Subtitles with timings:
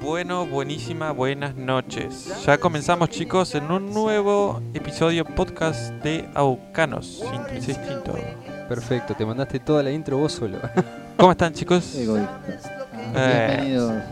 [0.00, 2.44] Bueno, buenísima, buenas noches.
[2.44, 7.22] Ya comenzamos chicos en un nuevo episodio podcast de Aucanos,
[7.54, 8.14] Instinto.
[8.68, 10.58] Perfecto, te mandaste toda la intro vos solo.
[11.16, 11.94] ¿Cómo están chicos?
[11.94, 12.70] Egoístas.
[12.92, 13.46] Ah, Eh.
[13.46, 14.02] Bienvenidos.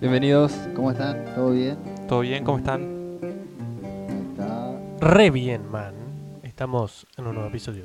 [0.00, 0.52] Bienvenidos.
[0.74, 1.24] ¿Cómo están?
[1.34, 1.78] ¿Todo bien?
[2.08, 2.44] ¿Todo bien?
[2.44, 2.82] ¿Cómo están?
[3.22, 4.72] Ahí está.
[5.00, 5.94] Re bien, man.
[6.42, 7.84] Estamos en un nuevo episodio.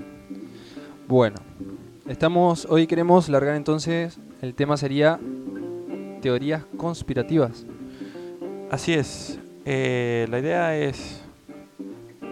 [1.08, 1.38] Bueno,
[2.08, 5.20] estamos, hoy queremos largar entonces, el tema sería
[6.26, 7.68] teorías conspirativas.
[8.71, 9.39] Así es.
[9.64, 11.21] Eh, la idea es...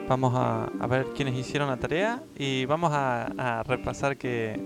[0.10, 4.60] Vamos a, a ver quiénes hicieron la tarea y vamos a, a repasar que...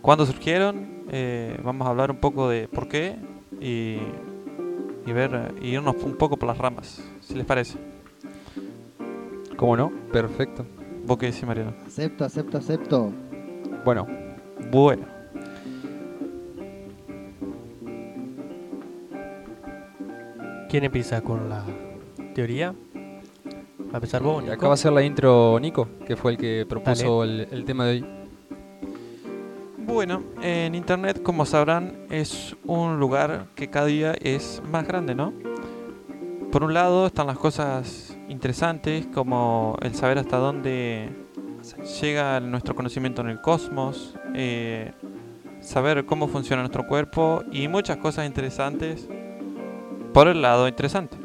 [0.00, 1.04] ¿Cuándo surgieron?
[1.10, 3.16] eh, vamos a hablar un poco de por qué
[3.60, 3.98] y,
[5.06, 7.76] y ver y irnos un poco por las ramas, si les parece.
[9.58, 9.92] ¿Cómo no?
[10.10, 10.64] Perfecto.
[11.04, 11.74] ¿Vos qué decís, Mariano?
[11.86, 13.12] Acepto, acepto, acepto.
[13.84, 14.06] Bueno,
[14.70, 15.11] Bueno.
[20.72, 21.62] ¿Quién empieza con la
[22.34, 22.70] teoría?
[22.72, 24.54] ¿Va a empezar vos, Nico?
[24.54, 27.84] acá va a ser la intro Nico, que fue el que propuso el, el tema
[27.84, 28.06] de hoy.
[29.76, 35.34] Bueno, en Internet, como sabrán, es un lugar que cada día es más grande, ¿no?
[36.50, 41.10] Por un lado están las cosas interesantes, como el saber hasta dónde
[42.00, 44.92] llega nuestro conocimiento en el cosmos, eh,
[45.60, 49.06] saber cómo funciona nuestro cuerpo y muchas cosas interesantes
[50.12, 51.16] por el lado interesante.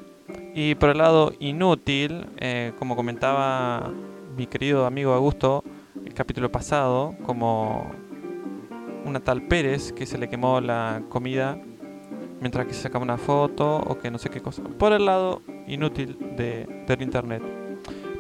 [0.53, 3.91] Y por el lado inútil, eh, como comentaba
[4.35, 5.63] mi querido amigo Augusto
[6.05, 7.91] el capítulo pasado, como
[9.05, 11.59] una tal Pérez que se le quemó la comida
[12.39, 14.63] mientras que se sacaba una foto o que no sé qué cosa.
[14.63, 17.41] Por el lado inútil de, del internet.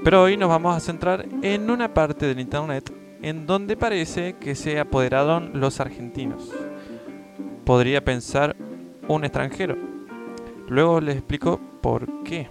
[0.03, 4.55] Pero hoy nos vamos a centrar en una parte del internet en donde parece que
[4.55, 6.51] se apoderaron los argentinos.
[7.65, 8.55] Podría pensar
[9.07, 9.96] un extranjero.
[10.67, 12.47] Luego les explico por qué.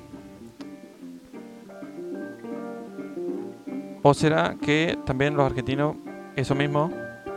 [4.02, 5.96] ¿O será que también los argentinos
[6.36, 6.90] eso mismo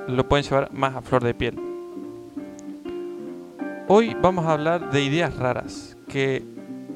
[0.07, 1.59] lo pueden llevar más a flor de piel?
[3.87, 6.43] Hoy vamos a hablar de ideas raras, que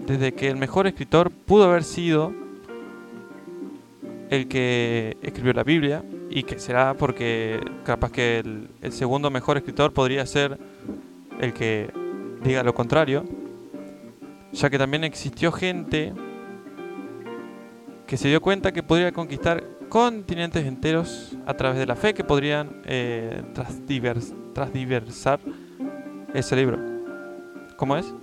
[0.06, 2.32] desde que el mejor escritor pudo haber sido
[4.30, 9.58] el que escribió la Biblia, y que será porque capaz que el, el segundo mejor
[9.58, 10.58] escritor podría ser
[11.40, 11.90] el que
[12.44, 13.24] diga lo contrario,
[14.54, 16.14] ya que también existió gente
[18.08, 22.24] que se dio cuenta que podría conquistar continentes enteros a través de la fe que
[22.24, 25.40] podrían eh, transdivers- transdiversar
[26.34, 26.80] ese libro.
[27.78, 28.14] ¿Cómo es?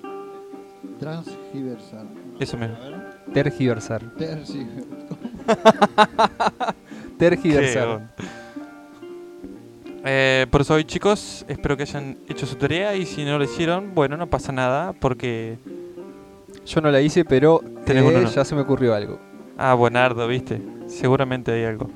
[0.98, 2.06] Transgiversar.
[2.38, 2.76] Eso mismo.
[2.76, 3.10] A ver.
[3.32, 4.02] Tergiversar.
[7.18, 8.14] Tergiversar.
[10.04, 13.44] Eh, por eso hoy chicos, espero que hayan hecho su tarea y si no lo
[13.44, 15.58] hicieron, bueno, no pasa nada porque...
[16.70, 18.30] Yo no la hice, pero eh, uno, ¿no?
[18.30, 19.18] ya se me ocurrió algo.
[19.58, 20.62] Ah, buenardo, viste.
[20.86, 21.90] Seguramente hay algo.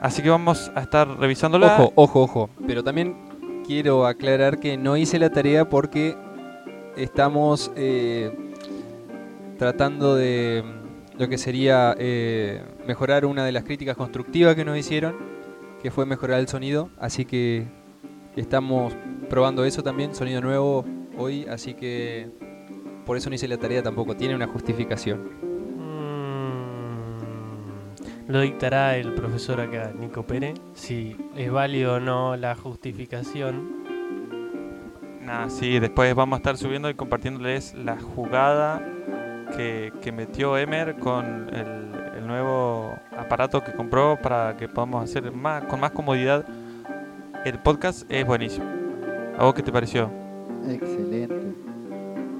[0.00, 1.74] Así que vamos a estar revisándola.
[1.80, 2.50] Ojo, ojo, ojo.
[2.68, 3.16] Pero también
[3.66, 6.16] quiero aclarar que no hice la tarea porque
[6.96, 8.32] estamos eh,
[9.58, 14.78] tratando de mm, lo que sería eh, mejorar una de las críticas constructivas que nos
[14.78, 15.16] hicieron,
[15.82, 16.90] que fue mejorar el sonido.
[16.96, 17.66] Así que
[18.36, 18.94] estamos
[19.28, 20.84] probando eso también, sonido nuevo
[21.18, 22.30] hoy, así que
[23.04, 24.16] por eso no hice la tarea tampoco.
[24.16, 25.20] Tiene una justificación.
[25.78, 26.72] Mm,
[28.32, 33.84] lo dictará el profesor acá, Nico Pérez, si es válido o no la justificación.
[35.22, 38.82] Nah, sí, después vamos a estar subiendo y compartiéndoles la jugada
[39.56, 45.32] que, que metió Emer con el, el nuevo aparato que compró para que podamos hacer
[45.32, 46.44] más, con más comodidad.
[47.44, 48.66] El podcast es buenísimo.
[49.38, 50.10] ¿A vos qué te pareció?
[50.68, 51.63] Excelente.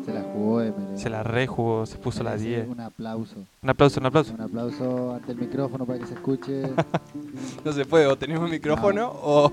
[0.04, 0.98] Se la jugó Emer.
[0.98, 2.68] Se la rejugó, se puso la Merece 10.
[2.68, 3.36] Un aplauso.
[3.62, 4.34] Un aplauso, un aplauso.
[4.34, 6.62] Un aplauso ante el micrófono para que se escuche.
[7.64, 9.46] No se puede, o tenés un micrófono o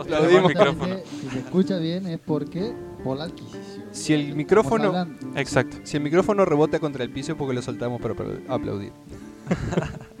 [0.00, 0.96] Aplaudimos el Justamente, micrófono.
[1.20, 3.84] Si se escucha bien es porque por la adquisición.
[3.92, 5.06] si el micrófono.
[5.36, 5.78] Exacto.
[5.84, 8.92] Si el micrófono rebota contra el piso es porque lo soltamos para aplau- aplaudir.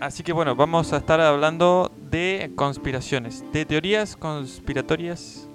[0.00, 5.48] Así que bueno, vamos a estar hablando de conspiraciones, de teorías conspiratorias,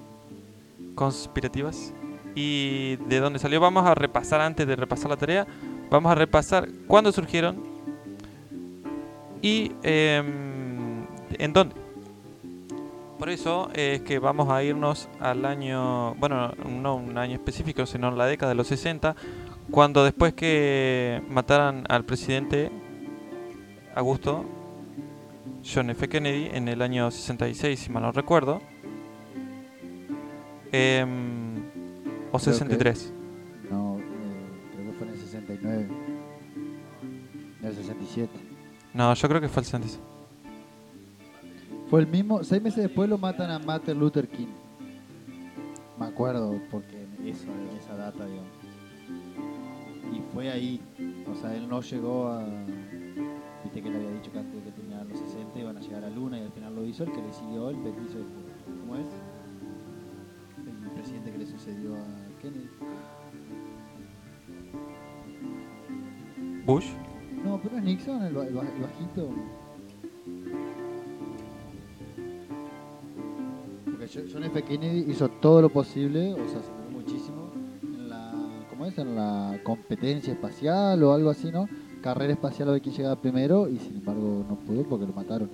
[0.96, 1.94] conspirativas
[2.42, 3.60] y de dónde salió.
[3.60, 5.46] Vamos a repasar antes de repasar la tarea,
[5.90, 7.62] vamos a repasar cuándo surgieron
[9.42, 11.06] y em,
[11.38, 11.76] en dónde.
[13.18, 18.10] Por eso es que vamos a irnos al año, bueno, no un año específico, sino
[18.12, 19.18] la década de los 60,
[19.70, 22.72] cuando después que mataran al presidente
[23.94, 24.46] Augusto
[25.62, 26.08] John F.
[26.08, 28.62] Kennedy en el año 66, si mal no recuerdo,
[30.72, 31.39] Em,
[32.32, 33.14] o Creo que- 63.
[33.72, 34.02] No, eh,
[34.74, 35.88] creo que fue en el 69.
[37.62, 38.30] En el 67.
[38.94, 40.00] No, yo creo que fue el 66.
[41.90, 44.48] Fue el mismo, seis meses después lo matan a Martin Luther King.
[46.00, 47.48] Me acuerdo, porque eso,
[47.78, 48.52] esa data, digamos.
[50.14, 50.82] Y fue ahí.
[51.32, 52.44] O sea, él no llegó a.
[53.64, 56.04] Viste que le había dicho que antes de que terminaran los 60 iban a llegar
[56.06, 58.20] a Luna y al final lo hizo el que le siguió el petiso.
[58.82, 59.06] ¿Cómo es?
[61.76, 62.70] Que a Kennedy.
[66.66, 66.88] Bush.
[67.44, 69.30] No, pero es Nixon, el, ba- el ba- el bajito.
[73.86, 74.62] Porque Jo- John F.
[74.64, 77.50] Kennedy hizo todo lo posible, o sea, se murió muchísimo
[77.84, 78.34] en la,
[78.70, 78.98] ¿cómo es?
[78.98, 81.68] En la competencia espacial o algo así, ¿no?
[82.02, 85.50] Carrera espacial a ver quién llegaba primero y sin embargo no pudo porque lo mataron.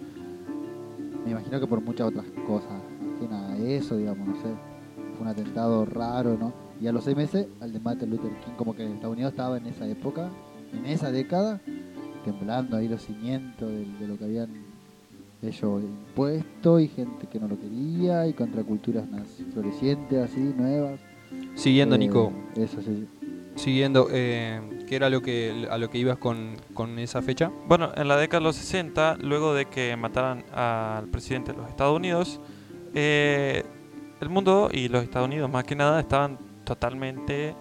[1.23, 2.71] Me imagino que por muchas otras cosas,
[3.17, 4.74] ajena a eso, digamos, no sé.
[5.15, 6.53] Fue un atentado raro, ¿no?
[6.81, 9.57] Y a los seis meses, al de Martin Luther King, como que Estados Unidos estaba
[9.57, 10.29] en esa época,
[10.73, 11.61] en esa década,
[12.23, 14.49] temblando ahí los cimientos de, de lo que habían
[15.41, 19.23] ellos impuesto y gente que no lo quería y contraculturas más
[19.53, 20.99] florecientes así, nuevas.
[21.55, 23.07] Siguiendo, Eh, Nico, Eso sí.
[23.55, 27.51] siguiendo, eh, ¿qué era lo que, a lo que ibas con, con esa fecha?
[27.67, 31.69] Bueno, en la década de los 60, luego de que mataran al presidente de los
[31.69, 32.41] Estados Unidos,
[32.95, 33.63] eh,
[34.21, 37.55] el mundo y los Estados Unidos más que nada estaban totalmente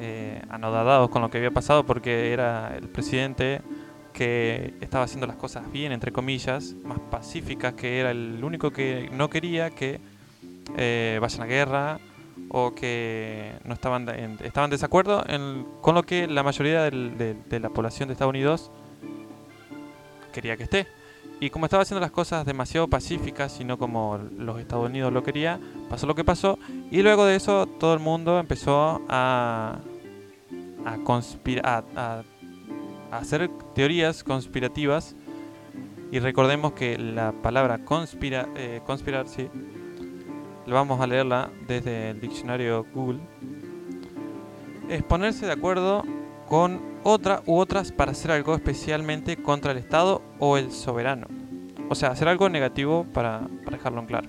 [0.00, 3.60] eh, anodadados con lo que había pasado porque era el presidente
[4.12, 9.10] que estaba haciendo las cosas bien, entre comillas, más pacíficas, que era el único que
[9.12, 10.00] no quería que
[10.76, 11.98] eh, vayan a guerra
[12.48, 17.34] o que no estaban en, estaban desacuerdo en- con lo que la mayoría del- de,
[17.34, 18.70] de la población de Estados Unidos
[20.32, 20.86] quería que esté.
[21.38, 25.22] Y como estaba haciendo las cosas demasiado pacíficas y no como los Estados Unidos lo
[25.22, 25.60] quería,
[25.90, 26.58] pasó lo que pasó.
[26.90, 29.78] Y luego de eso todo el mundo empezó a,
[30.86, 31.62] a, conspira-
[31.94, 32.22] a,
[33.10, 35.14] a- hacer teorías conspirativas.
[36.10, 39.26] Y recordemos que la palabra conspira, eh, conspirar,
[40.66, 43.20] vamos a leerla desde el diccionario Google.
[44.88, 46.04] Es ponerse de acuerdo
[46.48, 51.28] con otra u otras para hacer algo especialmente contra el Estado o el soberano.
[51.88, 54.28] O sea, hacer algo negativo para, para dejarlo en claro.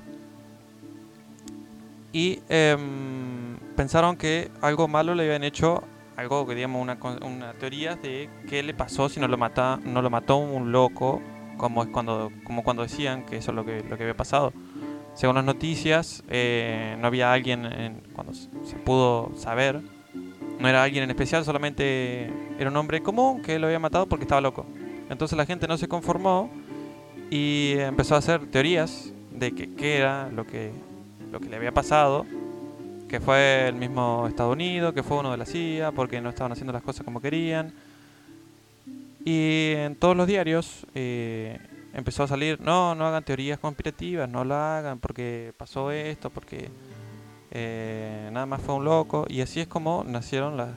[2.13, 5.83] Y em, pensaron que algo malo le habían hecho,
[6.15, 10.09] algo que digamos una, teoría de qué le pasó si no lo, mata, no lo
[10.09, 11.21] mató un loco,
[11.57, 14.53] como es cuando, como cuando decían que eso es lo que, lo que había pasado.
[15.15, 19.81] Según las noticias, eh, no había alguien, en- cuando se pudo saber,
[20.59, 24.23] no era alguien en especial, solamente era un hombre común que lo había matado porque
[24.23, 24.65] estaba loco.
[25.09, 26.49] Entonces la gente no se conformó
[27.29, 30.71] y empezó a hacer teorías de que qué era lo que,
[31.31, 32.25] lo que le había pasado,
[33.07, 36.51] que fue el mismo Estados Unidos, que fue uno de la CIA, porque no estaban
[36.51, 37.73] haciendo las cosas como querían.
[39.23, 41.59] Y en todos los diarios eh,
[41.93, 46.69] empezó a salir, no, no hagan teorías conspirativas, no lo hagan porque pasó esto, porque
[47.59, 49.25] eh, nada más fue un loco.
[49.27, 50.69] Y así es como nacieron las,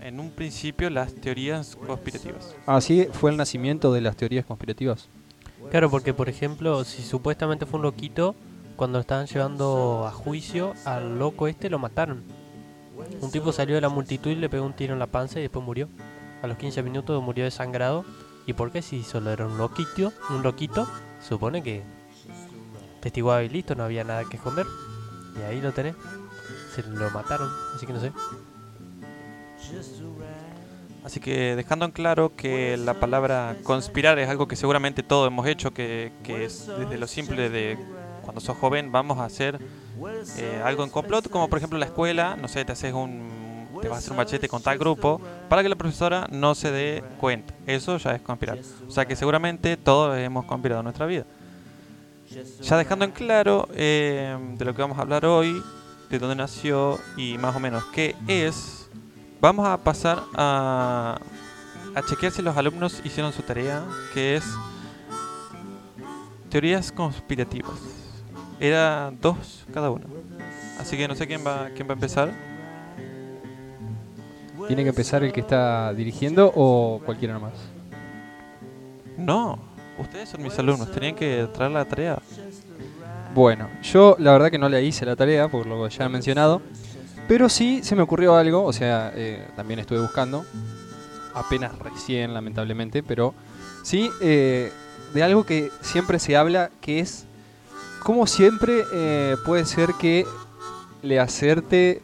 [0.00, 2.56] en un principio las teorías conspirativas.
[2.66, 5.08] Así fue el nacimiento de las teorías conspirativas.
[5.70, 8.34] Claro, porque por ejemplo, si supuestamente fue un loquito,
[8.74, 12.24] cuando lo estaban llevando a juicio, al loco este lo mataron.
[13.20, 15.42] Un tipo salió de la multitud y le pegó un tiro en la panza y
[15.42, 15.88] después murió.
[16.42, 18.04] A los 15 minutos murió desangrado.
[18.44, 20.12] ¿Y por qué si solo era un loquito?
[20.30, 20.88] Un loquito,
[21.20, 21.84] supone que
[23.00, 24.66] testiguaba y listo, no había nada que esconder.
[25.38, 25.94] Y ahí lo tenés.
[26.74, 28.12] Se lo mataron, así que no sé.
[31.04, 35.46] Así que dejando en claro que la palabra conspirar es algo que seguramente todos hemos
[35.46, 37.78] hecho, que, que es desde lo simple de
[38.22, 39.58] cuando sos joven vamos a hacer
[40.36, 43.88] eh, algo en complot, como por ejemplo la escuela, no sé, te haces un, te
[43.88, 47.02] vas a hacer un machete con tal grupo para que la profesora no se dé
[47.18, 47.54] cuenta.
[47.66, 48.58] Eso ya es conspirar.
[48.86, 51.24] O sea que seguramente todos hemos conspirado en nuestra vida.
[52.60, 55.62] Ya dejando en claro eh, de lo que vamos a hablar hoy,
[56.10, 58.88] de dónde nació y más o menos qué es,
[59.40, 61.18] vamos a pasar a,
[61.94, 64.44] a chequear si los alumnos hicieron su tarea, que es
[66.48, 67.78] teorías conspirativas.
[68.60, 70.06] Era dos cada uno.
[70.78, 72.32] Así que no sé quién va, quién va a empezar.
[74.66, 77.54] ¿Tiene que empezar el que está dirigiendo o cualquiera nomás?
[79.16, 79.58] No,
[79.98, 82.18] ustedes son mis alumnos, tenían que traer la tarea.
[83.34, 86.08] Bueno, yo la verdad que no le hice la tarea, por lo que ya he
[86.08, 86.62] mencionado.
[87.28, 90.44] Pero sí se me ocurrió algo, o sea, eh, también estuve buscando.
[91.34, 93.34] Apenas recién, lamentablemente, pero
[93.82, 94.72] sí eh,
[95.12, 97.26] de algo que siempre se habla, que es
[98.02, 100.26] cómo siempre eh, puede ser que
[101.02, 102.02] le acerte,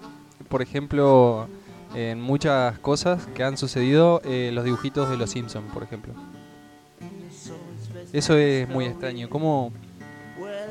[0.48, 1.48] por ejemplo,
[1.94, 6.12] en muchas cosas que han sucedido, eh, los dibujitos de los Simpsons, por ejemplo.
[8.14, 9.28] Eso es muy extraño.
[9.28, 9.72] ¿Cómo.?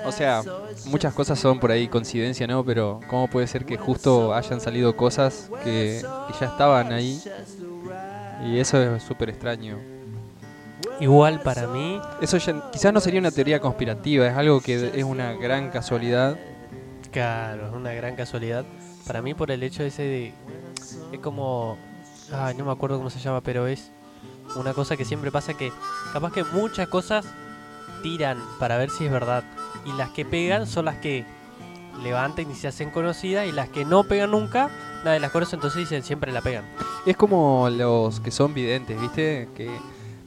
[0.06, 0.42] O sea,
[0.86, 2.64] muchas cosas son por ahí coincidencia, ¿no?
[2.64, 7.22] Pero ¿cómo puede ser que justo hayan salido cosas que, que ya estaban ahí?
[8.46, 9.78] Y eso es súper extraño.
[11.02, 15.04] Igual para mí, Eso ya, quizás no sería una teoría conspirativa, es algo que es
[15.04, 16.38] una gran casualidad.
[17.12, 18.66] claro, es una gran casualidad.
[19.06, 20.34] Para mí por el hecho ese de...
[21.12, 21.78] Es como...
[22.32, 23.92] Ay, no me acuerdo cómo se llama, pero es
[24.56, 25.72] una cosa que siempre pasa que
[26.12, 27.26] capaz que muchas cosas
[28.02, 29.44] tiran para ver si es verdad.
[29.86, 31.26] Y las que pegan son las que
[32.04, 34.70] levantan y se hacen conocidas y las que no pegan nunca,
[35.04, 36.66] nadie las conoce, entonces dicen siempre la pegan.
[37.06, 39.50] Es como los que son videntes, ¿viste?
[39.56, 39.70] Que,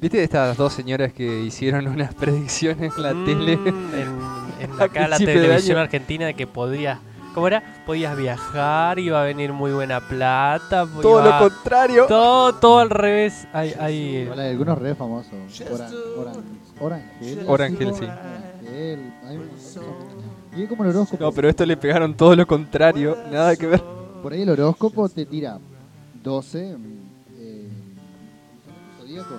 [0.00, 3.52] ¿Viste estas dos señoras que hicieron unas predicciones en la Mm, tele?
[3.54, 3.90] En,
[4.60, 6.98] en acá la televisión argentina de que podías.
[7.36, 7.62] ¿Cómo era?
[7.84, 10.86] Podías viajar, iba a venir muy buena plata.
[11.02, 12.06] Todo iba- lo contrario.
[12.06, 13.46] todo, todo al revés.
[13.52, 15.34] Hay, hay, Hola, hay algunos re famosos.
[15.70, 16.34] Oran, Oran,
[16.80, 17.44] Orangel.
[17.46, 18.00] Orangel, sí.
[18.06, 20.56] como Orangel, hay un montón.
[20.56, 21.22] Y es como el horóscopo.
[21.24, 23.14] No, pero esto le pegaron todo lo contrario.
[23.30, 23.82] Nada que ver.
[24.22, 25.58] Por ahí el horóscopo te tira
[26.24, 26.84] 12 mm,
[27.38, 27.68] eh,
[28.98, 29.34] zodíaco.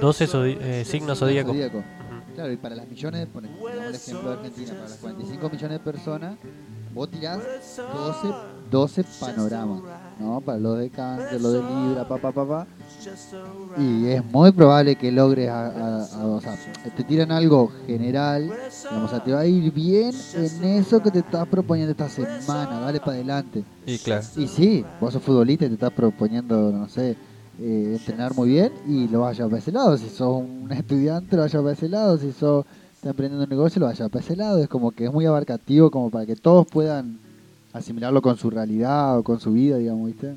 [0.00, 1.50] 12 zodi- eh, signos zodíacos.
[1.52, 1.78] Zodíaco.
[1.78, 2.34] Ujú.
[2.36, 5.78] Claro, y para las millones, ponemos el ejemplo de Argentina, para las 45 millones de
[5.80, 6.34] personas,
[6.94, 7.38] vos tirás
[7.92, 8.34] 12,
[8.70, 9.80] 12 panoramas,
[10.20, 10.40] ¿no?
[10.40, 12.66] Para los de cáncer, los de libra, pa, pa, pa, pa.
[13.76, 16.54] Y es muy probable que logres, a- a- a- o sea,
[16.94, 18.42] te tiran algo general,
[18.88, 22.08] digamos, o sea, te va a ir bien en eso que te estás proponiendo esta
[22.08, 23.64] semana, dale para adelante.
[23.86, 24.26] Y claro.
[24.36, 27.16] Y sí, vos sos futbolista y te estás proponiendo, no sé,
[27.60, 29.96] eh, entrenar muy bien y lo vas a para ese lado.
[29.96, 32.18] Si sos un estudiante, lo vas a para ese lado.
[32.18, 32.64] Si sos
[32.98, 34.58] estás emprendiendo un negocio, lo vas a llevar para ese lado.
[34.60, 37.20] Es como que es muy abarcativo como para que todos puedan
[37.72, 40.34] asimilarlo con su realidad o con su vida, digamos, ¿viste?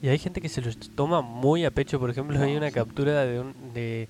[0.00, 1.98] Y hay gente que se lo toma muy a pecho.
[1.98, 4.08] Por ejemplo, hay una captura de un, de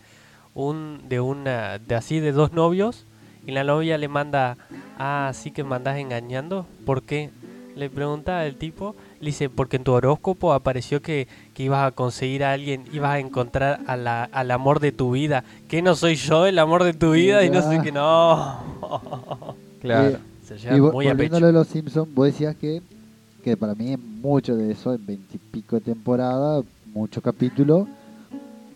[0.55, 3.07] un, de una, de así de dos novios
[3.47, 4.59] y la novia le manda,
[4.99, 6.67] ah, sí que me andás engañando.
[6.85, 7.31] ¿Por qué?
[7.75, 11.91] Le pregunta el tipo, le dice, porque en tu horóscopo apareció que, que ibas a
[11.93, 15.45] conseguir a alguien, ibas a encontrar a la, al amor de tu vida.
[15.69, 17.45] ¿Que no soy yo el amor de tu vida?
[17.45, 18.59] Y no sé qué, no.
[19.81, 20.17] Claro.
[20.17, 21.47] Eh, Se lleva muy a volviendo a pecho.
[21.47, 22.83] de los Simpsons, vos decías que,
[23.45, 27.87] que para mí es mucho de eso, en veintipico de temporada, muchos capítulos,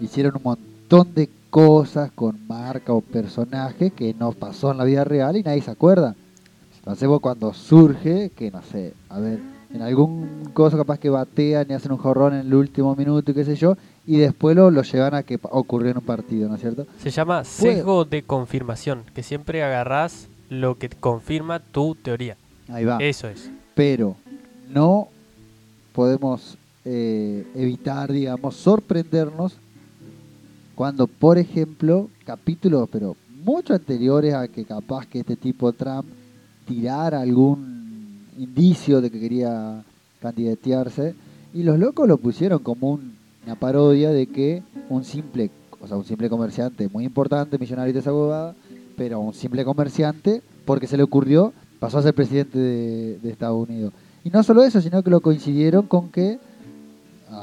[0.00, 5.04] hicieron un montón de cosas con marca o personajes que no pasó en la vida
[5.04, 6.14] real y nadie se acuerda.
[6.78, 9.40] Entonces vos cuando surge, que no sé, a ver,
[9.74, 13.34] en algún cosa capaz que batean y hacen un jorrón en el último minuto y
[13.34, 13.76] qué sé yo,
[14.06, 16.86] y después lo, lo llevan a que ocurrió en un partido, ¿no es cierto?
[16.98, 22.36] Se llama sesgo de confirmación, que siempre agarrás lo que confirma tu teoría.
[22.68, 22.98] Ahí va.
[22.98, 23.50] Eso es.
[23.74, 24.16] pero
[24.68, 25.08] no
[25.92, 29.56] podemos eh, evitar, digamos, sorprendernos
[30.74, 36.06] cuando, por ejemplo, capítulos, pero mucho anteriores a que capaz que este tipo Trump
[36.66, 37.81] tirara algún
[38.42, 39.82] indicio de que quería
[40.20, 41.14] candidatearse,
[41.54, 43.12] y los locos lo pusieron como un-
[43.44, 47.99] una parodia de que un simple, o sea, un simple comerciante muy importante, millonario de
[48.00, 48.54] esa
[48.96, 53.92] pero un simple comerciante, porque se le ocurrió, pasó a ser presidente de, Estados Unidos.
[54.25, 56.38] Y no solo eso, sino que lo coincidieron con que,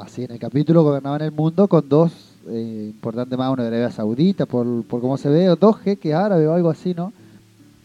[0.01, 2.13] así en el capítulo, gobernaban el mundo con dos
[2.47, 6.13] eh, importantes más, uno de Arabia Saudita, por, por cómo se ve, o dos jeques
[6.13, 7.11] árabes o algo así, ¿no?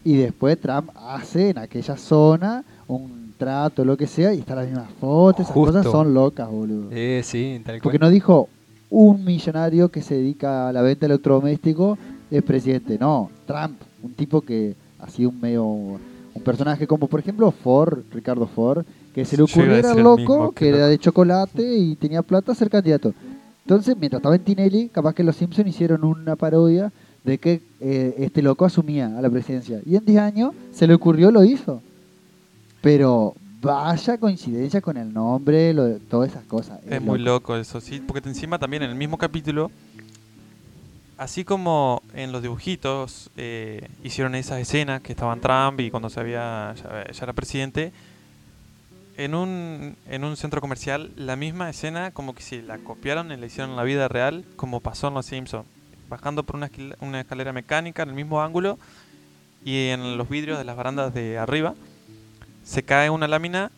[0.05, 4.67] Y después Trump hace en aquella zona un trato, lo que sea, y están las
[4.67, 6.89] mismas fotos, esas cosas son locas, boludo.
[6.91, 8.49] Eh, sí, tal Porque no dijo
[8.89, 11.97] un millonario que se dedica a la venta de electrodomésticos
[12.31, 12.97] es presidente.
[12.99, 17.99] No, Trump, un tipo que ha sido un medio un personaje como por ejemplo Ford,
[18.11, 22.51] Ricardo Ford, que se le ocurriera el loco que era de chocolate y tenía plata
[22.51, 23.13] a ser candidato.
[23.63, 26.91] Entonces, mientras estaba en Tinelli, capaz que los Simpsons hicieron una parodia
[27.23, 29.81] de que eh, este loco asumía a la presidencia.
[29.85, 31.81] Y en 10 años se le ocurrió, lo hizo.
[32.85, 36.79] Pero vaya coincidencia con el nombre, lo de- todas esas cosas.
[36.87, 39.71] Es muy loco eso, sí, porque encima también en el mismo capítulo,
[41.17, 46.19] así como en los dibujitos eh, hicieron esas escenas que estaban Trump y cuando se
[46.19, 47.91] había ya, ya era presidente,
[49.17, 53.37] en un, en un centro comercial la misma escena como que si la copiaron y
[53.37, 55.65] la hicieron en la vida real como pasó en Los Simpsons,
[56.07, 58.77] bajando por una, esquil- una escalera mecánica en el mismo ángulo
[59.63, 61.73] y en los vidrios de las barandas de arriba
[62.65, 63.71] se cae una lámina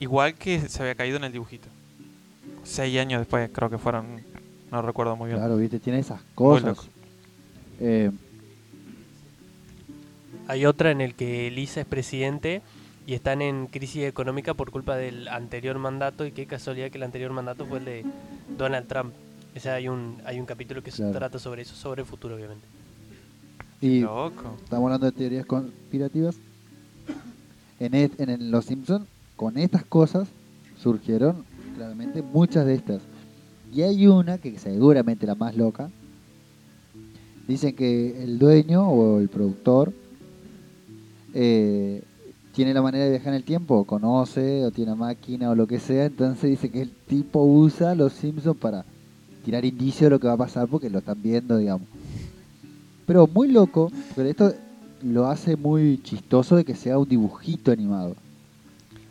[0.00, 1.68] igual que se había caído en el dibujito.
[2.64, 4.20] Seis años después creo que fueron,
[4.72, 5.38] no recuerdo muy bien.
[5.38, 6.88] Claro, viste, tiene esas cosas.
[7.80, 8.10] Eh,
[10.48, 12.62] Hay otra en el que Lisa es presidente
[13.06, 17.04] y están en crisis económica por culpa del anterior mandato y qué casualidad que el
[17.04, 18.04] anterior mandato fue el de
[18.56, 19.12] Donald Trump.
[19.56, 22.34] O sea, hay un, hay un capítulo que se trata sobre eso, sobre el futuro,
[22.36, 22.66] obviamente.
[23.80, 24.56] Y Loco.
[24.62, 26.36] estamos hablando de teorías conspirativas.
[27.80, 29.06] En, et- en Los Simpsons,
[29.36, 30.28] con estas cosas,
[30.80, 31.44] surgieron
[31.76, 33.00] claramente muchas de estas.
[33.72, 35.90] Y hay una que seguramente la más loca.
[37.46, 39.92] Dicen que el dueño o el productor
[41.34, 42.02] eh,
[42.54, 45.78] tiene la manera de viajar en el tiempo, conoce o tiene máquina o lo que
[45.78, 46.06] sea.
[46.06, 48.84] Entonces dice que el tipo usa los Simpsons para
[49.44, 51.88] tirar indicios de lo que va a pasar porque lo están viendo, digamos.
[53.06, 54.52] Pero muy loco, porque esto
[55.02, 58.16] lo hace muy chistoso de que sea un dibujito animado.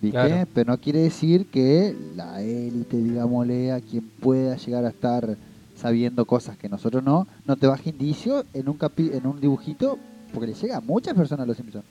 [0.01, 0.11] ¿Viste?
[0.17, 0.47] Claro.
[0.53, 5.37] Pero no quiere decir que la élite, digámosle, a quien pueda llegar a estar
[5.75, 9.97] sabiendo cosas que nosotros no, no te baje indicio en un, capi- en un dibujito,
[10.33, 11.85] porque le llega a muchas personas a los Simpsons.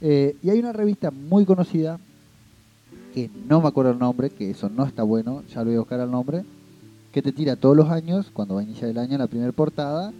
[0.00, 1.98] Eh, y hay una revista muy conocida,
[3.14, 5.80] que no me acuerdo el nombre, que eso no está bueno, ya lo voy a
[5.80, 6.44] buscar el nombre,
[7.12, 10.12] que te tira todos los años, cuando va a iniciar el año, la primera portada,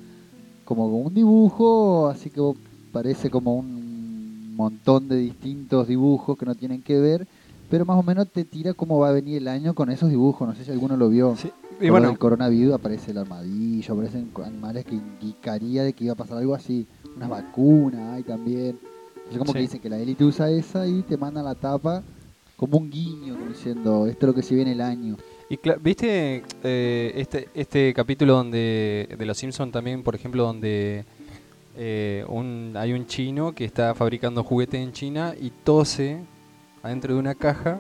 [0.65, 2.57] como un dibujo, así que vos-
[2.89, 7.27] parece como un montón de distintos dibujos que no tienen que ver,
[7.71, 10.49] pero más o menos te tira cómo va a venir el año con esos dibujos.
[10.49, 11.37] No sé si alguno lo vio.
[11.37, 16.15] Sí, Y bueno, del coronavirus aparece el armadillo, aparecen animales que indicaría de que iba
[16.15, 16.87] a pasar algo así.
[17.17, 18.79] Unas vacunas hay también.
[19.17, 22.03] Entonces como que dicen que la élite usa esa y te mandan la tapa
[22.57, 25.17] como un guiño, como diciendo, esto es lo que se viene el año.
[25.49, 31.05] Y viste eh, este, este capítulo donde de los Simpsons también, por ejemplo, donde
[31.79, 36.19] eh, un, hay un chino que está fabricando juguetes en China y tose
[36.83, 37.79] adentro de una caja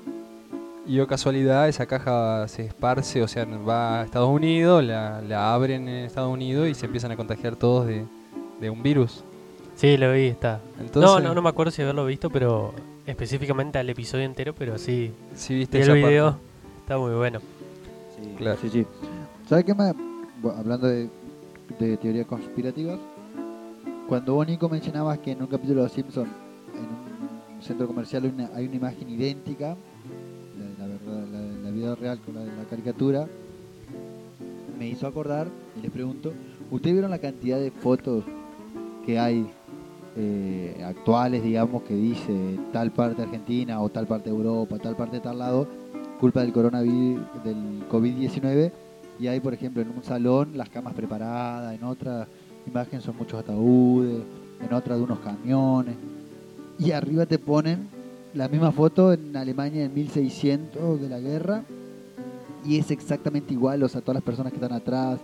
[0.87, 5.53] y o casualidad esa caja se esparce, o sea, va a Estados Unidos, la, la
[5.53, 8.05] abren en Estados Unidos y se empiezan a contagiar todos de,
[8.61, 9.23] de un virus.
[9.77, 10.61] Sí, lo vi, está.
[10.81, 12.73] Entonces, no, no, no me acuerdo si haberlo visto, pero
[13.07, 15.13] específicamente al episodio entero, pero sí.
[15.35, 16.07] Sí, viste el parte.
[16.07, 16.37] video,
[16.81, 17.41] está muy bueno.
[17.41, 18.59] Sí, Claro.
[18.63, 18.87] sí, sí.
[19.49, 19.95] ¿Sabes qué más?
[20.41, 21.09] Bueno, hablando de,
[21.79, 22.99] de teorías conspirativas,
[24.09, 26.31] cuando vos, Nico, mencionabas que en un capítulo de Los Simpsons,
[26.75, 29.77] en un centro comercial, hay una, hay una imagen idéntica,
[30.79, 33.29] la de la, la la vida real con la de la caricatura,
[34.79, 36.33] me hizo acordar, y les pregunto,
[36.71, 38.25] ¿ustedes vieron la cantidad de fotos
[39.05, 39.47] que hay
[40.17, 44.97] eh, actuales, digamos, que dice tal parte de Argentina o tal parte de Europa, tal
[44.97, 45.69] parte de tal lado,
[46.19, 48.73] culpa del coronavirus, del COVID-19,
[49.21, 52.27] y hay, por ejemplo, en un salón las camas preparadas, en otra
[52.69, 54.23] imagen son muchos ataúdes,
[54.61, 55.97] en otra de unos camiones,
[56.79, 57.89] y arriba te ponen
[58.35, 61.63] la misma foto en Alemania en 1600 de la guerra,
[62.65, 65.21] y es exactamente igual, o sea, todas las personas que están atrás,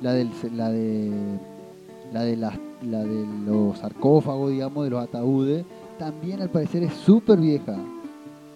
[0.00, 1.10] la del la de
[2.12, 5.64] la de las la de los sarcófagos, digamos, de los ataúdes,
[5.98, 7.76] también al parecer es súper vieja.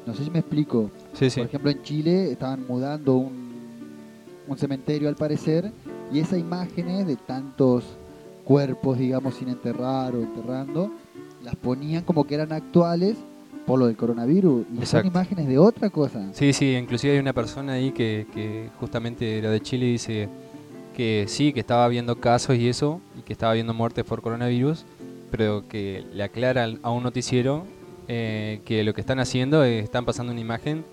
[0.06, 0.90] No sé si me explico.
[1.14, 1.40] Sí, sí.
[1.40, 3.50] Por ejemplo, en Chile estaban mudando un,
[4.46, 5.72] un cementerio al parecer
[6.12, 7.84] y esas imágenes de tantos
[8.50, 10.90] cuerpos, digamos, sin enterrar o enterrando,
[11.44, 13.16] las ponían como que eran actuales
[13.64, 14.66] por lo del coronavirus.
[14.76, 16.30] Y son imágenes de otra cosa.
[16.32, 20.28] Sí, sí, inclusive hay una persona ahí que, que justamente era de Chile y dice
[20.96, 24.84] que sí, que estaba viendo casos y eso, y que estaba viendo muertes por coronavirus,
[25.30, 27.66] pero que le aclara a un noticiero
[28.08, 30.84] eh, que lo que están haciendo es están pasando una imagen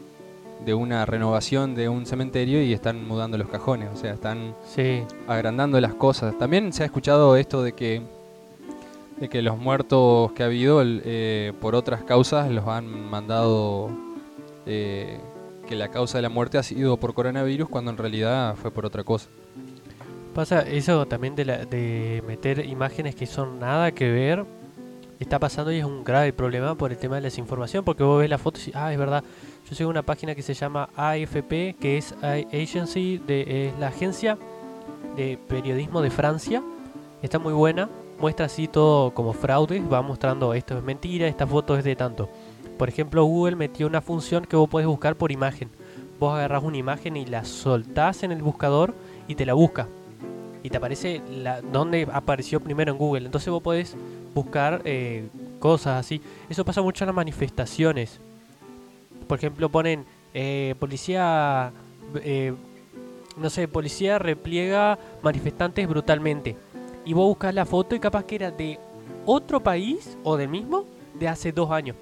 [0.66, 5.04] de una renovación de un cementerio y están mudando los cajones, o sea, están Sí,
[5.28, 6.38] agrandando las cosas.
[6.38, 8.02] También se ha escuchado esto de que
[9.20, 13.90] de que los muertos que ha habido eh, por otras causas los han mandado
[14.68, 15.20] eh,
[15.68, 18.86] que la causa de la muerte ha sido por coronavirus cuando en realidad fue por
[18.86, 19.28] otra cosa.
[20.36, 24.46] pasa eso también de, la- de meter imágenes que son nada que ver.
[25.20, 28.20] Está pasando y es un grave problema por el tema de la desinformación, porque vos
[28.20, 29.24] ves la foto y ah, es verdad.
[29.70, 34.38] Yo sigo una página que se llama AFP, que es Agency, de, es la agencia
[35.18, 36.64] de periodismo de Francia.
[37.22, 41.78] Está muy buena, muestra así todo como fraudes, va mostrando esto es mentira, esta foto
[41.78, 42.30] es de tanto.
[42.78, 45.70] Por ejemplo, Google metió una función que vos podés buscar por imagen.
[46.18, 48.94] Vos agarrás una imagen y la soltás en el buscador
[49.28, 49.90] y te la busca.
[50.64, 53.26] Y te aparece la, dónde apareció primero en Google.
[53.26, 53.98] Entonces vos podés
[54.34, 55.28] buscar eh,
[55.60, 56.22] cosas así.
[56.48, 58.22] Eso pasa mucho en las manifestaciones.
[59.28, 61.72] Por ejemplo, ponen eh, policía,
[62.24, 62.54] eh,
[63.38, 66.56] no sé, policía repliega manifestantes brutalmente.
[67.06, 68.80] Y vos buscas la foto y capaz que era de
[69.26, 70.86] otro país o del mismo
[71.20, 71.96] de hace dos años.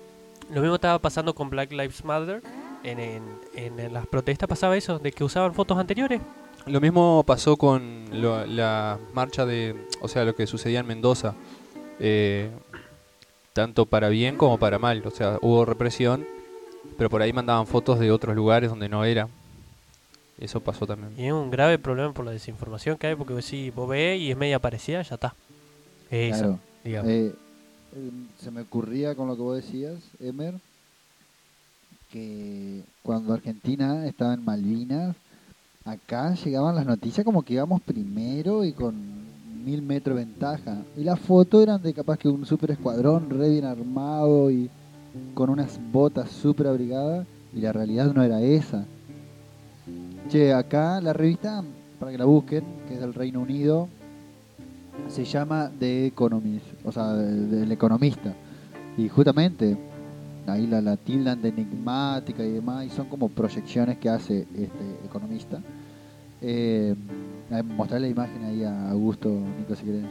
[0.54, 2.42] Lo mismo estaba pasando con Black Lives Matter.
[2.84, 6.22] En, en- las protestas pasaba eso, de que usaban fotos anteriores.
[6.68, 11.34] Lo mismo pasó con lo- la marcha de, o sea, lo que sucedía en Mendoza.
[12.00, 12.52] Eh,
[13.54, 15.02] tanto para bien como para mal.
[15.06, 16.28] O sea, hubo represión,
[16.98, 19.28] pero por ahí mandaban fotos de otros lugares donde no era.
[20.38, 21.14] Eso pasó también.
[21.18, 24.32] Y es un grave problema por la desinformación que hay, porque si vos ves y
[24.32, 25.34] es media parecida, ya está.
[26.12, 26.60] Es Eso, Claro.
[26.84, 27.12] digamos.
[27.12, 27.34] Eh,
[27.96, 30.56] eh, se me ocurría con lo que vos decías, Emer,
[32.12, 35.16] que cuando Argentina estaba en Malvinas,
[35.86, 38.96] acá llegaban las noticias como que íbamos primero y con
[39.64, 40.78] mil metros de ventaja.
[40.98, 44.70] Y las fotos eran de capaz que un super escuadrón re bien armado y
[45.34, 48.86] con unas botas super abrigadas, y la realidad no era esa.
[50.30, 51.64] Che, acá la revista,
[52.00, 53.88] para que la busquen, que es del Reino Unido,
[55.08, 58.34] se llama The Economist, o sea, de- del economista.
[58.98, 59.78] Y justamente
[60.48, 65.06] ahí la, la tildan de enigmática y demás, y son como proyecciones que hace este
[65.06, 65.60] economista.
[66.42, 66.96] Eh,
[67.78, 70.04] mostrar la imagen ahí a Augusto, Nico, si querés.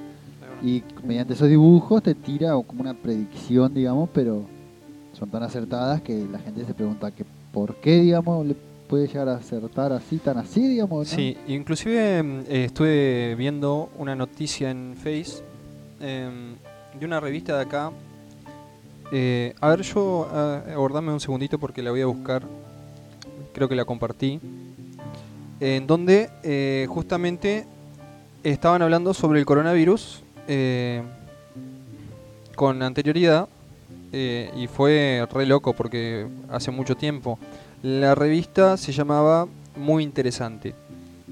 [0.63, 4.45] Y mediante esos dibujos te tira como una predicción, digamos, pero
[5.15, 8.57] son tan acertadas que la gente se pregunta que por qué, digamos, le
[8.89, 11.09] puede llegar a acertar así, tan así, digamos.
[11.09, 15.43] Sí, inclusive mm, eh, estuve viendo una noticia en Face
[16.01, 16.55] em,
[16.99, 17.91] de una revista de acá.
[19.13, 22.43] Eh, a ver, yo, aguardame un segundito porque la voy a buscar.
[23.53, 24.41] Creo que la compartí.
[25.61, 27.67] En donde eh, justamente
[28.43, 30.23] estaban hablando sobre el coronavirus
[32.57, 33.49] con anterioridad.
[34.17, 37.37] Eh, y fue re loco porque hace mucho tiempo.
[37.83, 40.73] La revista se llamaba Muy Interesante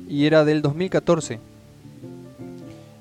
[0.09, 1.39] y era del 2014.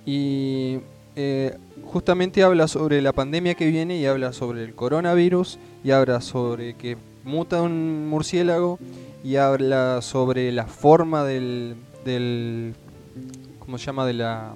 [0.05, 0.77] Y
[1.15, 6.21] eh, justamente habla sobre la pandemia que viene y habla sobre el coronavirus y habla
[6.21, 8.77] sobre que muta un murciélago
[9.23, 12.75] y habla sobre la forma del, del
[13.57, 14.05] ¿cómo se llama?
[14.05, 14.53] de la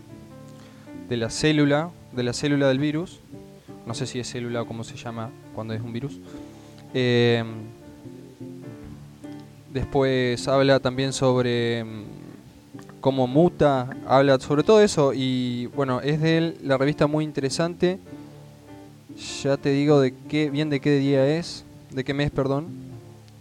[1.09, 3.21] de la célula, de la célula del virus.
[3.85, 6.19] No sé si es célula o cómo se llama cuando es un virus.
[6.93, 7.43] Eh,
[9.75, 12.03] Después habla también sobre mm,
[13.01, 17.99] cómo muta, habla sobre todo eso y bueno, es de él la revista muy interesante.
[19.43, 22.67] Ya te digo de qué bien de qué día es, de qué mes, perdón.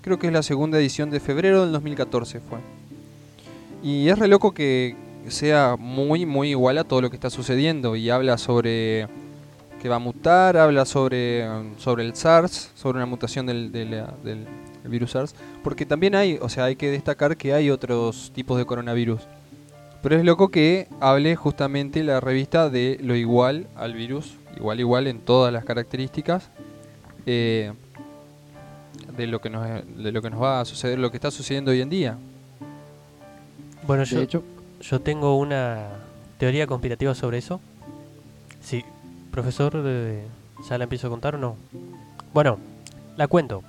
[0.01, 2.59] Creo que es la segunda edición de febrero del 2014 fue.
[3.85, 4.97] Y es re loco que
[5.29, 9.07] sea muy muy igual a todo lo que está sucediendo y habla sobre
[9.85, 14.89] que va a mutar, habla sobre sobre el SARS, sobre una mutación del, del el
[14.89, 18.65] virus SARS, porque también hay, o sea, hay que destacar que hay otros tipos de
[18.65, 19.21] coronavirus.
[20.01, 25.07] Pero es loco que hable justamente la revista de lo igual al virus, igual igual
[25.07, 26.49] en todas las características,
[27.27, 27.75] eh,
[29.19, 31.73] de lo que nos de lo que nos va a suceder, lo que está sucediendo
[31.73, 32.17] hoy en día.
[33.87, 34.43] Bueno, yo, hecho,
[34.81, 35.89] yo tengo una
[36.39, 37.61] teoría conspirativa sobre eso.
[38.63, 38.83] Sí,
[39.35, 40.23] profesor, eh,
[40.69, 41.57] ¿ya la empiezo a contar o no?
[42.33, 42.57] Bueno,
[43.17, 43.65] la cuento.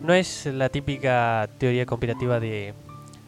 [0.00, 2.72] No es la típica teoría conspirativa de...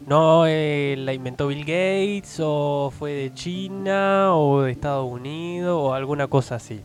[0.07, 5.93] No, eh, la inventó Bill Gates o fue de China o de Estados Unidos o
[5.93, 6.81] alguna cosa así.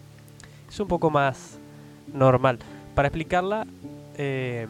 [0.69, 1.57] Es un poco más
[2.13, 2.59] normal.
[2.93, 3.65] Para explicarla,
[4.17, 4.67] eh,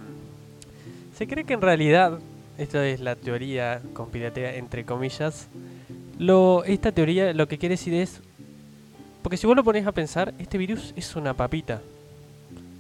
[1.17, 2.19] se cree que en realidad,
[2.59, 5.47] esto es la teoría conspirativa entre comillas,
[6.67, 8.21] esta teoría lo que quiere decir es,
[9.21, 11.81] porque si vos lo pones a pensar, este virus es una papita.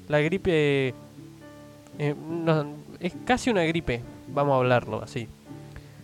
[0.07, 0.93] La gripe
[1.99, 2.65] eh, no,
[2.99, 4.01] es casi una gripe,
[4.33, 5.27] vamos a hablarlo así.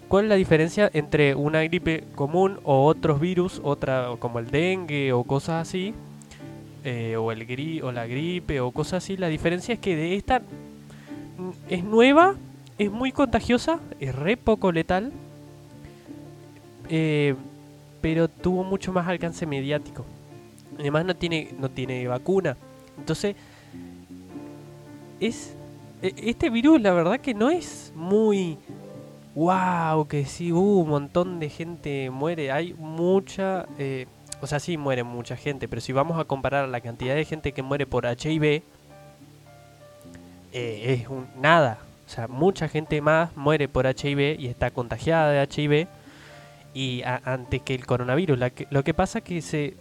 [0.07, 5.11] ¿Cuál es la diferencia entre una gripe común o otros virus, otra como el dengue
[5.11, 5.93] o cosas así,
[6.85, 9.17] eh, o el gri o la gripe o cosas así?
[9.17, 12.35] La diferencia es que de esta mm, es nueva,
[12.77, 15.11] es muy contagiosa, es re poco letal,
[16.89, 17.35] eh,
[17.99, 20.05] pero tuvo mucho más alcance mediático.
[20.79, 22.55] Además no tiene no tiene vacuna,
[22.97, 23.35] entonces
[25.19, 25.55] es
[26.01, 28.57] e- este virus la verdad que no es muy
[29.35, 32.51] wow que sí uh, un montón de gente muere.
[32.51, 34.05] Hay mucha eh,
[34.41, 37.51] o sea sí muere mucha gente pero si vamos a comparar la cantidad de gente
[37.51, 38.61] que muere por HIV
[40.53, 41.79] eh, es un nada.
[42.05, 45.87] O sea mucha gente más muere por HIV y está contagiada de HIV
[46.73, 48.39] y a- antes que el coronavirus.
[48.69, 49.73] Lo que pasa que se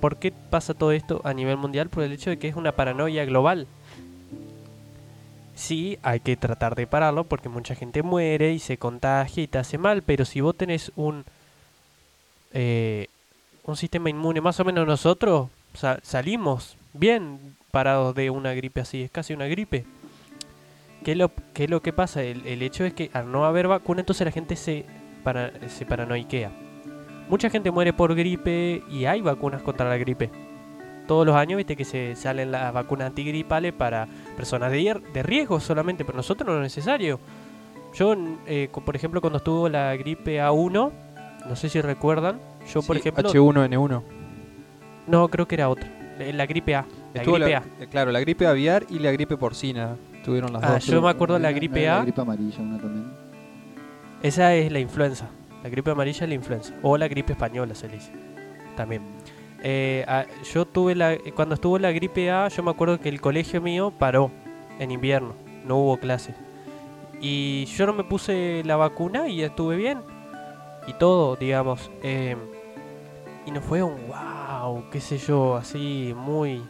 [0.00, 1.88] ¿por qué pasa todo esto a nivel mundial?
[1.88, 3.66] por el hecho de que es una paranoia global
[5.54, 9.58] sí hay que tratar de pararlo porque mucha gente muere y se contagia y te
[9.58, 11.24] hace mal, pero si vos tenés un
[12.52, 13.06] eh,
[13.64, 17.38] un sistema inmune más o menos nosotros sa- salimos bien
[17.70, 19.84] parados de una gripe así, es casi una gripe.
[21.04, 22.22] ¿Qué es lo, qué es lo que pasa?
[22.22, 24.84] El, hecho es que al no haber vacuna, entonces la gente se,
[25.68, 26.50] se paranoiquea.
[27.30, 30.30] Mucha gente muere por gripe y hay vacunas contra la gripe.
[31.06, 35.58] todos los años, viste que se salen las vacunas antigripales para personas de, de riesgo
[35.58, 37.18] solamente, pero nosotros no es necesario.
[37.94, 38.14] Yo,
[38.46, 40.90] eh, por ejemplo, cuando estuvo la gripe A1,
[41.48, 42.38] no sé si recuerdan,
[42.72, 43.28] yo por ejemplo...
[43.28, 44.02] H1N1.
[45.08, 45.88] No, creo que era otra.
[46.18, 46.84] La, la gripe A.
[47.14, 47.62] La Estuvo gripe la- A.
[47.80, 49.96] eh, claro, la gripe aviar y la gripe porcina.
[50.24, 50.86] Tuvieron las Ah, dos.
[50.86, 51.96] yo me acuerdo de la ¿No era- gripe no A.
[51.96, 53.06] La gripe amarilla, una también.
[54.22, 55.28] Esa es la influenza.
[55.62, 56.74] La gripe amarilla es la influenza.
[56.82, 58.12] O la gripe española se le dice.
[58.76, 59.02] También.
[59.62, 61.16] Eh, ah, yo tuve la.
[61.34, 64.30] Cuando estuvo la gripe A, yo me acuerdo que el colegio mío paró
[64.78, 65.34] en invierno.
[65.66, 66.34] No hubo clases.
[67.20, 70.00] Y yo no me puse la vacuna y estuve bien.
[70.86, 71.90] Y todo, digamos.
[72.02, 72.36] eh,
[73.46, 76.62] y no fue un wow, qué sé yo, así muy.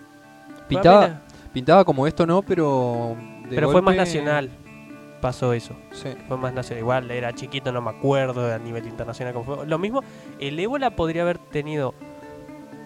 [0.68, 1.20] Pintaba,
[1.52, 2.42] pintaba como esto, ¿no?
[2.42, 3.16] Pero.
[3.48, 4.50] Pero fue más nacional.
[5.20, 5.76] Pasó eso.
[5.92, 6.10] Sí.
[6.28, 6.80] Fue más nacional.
[6.80, 9.66] Igual era chiquito, no me acuerdo a nivel internacional cómo fue.
[9.66, 10.02] Lo mismo,
[10.38, 11.94] el ébola podría haber tenido.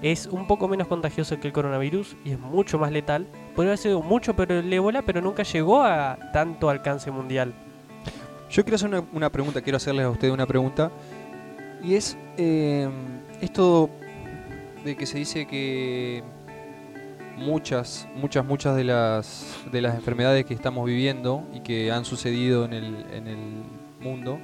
[0.03, 3.27] Es un poco menos contagioso que el coronavirus y es mucho más letal.
[3.55, 7.55] Podría haber sido mucho pero el ébola, pero nunca llegó a tanto alcance mundial.
[8.51, 10.91] Yo quiero hacer una, una pregunta, quiero hacerles a ustedes una pregunta.
[11.83, 12.89] Y es eh,
[13.41, 13.91] esto
[14.85, 16.23] de que se dice que
[17.37, 22.65] muchas, muchas, muchas de las, de las enfermedades que estamos viviendo y que han sucedido
[22.65, 23.39] en el, en el
[24.01, 24.39] mundo,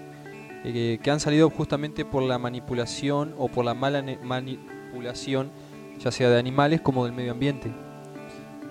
[0.64, 5.50] eh, que han salido justamente por la manipulación o por la mala manipulación,
[5.98, 7.72] ya sea de animales como del medio ambiente.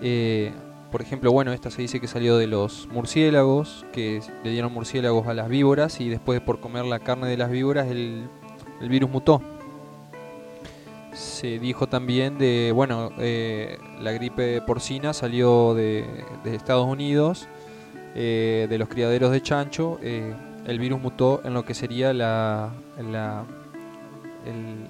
[0.01, 0.51] Eh,
[0.91, 5.27] por ejemplo, bueno, esta se dice que salió de los murciélagos, que le dieron murciélagos
[5.27, 8.27] a las víboras y después por comer la carne de las víboras el,
[8.81, 9.41] el virus mutó.
[11.19, 16.05] Se dijo también de, bueno, eh, la gripe porcina salió de,
[16.45, 17.49] Estados Unidos,
[18.15, 20.33] eh, de los criaderos de chancho, eh,
[20.65, 22.69] el virus mutó en lo que sería la,
[23.11, 23.43] la-
[24.45, 24.87] el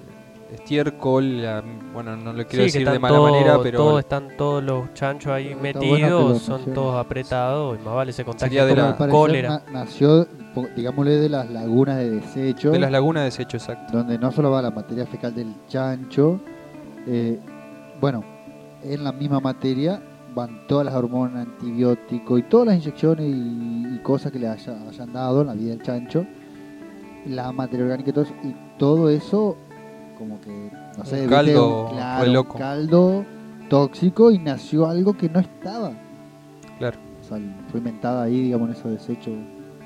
[0.52, 3.78] estiércol, la- bueno, no le quiero Sí, que decir de están mala todo- manera, pero
[3.78, 6.74] todos están todos los chanchos ahí Está bueno que lo metidos, son menciones.
[6.74, 9.48] todos apretados y más vale se Sería contagian de la al parecer cólera.
[9.48, 13.96] na- nació, po- digámosle, de las lagunas de desecho, de las lagunas de desecho, exacto.
[13.98, 16.40] donde no solo va la materia fecal del chancho,
[17.06, 17.38] eh,
[18.00, 18.24] bueno,
[18.82, 20.00] en la misma materia
[20.34, 24.78] van todas las hormonas, antibióticos y todas las inyecciones y, y cosas que le haya-
[24.88, 26.24] hayan dado en la vida del chancho,
[27.26, 29.56] la materia orgánica y todo eso, y todo eso
[30.20, 32.58] como que, no sé, Un caldo un, claro, un loco.
[32.58, 33.24] caldo
[33.68, 35.92] tóxico y nació algo que no estaba.
[36.78, 36.98] Claro.
[37.20, 37.38] O sea,
[37.70, 39.30] fue inventada ahí, digamos, en ese desecho,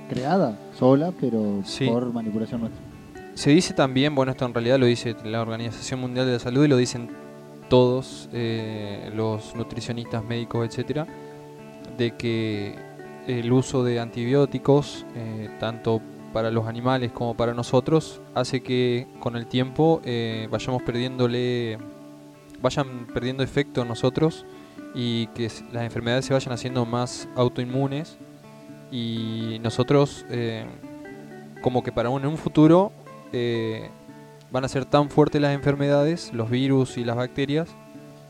[0.09, 1.87] creada sola, pero Sí.
[1.87, 2.81] por manipulación nuestra.
[3.35, 6.65] Se dice también, bueno, esto en realidad lo dice la Organización Mundial de la Salud
[6.65, 7.09] y lo dicen
[7.69, 11.07] todos eh, los nutricionistas, médicos, etcétera,
[11.97, 12.75] de que
[13.27, 16.01] el uso de antibióticos, eh, tanto
[16.35, 21.79] para los animales como para nosotros, hace que con el tiempo eh, vayamos perdiéndole,
[22.61, 24.45] vayan perdiendo efecto en nosotros
[24.97, 28.19] y que las enfermedades se vayan haciendo más autoinmunes
[28.91, 30.67] y nosotros eh,
[31.63, 32.91] como que para un, en un futuro
[33.33, 33.89] eh,
[34.51, 37.69] van a ser tan fuertes las enfermedades, los virus y las bacterias,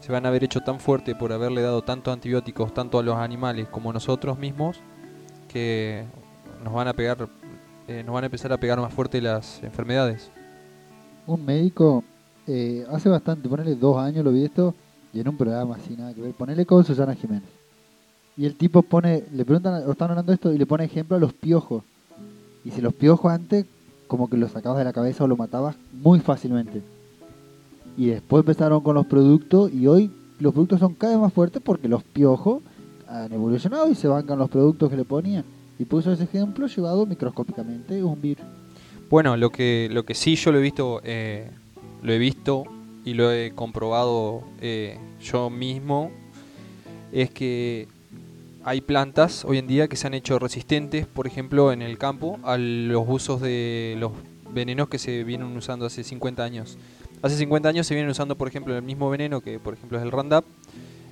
[0.01, 3.17] se van a haber hecho tan fuerte por haberle dado tantos antibióticos tanto a los
[3.17, 4.83] animales como a nosotros mismos,
[5.49, 6.05] que
[6.62, 7.29] nos van a pegar,
[7.88, 10.31] eh, nos van a empezar a pegar más fuerte las enfermedades.
[11.27, 12.05] Un médico,
[12.47, 14.75] eh, hace bastante, ponele dos años lo vi esto,
[15.12, 17.49] y en un programa así, nada que ver, ponele con Susana Jiménez.
[18.37, 21.16] Y el tipo pone, le preguntan, o están hablando de esto, y le pone ejemplo
[21.16, 21.85] a los piojos.
[22.64, 23.66] Y si los piojos antes,
[24.07, 26.83] como que los sacabas de la cabeza o lo matabas muy fácilmente.
[27.97, 31.62] Y después empezaron con los productos, y hoy los productos son cada vez más fuertes
[31.64, 32.62] porque los piojos
[33.07, 35.44] han evolucionado y se bancan los productos que le ponían.
[35.78, 38.46] Y puso ese ejemplo llevado microscópicamente un virus.
[39.10, 41.50] Bueno, lo que, lo que sí yo lo he visto, eh,
[42.02, 42.64] lo he visto
[43.04, 46.10] y lo he comprobado eh, yo mismo,
[47.12, 47.87] es que
[48.64, 52.38] hay plantas hoy en día que se han hecho resistentes, por ejemplo, en el campo,
[52.42, 54.12] a los usos de los
[54.52, 56.78] venenos que se vienen usando hace 50 años.
[57.20, 60.04] Hace 50 años se vienen usando, por ejemplo, el mismo veneno que, por ejemplo, es
[60.04, 60.44] el Roundup.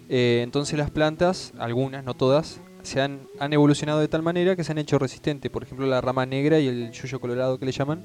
[0.09, 4.65] Eh, entonces las plantas, algunas, no todas, se han, han evolucionado de tal manera que
[4.65, 5.51] se han hecho resistentes.
[5.51, 8.03] Por ejemplo, la rama negra y el yuyo colorado que le llaman,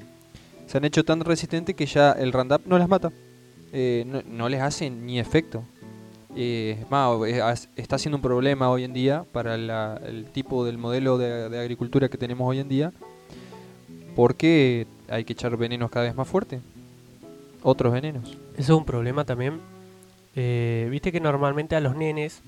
[0.66, 3.12] se han hecho tan resistentes que ya el Roundup no las mata.
[3.72, 5.62] Eh, no, les hace ni efecto.
[6.36, 11.18] Eh, es más, está siendo un problema hoy en día para el tipo del modelo
[11.18, 12.92] de, de agricultura que tenemos hoy en día,
[14.14, 16.60] porque hay que echar venenos cada vez más fuertes.
[17.62, 18.36] Otros venenos.
[18.54, 19.60] Eso es un problema también.
[20.36, 22.42] Eh, Viste que normalmente a los nenes,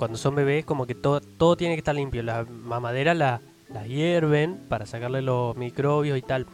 [0.00, 2.22] cuando son bebés, como que todo, todo tiene que estar limpio.
[2.22, 3.42] La mamadera la,
[3.86, 6.46] hierven para sacarle los microbios y tal.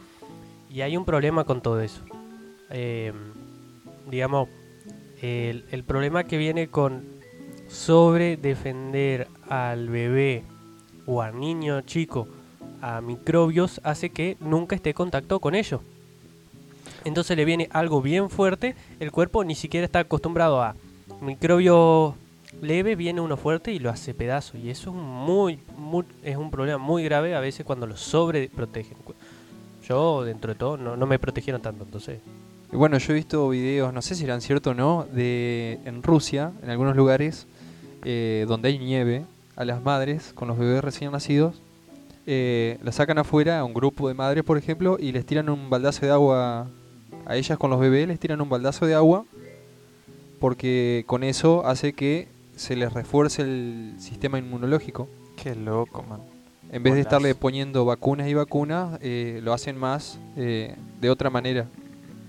[0.69, 2.01] Y hay un problema con todo eso.
[2.69, 3.13] Eh,
[4.11, 4.49] digamos,
[5.21, 7.05] El, problema que viene con
[7.69, 10.43] sobre defender al bebé
[11.05, 12.27] o al niño chico
[12.81, 15.79] a microbios hace que nunca esté en contacto con ellos.
[17.05, 20.75] Entonces le viene algo bien fuerte, el cuerpo ni siquiera está acostumbrado a
[21.21, 22.17] microbio
[22.61, 24.57] leve, viene uno fuerte y lo hace pedazo.
[24.57, 28.97] Y eso es muy, muy- es un problema muy grave a veces cuando lo sobreprotegen.
[29.87, 32.19] Yo, dentro de todo, no, me protegieron tanto, entonces.
[32.71, 36.51] Bueno, yo he visto videos, no sé si eran ciertos o no, de en Rusia,
[36.61, 37.47] en algunos lugares
[38.03, 41.61] eh, donde hay nieve, a las madres con los bebés recién nacidos,
[42.25, 45.69] eh, las sacan afuera a un grupo de madres, por ejemplo, y les tiran un
[45.69, 46.67] baldazo de agua
[47.25, 49.23] a ellas con los bebés, les tiran un baldazo de agua
[50.39, 55.07] porque con eso hace que se les refuerce el sistema inmunológico.
[55.41, 56.19] Qué loco, man.
[56.71, 61.29] En vez de estarle poniendo vacunas y vacunas, eh, lo hacen más eh, de otra
[61.29, 61.67] manera,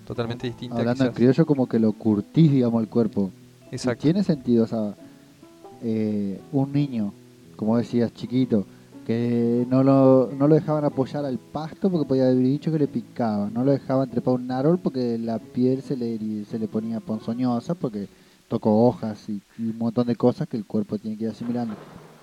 [0.07, 0.77] totalmente distinta.
[0.77, 1.17] Hablando en quizás.
[1.17, 3.31] criollo, como que lo curtís, digamos, el cuerpo.
[3.73, 4.03] Exacto.
[4.03, 4.95] tiene sentido, o sea,
[5.83, 7.13] eh, un niño,
[7.57, 8.65] como decías, chiquito,
[9.07, 12.87] que no lo, no lo dejaban apoyar al pasto porque podía haber dicho que le
[12.87, 17.01] picaba, no lo dejaban trepar un árbol porque la piel se le, se le ponía
[17.01, 18.07] ponzoñosa porque
[18.49, 21.75] tocó hojas y, un montón de cosas que el cuerpo tiene que ir asimilando.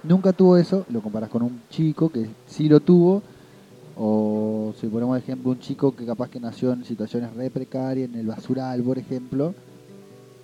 [0.03, 3.21] Nunca tuvo eso, lo comparas con un chico que sí lo tuvo,
[3.97, 8.19] o si ponemos ejemplo un chico que capaz que nació en situaciones re precarias, en
[8.19, 9.53] el basural, por ejemplo,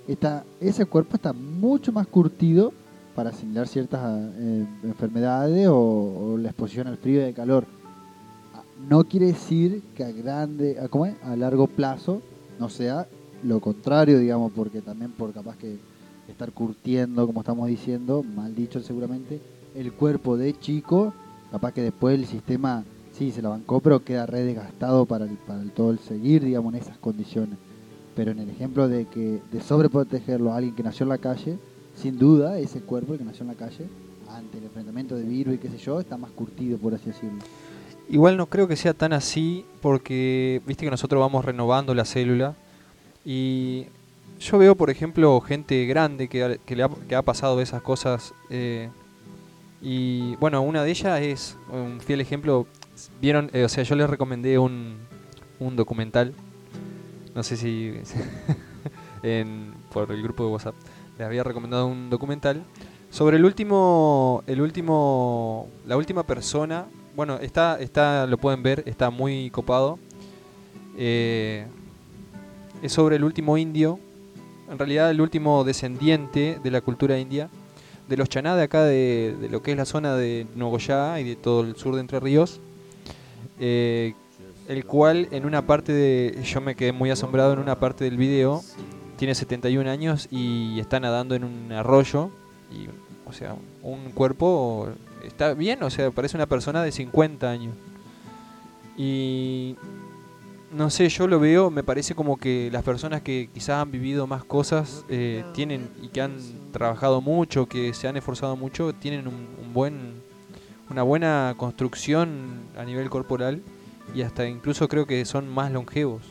[0.08, 2.72] está, ese cuerpo está mucho más curtido
[3.15, 4.02] para asimilar ciertas
[4.38, 7.65] eh, enfermedades o, o la exposición al frío y al calor.
[8.54, 11.15] Ah, No quiere decir que a grande, a, ¿cómo es?
[11.24, 12.22] a largo plazo
[12.60, 13.08] no sea
[13.43, 15.77] lo contrario, digamos, porque también por capaz que
[16.27, 19.39] estar curtiendo, como estamos diciendo, mal dicho seguramente,
[19.75, 21.13] el cuerpo de chico,
[21.51, 25.38] capaz que después el sistema sí se la bancó, pero queda re desgastado para, el,
[25.38, 27.58] para el todo el seguir, digamos, en esas condiciones.
[28.15, 31.58] Pero en el ejemplo de que de sobreprotegerlo a alguien que nació en la calle,
[31.95, 33.86] sin duda ese cuerpo el que nació en la calle,
[34.30, 37.39] ante el enfrentamiento de virus y qué sé yo, está más curtido, por así decirlo.
[38.10, 42.56] Igual no creo que sea tan así porque viste que nosotros vamos renovando la célula
[43.25, 43.86] y
[44.39, 48.34] yo veo por ejemplo gente grande que, que le ha, que ha pasado esas cosas
[48.49, 48.89] eh,
[49.81, 52.67] y bueno, una de ellas es un fiel ejemplo,
[53.19, 54.97] vieron, Eh, o sea, yo les recomendé un,
[55.60, 56.34] un documental,
[57.36, 57.93] no sé si
[59.23, 60.75] en- por el grupo de WhatsApp,
[61.17, 62.63] les había recomendado un documental
[63.10, 66.86] sobre el último, el último, la última persona.
[67.15, 69.99] Bueno, está, está, lo pueden ver, está muy copado.
[70.97, 71.65] Eh,
[72.82, 74.00] es sobre el último indio,
[74.70, 77.50] en realidad el último descendiente de la cultura india,
[78.08, 81.36] de los chaná de acá, de, lo que es la zona de Nogoyá y de
[81.36, 82.60] todo el sur de Entre Ríos.
[83.60, 84.13] eh,
[84.67, 88.15] el cual en una parte de, yo me quedé muy asombrado en una parte del
[88.15, 88.63] video,
[89.17, 92.30] tiene 71 años y está nadando en un arroyo
[92.72, 92.88] y
[93.32, 94.89] o sea, un cuerpo
[95.26, 97.74] está bien, o sea, parece una persona de 50 años.
[98.98, 99.76] Y
[100.73, 104.25] no sé, yo lo veo, me parece como que las personas que quizás han vivido
[104.27, 106.38] más cosas eh, tienen y que han
[106.71, 110.21] trabajado mucho, que se han esforzado mucho, tienen un, un buen
[110.89, 113.62] una buena construcción a nivel corporal
[114.13, 116.21] y hasta incluso creo que son más longevos.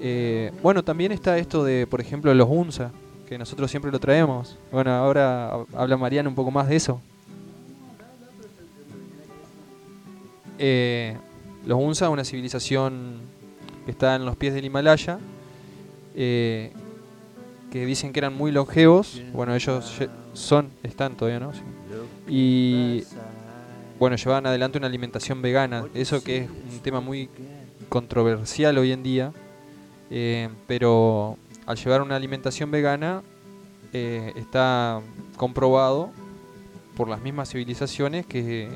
[0.00, 2.92] Eh, bueno, también está esto de, por ejemplo, los UNSA,
[3.28, 4.56] que nosotros siempre lo traemos.
[4.72, 7.00] Bueno, ahora hab- habla Mariana un poco más de eso.
[10.58, 11.16] Eh,
[11.66, 13.20] los UNSA, una civilización
[13.84, 15.18] que está en los pies del Himalaya,
[16.14, 16.72] eh,
[17.70, 19.22] que dicen que eran muy longevos.
[19.32, 20.00] Bueno, ellos
[20.32, 21.52] son, están todavía, ¿no?
[22.28, 23.04] Y
[23.98, 25.84] bueno, llevaban adelante una alimentación vegana.
[25.94, 27.28] Eso que es un tema muy
[27.88, 29.32] controversial hoy en día.
[30.10, 33.22] eh, pero al llevar una alimentación vegana
[33.92, 35.00] eh, está
[35.36, 36.10] comprobado
[36.96, 38.68] por las mismas civilizaciones que,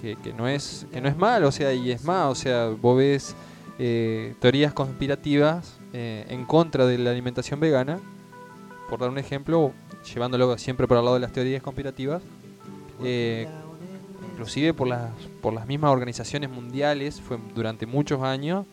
[0.00, 2.68] que, que no es que no es mal, o sea, y es más, o sea,
[2.68, 3.34] vos ves
[3.78, 7.98] eh, teorías conspirativas eh, en contra de la alimentación vegana,
[8.88, 9.72] por dar un ejemplo,
[10.12, 12.22] llevándolo siempre por el lado de las teorías conspirativas,
[13.02, 13.48] eh,
[14.32, 15.10] inclusive por las,
[15.40, 18.66] por las mismas organizaciones mundiales, fue durante muchos años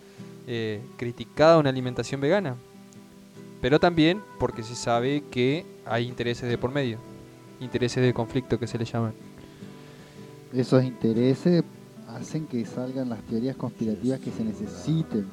[0.45, 2.56] eh, criticada una alimentación vegana.
[3.62, 6.98] Pero también porque se sabe que hay intereses de por medio,
[7.62, 9.14] intereses de conflicto que se le llaman.
[10.54, 11.64] Esos intereses
[12.10, 15.26] hacen que salgan las teorías conspirativas que se necesiten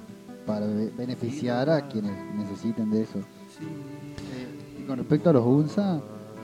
[0.46, 3.18] para be- beneficiar a quienes necesiten de eso.
[3.18, 6.00] Eh, y con respecto a los UNSA,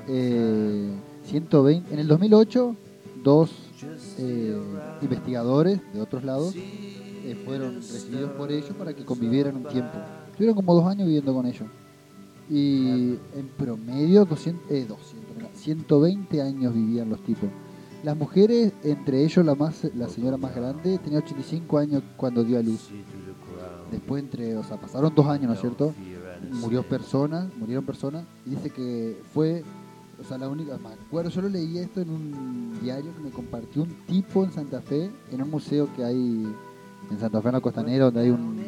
[0.09, 0.91] eh,
[1.25, 2.77] 120, en el 2008,
[3.25, 3.51] dos
[4.19, 4.57] eh,
[5.03, 9.99] investigadores de otros lados eh, fueron recibidos por ellos para que convivieran un tiempo.
[10.31, 11.67] Estuvieron como dos años viviendo con ellos.
[12.51, 17.49] Y en promedio 200, eh, 200, mira, 120 años vivían los tipos.
[18.07, 22.57] Las mujeres, entre ellos la más la señora más grande, tenía 85 años cuando dio
[22.57, 22.89] a luz.
[23.91, 25.93] Después entre, o sea, pasaron dos años, ¿no es cierto?
[26.53, 29.65] Murió personas, murieron personas, y dice que fue,
[30.21, 33.31] o sea, la única, me acuerdo, yo lo leí esto en un diario que me
[33.31, 36.47] compartió un tipo en Santa Fe, en un museo que hay
[37.11, 38.63] en Santa Fe, en la costanera, donde hay un,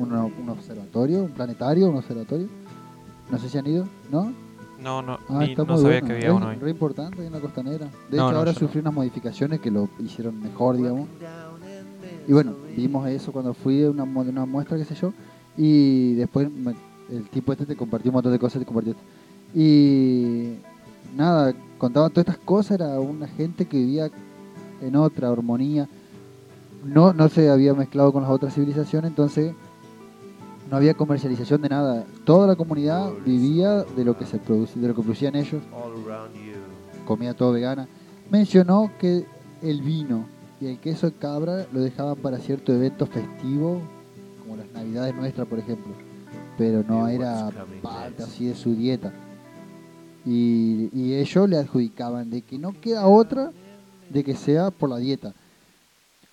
[0.00, 2.48] un, un observatorio, un planetario, un observatorio.
[3.30, 4.32] No sé si han ido, ¿no?
[4.82, 6.06] No, no, Ah, ni- no sabía bueno.
[6.06, 6.58] que había Es uno ahí.
[6.58, 7.86] re importante ahí en la costanera.
[8.10, 11.08] De No, hecho, no, ahora sufrí unas modificaciones que lo hicieron mejor, digamos.
[12.28, 15.12] Y bueno, vimos eso cuando fui a una, una muestra, qué sé yo.
[15.56, 16.74] Y después me-
[17.10, 18.94] el tipo este te compartió un montón de cosas, te compartió.
[19.54, 20.54] Y
[21.16, 24.10] nada, contaba todas estas cosas, era una gente que vivía
[24.82, 25.88] en otra armonía.
[26.84, 29.54] No, no se había mezclado con las otras civilizaciones, entonces
[30.70, 32.04] no había comercialización de nada.
[32.24, 35.62] Toda la comunidad vivía de lo que se producía, de lo que producían ellos,
[37.06, 37.88] comida todo vegana.
[38.30, 39.26] Mencionó que
[39.62, 40.26] el vino
[40.60, 43.82] y el queso de cabra lo dejaban para ciertos eventos festivos,
[44.40, 45.92] como las navidades nuestras, por ejemplo.
[46.58, 47.50] Pero no era
[47.82, 49.12] parte así de su dieta.
[50.24, 53.52] Y, y ellos le adjudicaban de que no queda otra
[54.10, 55.34] de que sea por la dieta.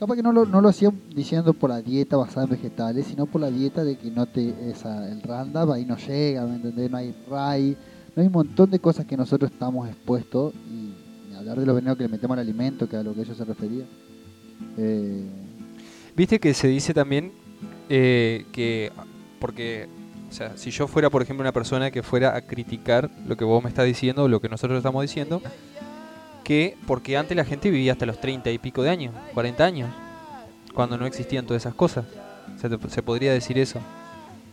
[0.03, 3.25] Capaz que no lo, no lo hacían diciendo por la dieta basada en vegetales, sino
[3.25, 6.43] por la dieta de que no te esa, el Roundup ahí no llega.
[6.43, 7.77] No hay RAI,
[8.13, 10.93] no hay un montón de cosas que nosotros estamos expuestos y
[11.29, 13.37] ni hablar de los venenos que le metemos al alimento, que a lo que ellos
[13.37, 13.85] se refería.
[14.77, 15.23] Eh,
[16.17, 17.31] Viste que se dice también
[17.87, 18.91] eh, que,
[19.39, 19.87] porque,
[20.29, 23.45] o sea, si yo fuera, por ejemplo, una persona que fuera a criticar lo que
[23.45, 25.41] vos me estás diciendo lo que nosotros estamos diciendo,
[26.43, 29.89] que porque antes la gente vivía hasta los 30 y pico de años, 40 años,
[30.73, 32.05] cuando no existían todas esas cosas.
[32.59, 33.79] Se, te- se podría decir eso.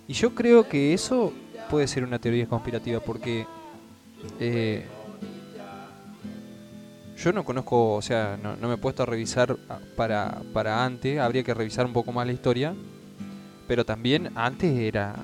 [0.09, 1.33] Y yo creo que eso
[1.69, 3.47] puede ser una teoría conspirativa porque
[4.39, 4.85] eh,
[7.17, 10.85] yo no conozco, o sea, no, no me he puesto a revisar ah, para, para
[10.85, 12.75] antes, habría que revisar un poco más la historia,
[13.69, 15.15] pero también antes era,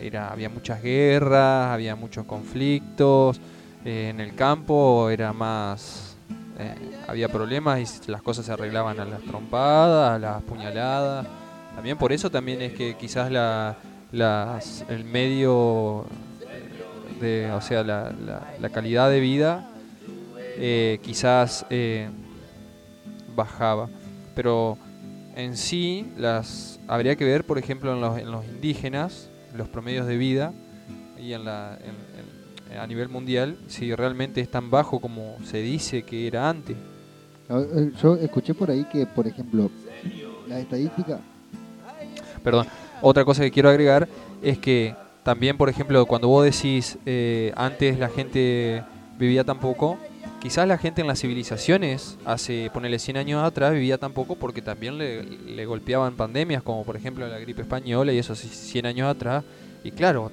[0.00, 3.40] era había muchas guerras, había muchos conflictos,
[3.84, 6.16] eh, en el campo era más,
[6.58, 6.74] eh,
[7.08, 11.26] había problemas y las cosas se arreglaban a las trompadas, a las puñaladas,
[11.74, 13.76] también por eso también es que quizás la,
[14.12, 16.04] las, el medio,
[17.20, 18.12] de, o sea, la,
[18.60, 19.68] la- calidad de vida
[20.56, 22.08] eh, quizás eh,
[23.34, 23.88] bajaba.
[24.34, 24.76] Pero
[25.36, 30.06] en sí las habría que ver, por ejemplo, en los, en los indígenas, los promedios
[30.06, 30.52] de vida
[31.18, 31.78] y en la,
[32.78, 36.76] a nivel mundial, si realmente es tan bajo como se dice que era antes.
[37.48, 39.70] eh, yo escuché por ahí que, por ejemplo,
[40.48, 41.20] las estadísticas
[42.42, 42.66] Perdón,
[43.02, 44.08] otra cosa que quiero agregar
[44.42, 48.82] es que también, por ejemplo, cuando vos decís eh, antes la gente
[49.18, 49.98] vivía tan poco,
[50.40, 54.62] quizás la gente en las civilizaciones hace, ponele 100 años atrás, vivía tan poco porque
[54.62, 58.86] también le, le golpeaban pandemias, como por ejemplo la gripe española y eso hace 100
[58.86, 59.44] años atrás.
[59.84, 60.30] Y claro,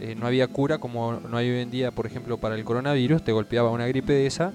[0.00, 3.22] eh, no había cura como no hay hoy en día, por ejemplo, para el coronavirus,
[3.22, 4.52] te golpeaba una gripe de esa.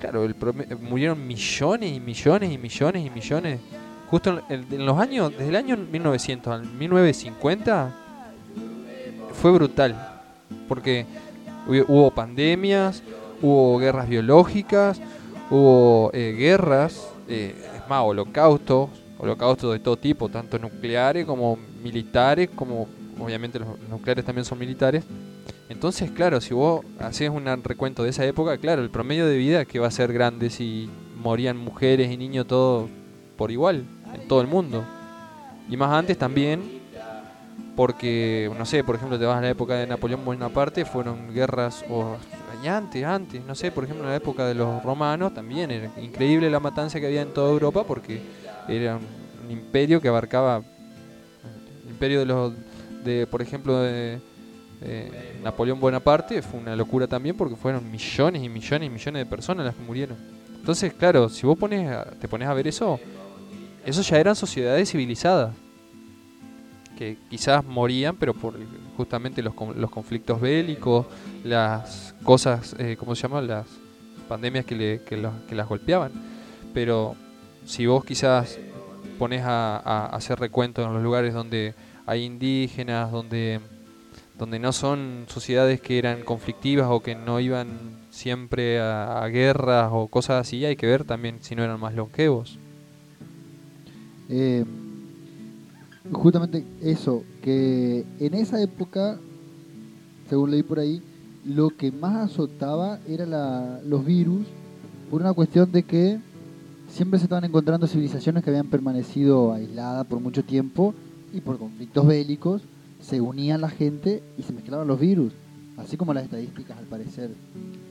[0.00, 0.34] Claro, el
[0.80, 3.60] murieron millones y millones y millones y millones
[4.12, 7.94] justo en, en los años, desde el año 1900 al 1950,
[9.32, 10.20] fue brutal.
[10.68, 11.06] Porque
[11.66, 13.02] hubo, hubo pandemias,
[13.40, 15.00] hubo guerras biológicas,
[15.48, 22.50] hubo eh, guerras, eh, es más, holocaustos, holocaustos de todo tipo, tanto nucleares como militares,
[22.54, 22.88] como
[23.18, 25.04] obviamente los nucleares también son militares.
[25.68, 29.64] Entonces, claro, si vos haces un recuento de esa época, claro, el promedio de vida
[29.64, 32.90] que va a ser grande si morían mujeres y niños todos
[33.36, 33.84] por igual
[34.14, 34.84] en todo el mundo.
[35.68, 36.82] Y más antes también,
[37.74, 41.84] porque, no sé, por ejemplo, te vas a la época de Napoleón Bonaparte, fueron guerras,
[41.88, 42.16] o
[42.68, 46.48] antes, antes, no sé, por ejemplo, en la época de los romanos también era increíble
[46.48, 48.20] la matanza que había en toda Europa porque
[48.68, 49.06] era un,
[49.44, 50.62] un imperio que abarcaba,
[51.84, 52.52] el imperio de los,
[53.04, 54.18] de, por ejemplo, de
[54.82, 59.26] eh, Napoleón Bonaparte, fue una locura también porque fueron millones y millones y millones de
[59.26, 60.16] personas las que murieron.
[60.58, 62.98] Entonces, claro, si vos pones a- te pones a ver eso,
[63.84, 65.54] eso ya eran sociedades civilizadas
[66.96, 68.54] que quizás morían, pero por
[68.96, 71.06] justamente los, los conflictos bélicos,
[71.44, 73.40] las cosas, eh, ¿cómo se llama?
[73.40, 73.66] Las
[74.28, 76.12] pandemias que, le- que, que las golpeaban.
[76.74, 77.16] Pero
[77.64, 78.58] si vos quizás
[79.18, 81.74] pones a, a hacer recuento en los lugares donde
[82.06, 83.60] hay indígenas, donde,
[84.38, 90.08] donde no son sociedades que eran conflictivas o que no iban siempre a, guerras o
[90.08, 92.58] cosas así, hay que ver también si no eran más longevos.
[94.28, 94.64] Eh,
[96.10, 99.18] justamente eso, que en esa época,
[100.28, 101.02] según leí por ahí,
[101.44, 104.46] lo que más azotaba era la, los virus,
[105.10, 106.18] por una cuestión de que
[106.88, 110.94] siempre se estaban encontrando civilizaciones que habían permanecido aisladas por mucho tiempo
[111.32, 112.62] y por conflictos bélicos
[113.00, 115.32] se unían la gente y se mezclaban los virus.
[115.76, 117.30] Así como las estadísticas, al parecer,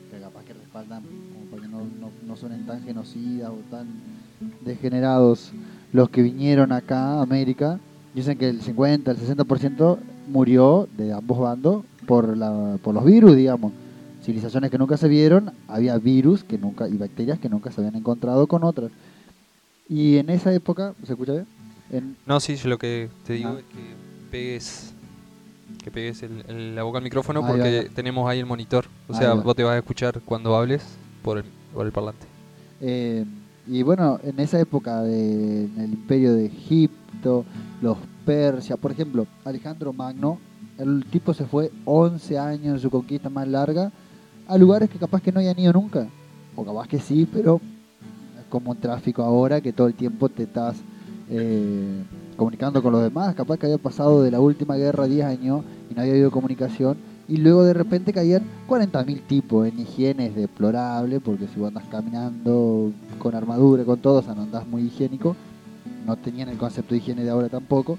[0.09, 3.87] que capaz que respaldan, como para que no, no, no suenen tan genocidas o tan
[4.61, 5.51] degenerados
[5.91, 7.79] los que vinieron acá a América,
[8.13, 9.97] dicen que el 50, el 60%
[10.29, 13.73] murió de ambos bandos por, la, por los virus, digamos.
[14.23, 17.95] Civilizaciones que nunca se vieron, había virus que nunca y bacterias que nunca se habían
[17.95, 18.91] encontrado con otras.
[19.89, 21.60] Y en esa época, ¿se escucha bien?
[21.91, 23.59] En, No, sí, yo lo que te digo Ah.
[23.59, 24.93] es que pegues,
[25.83, 27.93] que pegues el- el- la boca al micrófono Ahí porque va.
[27.95, 28.85] tenemos ahí el monitor.
[29.07, 29.41] O Ahí sea, va.
[29.41, 30.83] vos te vas a escuchar cuando hables
[31.23, 32.25] por el, por el parlante.
[32.79, 33.25] Eh,
[33.67, 37.45] y bueno, en esa época de, en el imperio de Egipto,
[37.81, 40.39] los Persia, por ejemplo, Alejandro Magno,
[40.77, 43.91] el tipo se fue 11 años en su conquista más larga
[44.47, 46.07] a lugares que capaz que no hayan ido nunca,
[46.55, 47.59] o capaz que sí, pero
[48.39, 50.77] es como un tráfico ahora que todo el tiempo te estás
[51.31, 52.03] eh,
[52.35, 55.93] comunicando con los demás, capaz que había pasado de la última guerra 10 años y
[55.95, 61.47] no había habido comunicación y luego de repente caían 40.000 tipos en higienes deplorable, porque
[61.47, 65.37] si vos andas caminando con armadura, con todo, o sea, no andás muy higiénico,
[66.05, 67.97] no tenían el concepto de higiene de ahora tampoco,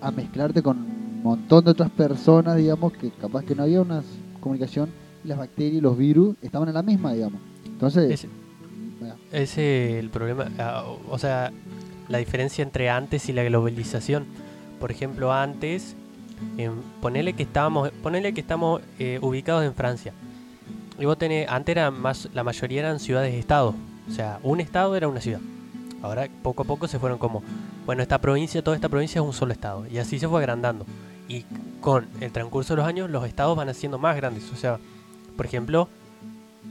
[0.00, 4.02] a mezclarte con un montón de otras personas, digamos, que capaz que no había una
[4.40, 4.88] comunicación,
[5.24, 7.40] y las bacterias y los virus estaban en la misma, digamos.
[7.64, 8.28] Entonces, Ese,
[9.30, 10.50] ese es el problema.
[10.58, 11.52] ah, O sea,
[12.08, 14.26] la diferencia entre antes y la globalización.
[14.80, 15.96] Por ejemplo, antes,
[17.00, 20.12] ponele que estábamos, ponele que estamos eh, ubicados en Francia.
[20.98, 23.74] Y vos tenés, antes era más, la mayoría eran ciudades-estados.
[24.08, 25.40] O sea, un estado era una ciudad.
[26.02, 27.42] Ahora poco a poco se fueron como,
[27.86, 29.86] bueno, esta provincia, toda esta provincia es un solo estado.
[29.86, 30.86] Y así se fue agrandando.
[31.28, 31.44] Y
[31.80, 34.52] con el transcurso de los años, los estados van haciendo más grandes.
[34.52, 34.78] O sea,
[35.36, 35.88] por ejemplo,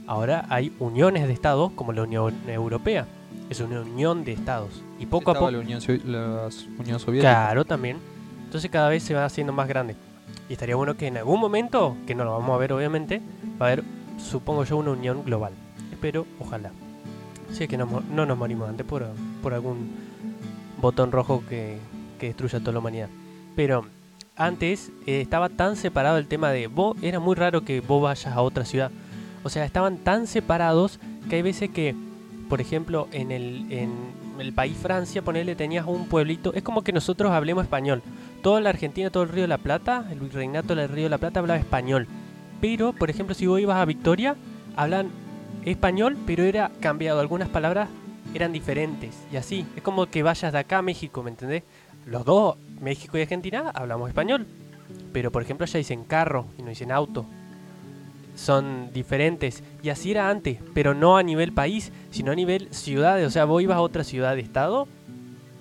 [0.06, 3.06] ahora hay uniones de estados como la Unión Europea.
[3.50, 4.82] Es una unión de estados.
[4.98, 5.50] Y poco a poco...
[5.50, 7.30] la Unión, la Unión Soviética.
[7.30, 7.98] Claro, también.
[8.44, 9.96] Entonces cada vez se va haciendo más grande.
[10.48, 13.20] Y estaría bueno que en algún momento, que no lo vamos a ver obviamente,
[13.60, 13.84] va a haber,
[14.18, 15.52] supongo yo, una unión global.
[15.90, 16.70] Espero, ojalá.
[17.52, 19.06] Si es que no, no nos morimos antes por,
[19.42, 19.90] por algún
[20.80, 21.78] botón rojo que,
[22.18, 23.08] que destruya toda la humanidad.
[23.56, 23.86] Pero
[24.36, 28.26] antes eh, estaba tan separado el tema de vos, era muy raro que vos vayas
[28.34, 28.90] a otra ciudad.
[29.44, 31.94] O sea, estaban tan separados que hay veces que,
[32.54, 37.64] por ejemplo, en el, país Francia, ponerle tenías un pueblito, es como que nosotros hablemos
[37.64, 38.00] español.
[38.42, 41.18] Toda la Argentina, todo el Río de la Plata, el virreinato del Río de la
[41.18, 42.06] Plata hablaba español.
[42.60, 44.36] Pero, por ejemplo, si vos ibas a Victoria,
[44.76, 45.10] hablan
[45.64, 47.18] español, pero era cambiado.
[47.18, 47.88] Algunas palabras
[48.34, 49.16] eran diferentes.
[49.32, 51.64] Y así, es como que vayas de acá a México, ¿me entendés?
[52.06, 54.46] Los dos, México y Argentina, hablamos español.
[55.12, 57.26] Pero, por ejemplo, allá dicen carro y no dicen auto.
[58.36, 59.64] Son diferentes.
[59.82, 63.26] Y así era antes, pero no a nivel país, sino a nivel ciudades.
[63.26, 64.86] O sea, vos ibas a otra ciudad de estado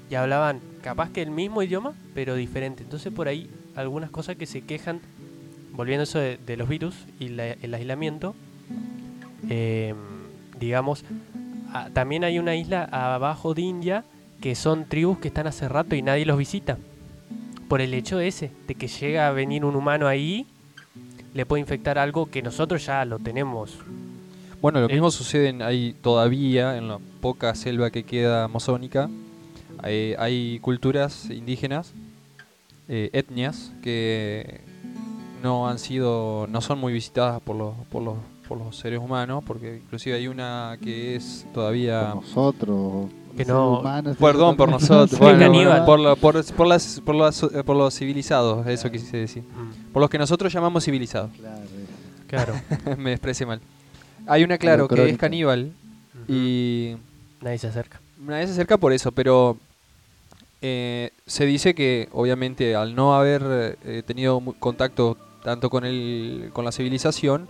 [0.07, 2.83] y hablaban capaz que el mismo idioma, pero diferente.
[2.83, 5.01] Entonces por ahí algunas cosas que se quejan,
[5.71, 8.35] volviendo eso de, los virus y el aislamiento,
[9.49, 9.95] eh,
[10.59, 11.03] digamos,
[11.93, 14.05] también hay una isla abajo de India
[14.39, 16.77] que son tribus que están hace rato y nadie los visita.
[17.67, 20.45] Por el hecho ese, de que llega a venir un humano ahí,
[21.33, 23.79] le puede infectar algo que nosotros ya lo tenemos.
[24.63, 24.93] Bueno, lo Eh.
[24.93, 29.09] mismo sucede en- ahí todavía en la poca selva que queda amazónica.
[29.79, 31.91] Hay, hay culturas indígenas,
[32.87, 34.61] eh, etnias, que
[35.43, 38.15] no han sido, no son muy visitadas por los, por los,
[38.47, 43.47] por los seres humanos, porque inclusive hay una que es todavía por nosotros, Que seres
[43.49, 45.83] no- humanos, Perdón por nosotros, bueno, caníbal.
[45.83, 49.43] por, lo- por, por las, por, las- eh, por los civilizados, eso quise decir.
[49.43, 51.31] Mm, Por los que nosotros llamamos civilizados.
[51.37, 51.63] Claro,
[52.27, 52.53] Claro.
[52.97, 53.59] Me expresé mal.
[54.27, 55.73] Hay una, claro, que es caníbal
[56.27, 56.95] y
[57.41, 57.99] Nadie se acerca.
[58.19, 59.57] nadie se acerca por eso, pero
[60.61, 66.63] eh, se dice que obviamente al no haber eh, tenido contacto tanto con el, con
[66.63, 67.49] la civilización,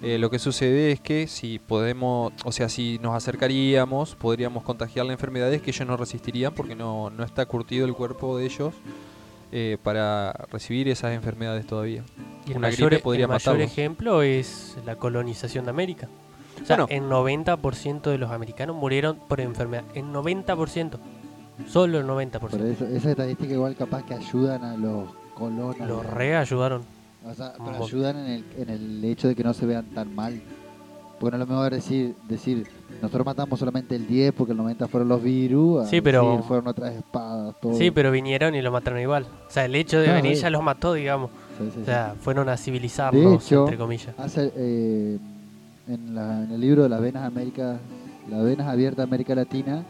[0.00, 5.12] eh, lo que sucede es que si podemos, o sea, si nos acercaríamos, podríamos contagiarle
[5.12, 8.74] enfermedades que ellos no resistirían porque no, no está curtido el cuerpo de ellos
[9.52, 12.02] eh, para recibir esas enfermedades todavía.
[12.46, 16.08] Y el Una mayor, gripe podría el mayor ejemplo es la colonización de América.
[16.62, 16.88] O sea, Bueno.
[16.90, 19.84] el 90% de los americanos murieron por enfermedad.
[19.94, 20.98] El 90%.
[21.68, 22.38] Solo el 90%.
[22.40, 25.78] Por eso, esa estadística igual capaz que ayudan a los colonos.
[25.88, 26.82] Los re ayudaron.
[27.24, 30.14] O sea, pero ayudan en el, en el hecho de que no se vean tan
[30.14, 30.40] mal.
[31.18, 32.66] Porque no es lo mejor decir, decir,
[33.02, 35.88] nosotros matamos solamente el 10 porque el 90 fueron los virus.
[35.88, 37.74] Sí, pero- fueron otras espadas, todo.
[37.74, 39.24] Sí, pero vinieron y lo mataron igual.
[39.46, 40.42] O sea, el hecho de Claro, venir sí.
[40.42, 41.30] ya los mató, digamos.
[41.58, 44.14] Sí, sí, O sea, fueron a civilizarnos, hecho, entre comillas.
[44.18, 45.18] Hace, eh,
[45.88, 47.78] en, la- en el libro de las venas América,
[48.30, 49.84] las venas abiertas de América Latina,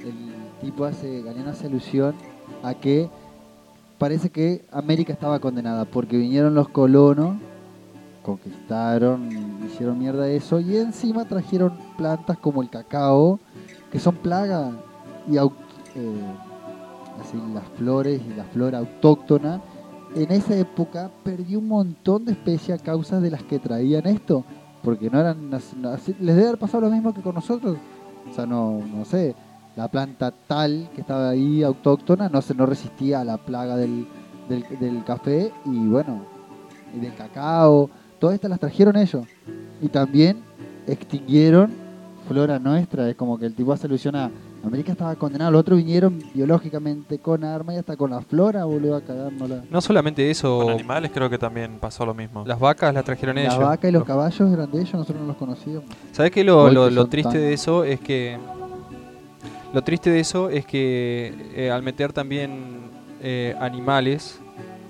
[0.00, 2.14] el tipo hace, Galeano hace alusión
[2.62, 3.08] a que
[3.98, 7.36] parece que América estaba condenada porque vinieron los colonos,
[8.22, 10.60] conquistaron, hicieron mierda eso.
[10.60, 13.40] Y encima trajeron plantas como el cacao,
[13.90, 14.72] que son plagas
[15.28, 15.40] y eh,
[17.20, 19.60] así las flores y la flora autóctona
[20.14, 24.44] en esa época perdió un montón de especies a causa de las que traían esto,
[24.82, 27.76] porque no eran, les debe haber pasado lo mismo que con nosotros,
[28.30, 29.34] o sea, no, no sé,
[29.76, 34.06] la planta tal que estaba ahí autóctona no se no resistía a la plaga del,
[34.48, 36.22] del, del café y bueno,
[36.94, 37.88] y del cacao,
[38.22, 39.26] todas estas las trajeron ellos,
[39.82, 40.36] y también
[40.86, 41.72] extinguieron
[42.28, 44.30] flora nuestra, es como que el tipo hace alusión a
[44.64, 48.94] América estaba condenada, los otros vinieron biológicamente con armas y hasta con la flora, boludo,
[48.94, 49.64] a cagárnosla.
[49.68, 52.44] No solamente Con eso, animales creo que también pasó lo mismo.
[52.46, 53.58] las vacas las trajeron Las ellos.
[53.58, 55.84] vacas y los caballos eran de ellos, nosotros no los conocíamos.
[56.12, 56.44] ¿Sabes qué?
[56.44, 58.38] Lo, Hoy lo- que lo son triste tan- de eso es que.
[59.74, 62.82] Lo triste de eso es que eh, al meter también
[63.20, 64.38] eh, animales,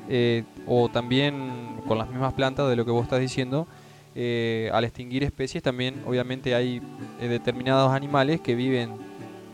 [0.09, 3.67] eh, o también con las mismas plantas de lo que vos estás diciendo,
[4.15, 6.81] eh, al extinguir especies también obviamente hay
[7.21, 8.97] eh, determinados animales que viven.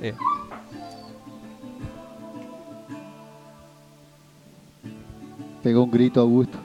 [0.01, 0.14] eh,
[5.64, 6.57] Pegó un grito Augusto.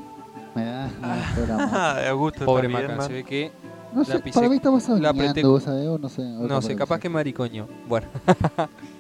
[0.53, 0.91] Me da.
[1.01, 3.07] Ah, Augusto pobre también, Maca, man.
[3.07, 3.51] se ve que.
[3.91, 6.21] No sé, para mí estamos la vos sabés, o no sé.
[6.21, 7.67] No sé, capaz que maricoño.
[7.87, 8.05] Bueno.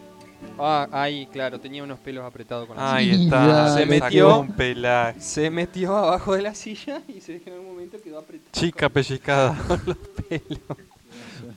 [0.59, 3.75] ah, ahí, claro, tenía unos pelos apretados con la Ahí está.
[3.75, 4.39] Se metió.
[4.39, 5.19] un pelaje.
[5.21, 8.49] Se metió abajo de la silla y se en algún momento quedó apretado.
[8.51, 9.57] Chica pellizcada.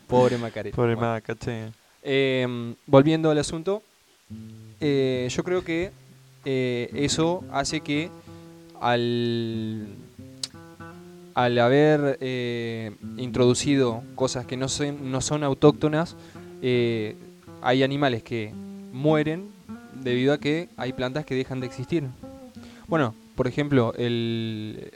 [0.06, 0.74] Pobre Macarena.
[0.74, 1.12] Pobre Bueno.
[1.12, 1.70] Maca, che.
[2.02, 3.82] Eh, volviendo al asunto,
[4.80, 5.90] eh, yo creo que
[6.44, 8.10] eh, eso hace que
[8.80, 9.86] al,
[11.34, 16.16] al haber eh, introducido cosas que no son, no son autóctonas,
[16.62, 18.52] hay animales que
[18.96, 19.48] mueren
[20.02, 22.04] debido a que hay plantas que dejan de existir.
[22.88, 24.90] Bueno, por ejemplo, el,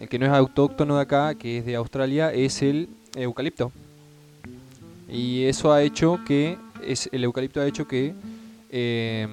[0.00, 3.72] el que no es autóctono de acá, que es de Australia, es el eucalipto.
[5.08, 8.14] Y eso ha hecho que, es, el eucalipto ha hecho que
[8.70, 9.26] eh,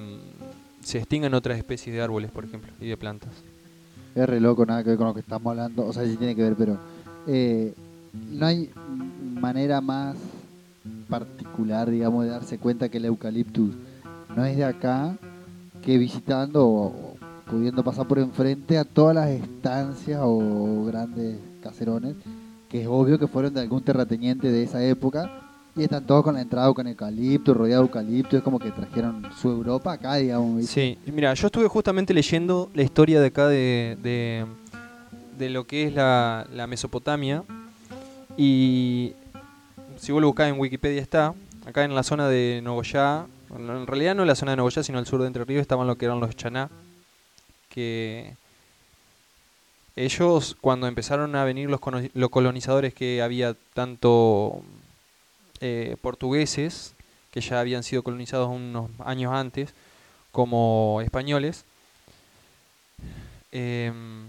[0.84, 3.30] se extingan otras especies de árboles, por ejemplo, y de plantas.
[4.16, 5.86] Es re loco, nada que ver con lo que estamos hablando.
[5.86, 6.78] O sea, sí tiene que ver, pero.
[7.28, 7.74] eh,
[8.32, 8.72] no hay
[9.40, 10.18] manera más
[11.08, 13.76] particular, digamos, de darse cuenta que el eucaliptus
[14.40, 15.18] no es de acá
[15.84, 17.16] que visitando o,
[17.46, 22.16] pudiendo pasar por enfrente a todas las estancias o grandes caserones,
[22.70, 25.30] que es obvio que fueron de algún terrateniente de esa época.
[25.76, 29.28] Y están todos con la entrada con eucalipto, rodeado de eucalipto, es como que trajeron
[29.38, 30.66] su Europa acá, digamos.
[30.66, 34.48] Sí, mira, yo estuve justamente leyendo la historia de acá de,
[35.38, 37.44] de, lo que es la, Mesopotamia.
[38.38, 39.14] Y
[39.98, 41.34] si vos lo buscás en Wikipedia está,
[41.66, 45.00] acá en la zona de Nogoyá, en realidad no en la zona de Nogoyá, sino
[45.00, 46.70] al sur de Entre Ríos, estaban lo que eran los Chaná,
[47.70, 48.36] que
[49.96, 51.80] ellos cuando empezaron a venir los,
[52.14, 54.62] los colonizadores que había tanto
[55.62, 56.94] eh, portugueses,
[57.32, 59.74] que ya habían sido colonizados unos años antes,
[60.32, 61.66] como españoles,
[63.52, 64.28] em,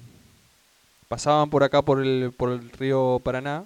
[1.08, 3.64] pasaban por acá por el, por el río Paraná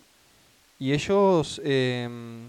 [0.78, 2.48] y ellos em,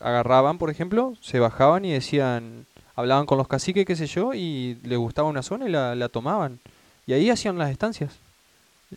[0.00, 4.78] agarraban, por ejemplo, se bajaban y decían, hablaban con los caciques, qué sé yo, y
[4.82, 6.58] les gustaba una zona y la, la tomaban.
[7.06, 8.12] Y ahí hacían las estancias.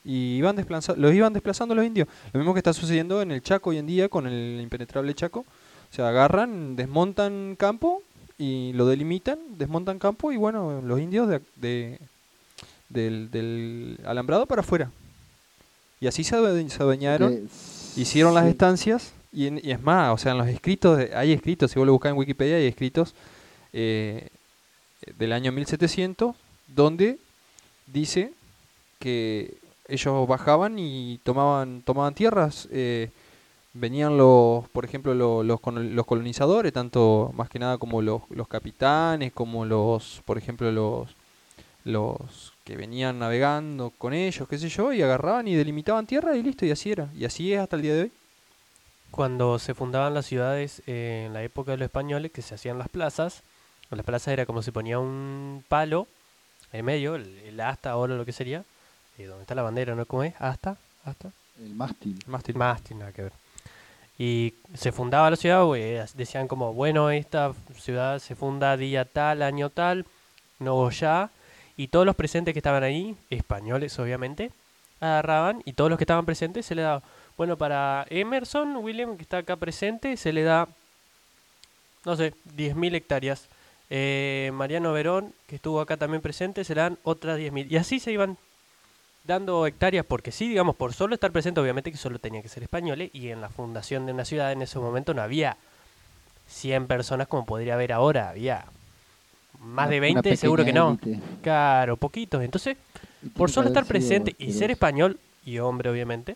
[0.05, 0.55] Y iban
[0.97, 2.07] los iban desplazando los indios.
[2.31, 5.39] Lo mismo que está sucediendo en el Chaco hoy en día con el impenetrable Chaco.
[5.91, 8.03] O sea, agarran, desmontan campo
[8.37, 11.99] y lo delimitan, desmontan campo y bueno, los indios de, de-
[12.89, 14.91] del, del alambrado para afuera.
[15.99, 17.49] Y así se, adue- se adueñaron,
[17.95, 21.71] hicieron las estancias y, en- y es más, o sea, en los escritos, hay escritos,
[21.71, 23.13] si vos lo buscas en Wikipedia, hay escritos
[23.73, 24.29] eh,
[25.17, 26.35] del año 1700
[26.67, 27.17] donde
[27.87, 28.33] dice
[28.99, 29.55] que
[29.87, 33.09] ellos bajaban y tomaban tomaban tierras eh,
[33.73, 38.23] venían los por ejemplo lo- los, colo- los colonizadores tanto más que nada como los,
[38.31, 41.09] los capitanes como los por ejemplo los
[41.85, 46.43] los que venían navegando con ellos qué sé yo y agarraban y delimitaban tierra y
[46.43, 48.11] listo y así era y así es hasta el día de hoy
[49.11, 52.77] Cuando se fundaban las ciudades eh, en la época de los españoles, que se hacían
[52.77, 53.43] las plazas,
[53.89, 56.07] las plazas era como si ponía un palo
[56.71, 58.63] en medio, el, el asta ahora lo que sería,
[59.17, 60.05] eh, donde está la bandera, ¿no?
[60.05, 60.33] ¿Cómo es?
[60.39, 60.77] ¿Asta?
[61.03, 61.31] ¿Asta?
[61.59, 62.19] El mástil.
[62.27, 62.55] Mástil.
[62.55, 63.33] Mástil, nada que ver.
[64.17, 69.41] Y se fundaba la ciudad, güey, decían como, bueno, esta ciudad se funda día tal,
[69.41, 70.05] año tal,
[70.59, 71.31] no ya.
[71.77, 74.51] Y todos los presentes que estaban ahí, españoles obviamente,
[74.99, 77.01] agarraban y todos los que estaban presentes se le daba,
[77.39, 80.67] bueno, para Emerson, William, que está acá presente, se le da,
[82.03, 83.47] no sé, 10.000 hectáreas.
[83.89, 87.71] Eh, Mariano Verón, que estuvo acá también presente, se le dan otras 10.000.
[87.71, 88.35] Y así se iban
[89.23, 92.63] dando hectáreas, porque sí, digamos, por solo estar presente, obviamente que solo tenía que ser
[92.63, 95.55] españoles, y en la fundación de una ciudad en ese momento no había
[96.49, 98.65] 100 personas como podría haber ahora, había
[99.61, 100.99] más Una- de una 20, seguro que no.
[101.01, 101.21] élite.
[101.41, 102.43] Claro, poquitos.
[102.43, 102.75] Entonces,
[103.37, 106.35] por solo estar sido presente y ser español y hombre, obviamente,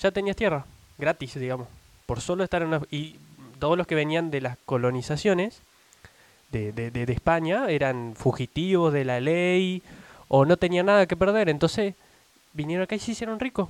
[0.00, 0.64] ya tenías tierra,
[0.98, 1.68] gratis, digamos.
[2.06, 2.80] Por solo estar en una...
[2.90, 3.16] Y
[3.58, 5.60] todos los que venían de las colonizaciones
[6.52, 9.82] de, de, de- de España eran fugitivos de la ley
[10.28, 11.48] o no tenían nada que perder.
[11.48, 11.94] Entonces,
[12.52, 13.68] vinieron acá y se hicieron ricos.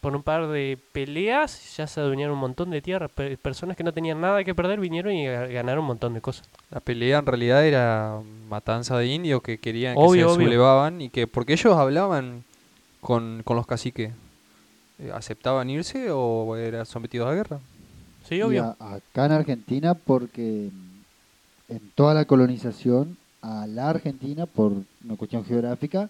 [0.00, 3.08] Por un par de peleas ya se adueñaron un montón de tierra.
[3.08, 6.20] Pe- personas que no tenían nada que perder vinieron y ga- ganaron un montón de
[6.20, 6.46] cosas.
[6.70, 8.18] La pelea en realidad era
[8.50, 10.46] matanza de indios que querían Obvio, que se obvio.
[10.46, 12.44] sublevaban y que porque ellos hablaban
[13.00, 14.12] con, con los caciques.
[14.98, 17.60] Eh, ¿Aceptaban irse o eran sometidos a guerra?
[18.28, 18.74] Sí, obvio.
[18.78, 20.70] a- acá en Argentina, porque
[21.68, 24.72] en toda la colonización a la Argentina, por
[25.04, 26.08] una cuestión geográfica,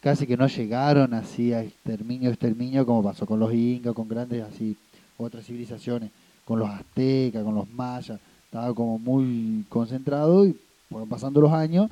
[0.00, 4.42] casi que no llegaron así a exterminio, exterminio, como pasó con los incas, con grandes
[4.42, 4.76] así,
[5.16, 6.10] otras civilizaciones,
[6.44, 10.54] con los aztecas, con los mayas, estaba como muy concentrado y
[10.90, 11.90] fueron pasando los años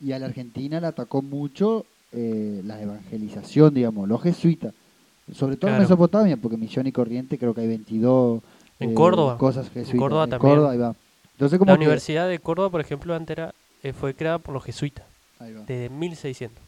[0.00, 4.72] y a la Argentina le atacó mucho eh, la evangelización, digamos, los jesuitas,
[5.34, 5.82] sobre todo en Claro.
[5.82, 8.40] Mesopotamia, porque Misión y Corriente creo que hay 22
[8.78, 9.36] En eh, Córdoba.
[9.38, 9.98] cosas jesuitas.
[9.98, 10.52] Córdoba en también.
[10.54, 10.94] Córdoba, ahí va.
[11.32, 14.54] Entonces, como La que- Universidad de Córdoba, por ejemplo, antes era, eh, fue creada por
[14.54, 15.04] los jesuitas,
[15.38, 15.60] ahí va.
[15.66, 16.58] desde 1600.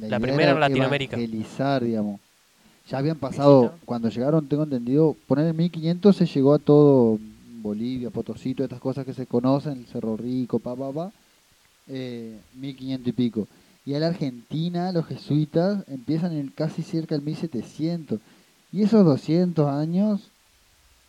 [0.00, 1.16] La, La primera era en Latinoamérica.
[1.16, 2.20] Evangelizar, digamos.
[2.90, 7.18] Ya habían pasado, cuando llegaron, tengo entendido, poner en 1500 se llegó a todo
[7.62, 11.10] Bolivia, Potosí, todas estas cosas que se conocen, el Cerro Rico, pa, pa, pa,
[11.88, 13.48] eh, 1500 y pico.
[13.86, 18.18] Y a la Argentina, los jesuitas empiezan en casi cerca del 1700.
[18.72, 20.30] Y esos 200 años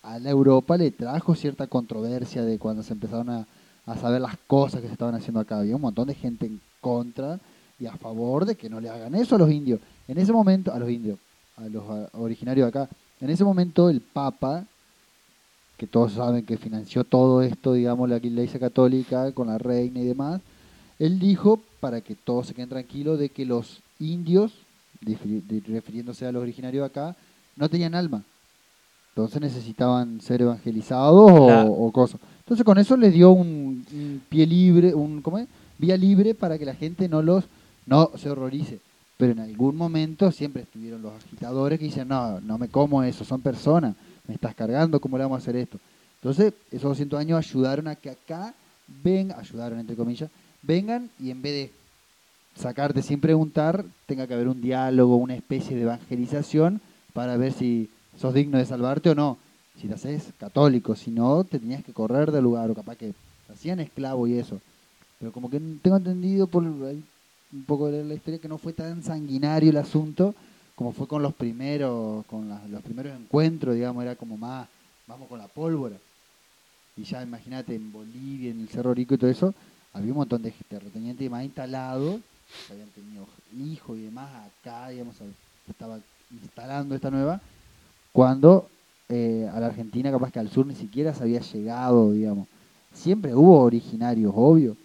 [0.03, 3.47] a la Europa le trajo cierta controversia de cuando se empezaron a,
[3.85, 5.59] a saber las cosas que se estaban haciendo acá.
[5.59, 7.39] Había un montón de gente en contra
[7.79, 9.79] y a favor de que no le hagan eso a los indios.
[10.07, 11.17] En ese momento, a los indios,
[11.57, 12.89] a los originarios de acá,
[13.21, 14.65] en ese momento el Papa,
[15.77, 20.05] que todos saben que financió todo esto, digamos, la iglesia católica con la reina y
[20.05, 20.41] demás,
[20.99, 24.53] él dijo, para que todos se queden tranquilos, de que los indios,
[25.01, 27.15] refiriéndose a los originarios de acá,
[27.55, 28.23] no tenían alma.
[29.09, 32.19] Entonces necesitaban ser evangelizados o cosas.
[32.39, 35.47] Entonces con eso les dio un, un pie libre, un ¿cómo es?
[35.77, 37.45] vía libre para que la gente no los
[37.85, 38.79] no se horrorice.
[39.17, 43.23] Pero en algún momento siempre estuvieron los agitadores que dicen, no, no me como eso,
[43.23, 43.95] son personas,
[44.27, 45.79] me estás cargando, ¿cómo le vamos a hacer esto?
[46.15, 48.53] Entonces, esos 200 años ayudaron a que acá
[49.03, 50.29] ven, ayudaron entre comillas,
[50.65, 51.71] vengan y en vez de
[52.61, 56.81] sacarte sin preguntar, tenga que haber un diálogo, una especie de evangelización
[57.13, 57.89] para ver si
[58.19, 59.37] sos digno de salvarte o no.
[59.79, 63.13] Si te haces católico, si no, te tenías que correr del lugar, o capaz que
[63.47, 64.59] te hacían esclavo y eso.
[65.19, 67.03] Pero como que tengo entendido por un
[67.65, 70.33] poco de la historia que no fue tan sanguinario el asunto
[70.75, 74.67] como fue con los primeros, con la- los primeros encuentros, digamos, era como más,
[75.07, 75.95] vamos con la pólvora.
[76.97, 79.53] Y ya imagínate en Bolivia, en el Cerro Rico y todo eso,
[79.95, 82.19] había un montón de terratenientes más instalados,
[82.67, 83.25] que habían tenido
[83.57, 84.29] hijos y demás
[84.61, 85.15] acá, digamos,
[85.67, 85.99] estaba
[86.31, 87.39] instalando esta nueva,
[88.11, 88.69] cuando
[89.09, 92.47] eh, a la Argentina, capaz que al sur ni siquiera se había llegado, digamos.
[92.93, 94.75] Siempre hubo originarios, obvio,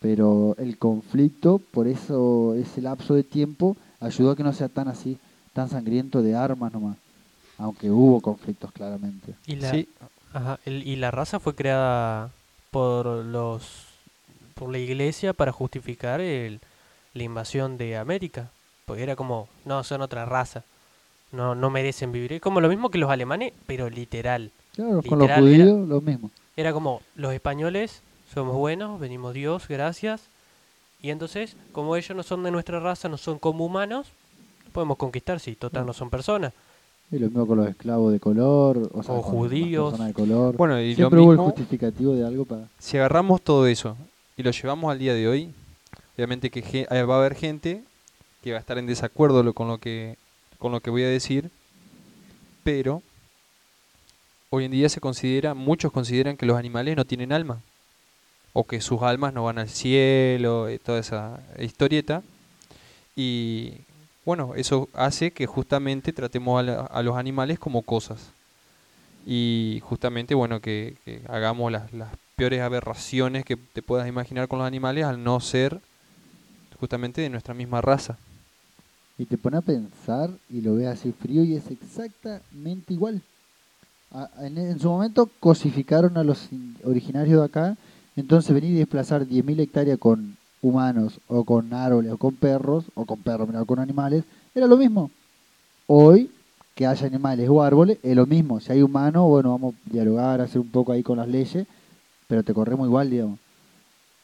[0.00, 4.88] pero el conflicto, por eso ese lapso de tiempo, ayudó a que no sea tan
[4.88, 5.18] así,
[5.52, 6.96] tan sangriento de armas nomás,
[7.58, 9.34] aunque hubo conflictos claramente.
[9.46, 9.88] Y la, Sí,
[10.32, 12.30] ajá, el- y la raza fue creada
[12.70, 13.91] por los
[14.62, 16.60] por la iglesia para justificar el,
[17.14, 18.50] la invasión de América.
[18.86, 20.62] Porque era como, no, son otra raza.
[21.32, 22.34] No, no merecen vivir.
[22.34, 24.52] Es como lo mismo que los alemanes, pero literal.
[24.74, 26.30] Claro, con los Literal, era- judíos lo mismo.
[26.56, 28.02] Era como, los españoles
[28.32, 30.22] somos buenos, venimos Dios, gracias.
[31.00, 34.06] Y entonces, como ellos no son de nuestra raza, no son como humanos,
[34.66, 36.52] no podemos conquistar si total no son personas.
[37.10, 39.90] Y lo mismo con los esclavos de color, o, sea, O judíos.
[39.92, 40.56] personas de color.
[40.56, 42.68] bueno, y lo Siempre hubo el mismo, justificativo de algo para...
[42.78, 43.96] si agarramos todo eso
[44.36, 45.54] y lo llevamos al día de hoy,
[46.14, 47.82] obviamente que eh, va a haber gente
[48.42, 50.16] que va a estar en desacuerdo con lo que
[50.58, 51.50] con lo que voy a decir,
[52.62, 53.02] pero
[54.50, 57.60] hoy en día se considera, muchos consideran que los animales no tienen alma
[58.52, 62.22] o que sus almas no van al cielo, y toda esa historieta
[63.16, 63.72] y
[64.24, 68.30] bueno, eso hace que justamente tratemos a, los animales como cosas.
[69.26, 74.58] Y justamente, bueno, que, que hagamos las, las peores aberraciones que te puedas imaginar con
[74.58, 75.80] los animales al no ser
[76.78, 78.18] justamente de nuestra misma raza.
[79.18, 83.22] Y te pone a pensar y lo ves así frío y es exactamente igual.
[84.40, 87.76] En, su momento cosificaron a los in- originarios de acá,
[88.16, 93.06] entonces venir y desplazar 10.000 hectáreas con humanos o con árboles o con perros, o
[93.06, 94.24] con perros, o con animales,
[94.54, 95.10] era lo mismo.
[95.86, 96.30] Hoy,
[96.74, 98.60] que haya animales o árboles, es lo mismo.
[98.60, 101.66] Si hay humanos, bueno, vamos a dialogar, hacer un poco ahí con las leyes,
[102.32, 103.38] pero te corremos igual, digamos.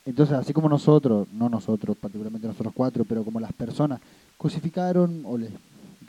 [0.07, 4.01] Entonces, así como nosotros, no nosotros, particularmente nosotros cuatro, pero como las personas
[4.39, 5.51] cosificaron o les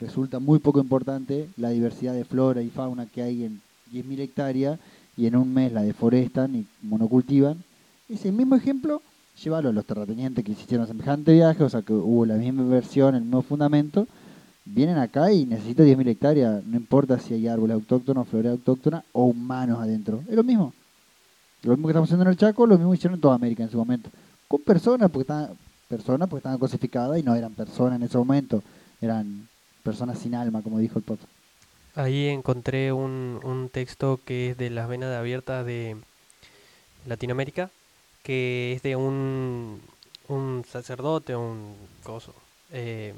[0.00, 3.60] resulta muy poco importante la diversidad de flora y fauna que hay en
[3.92, 4.80] 10.000 hectáreas
[5.14, 7.58] y en un mes la deforestan y monocultivan.
[8.08, 9.02] Ese mismo ejemplo,
[9.44, 13.14] llévalo a los terratenientes que hicieron semejante viaje, o sea que hubo la misma inversión,
[13.14, 14.06] el mismo fundamento,
[14.64, 19.26] vienen acá y necesitan 10.000 hectáreas, no importa si hay árboles autóctonos, flora autóctona o
[19.26, 20.72] humanos adentro, es lo mismo.
[21.62, 23.70] Lo mismo que estamos haciendo en el Chaco, lo mismo hicieron en toda América en
[23.70, 24.10] su momento.
[24.48, 25.50] Con personas, porque estaban,
[25.88, 28.62] personas porque estaban cosificadas y no eran personas en ese momento,
[29.00, 29.48] eran
[29.82, 31.26] personas sin alma, como dijo el Papa.
[31.94, 35.96] Ahí encontré un, un texto que es de las venas abiertas de
[37.06, 37.70] Latinoamérica,
[38.22, 39.80] que es de un,
[40.28, 42.34] un sacerdote, un coso,
[42.70, 43.14] eh,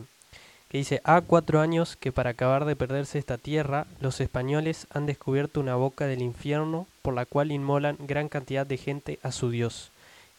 [0.73, 5.07] que dice, ha cuatro años que para acabar de perderse esta tierra, los españoles han
[5.07, 9.51] descubierto una boca del infierno por la cual inmolan gran cantidad de gente a su
[9.51, 9.93] Dios,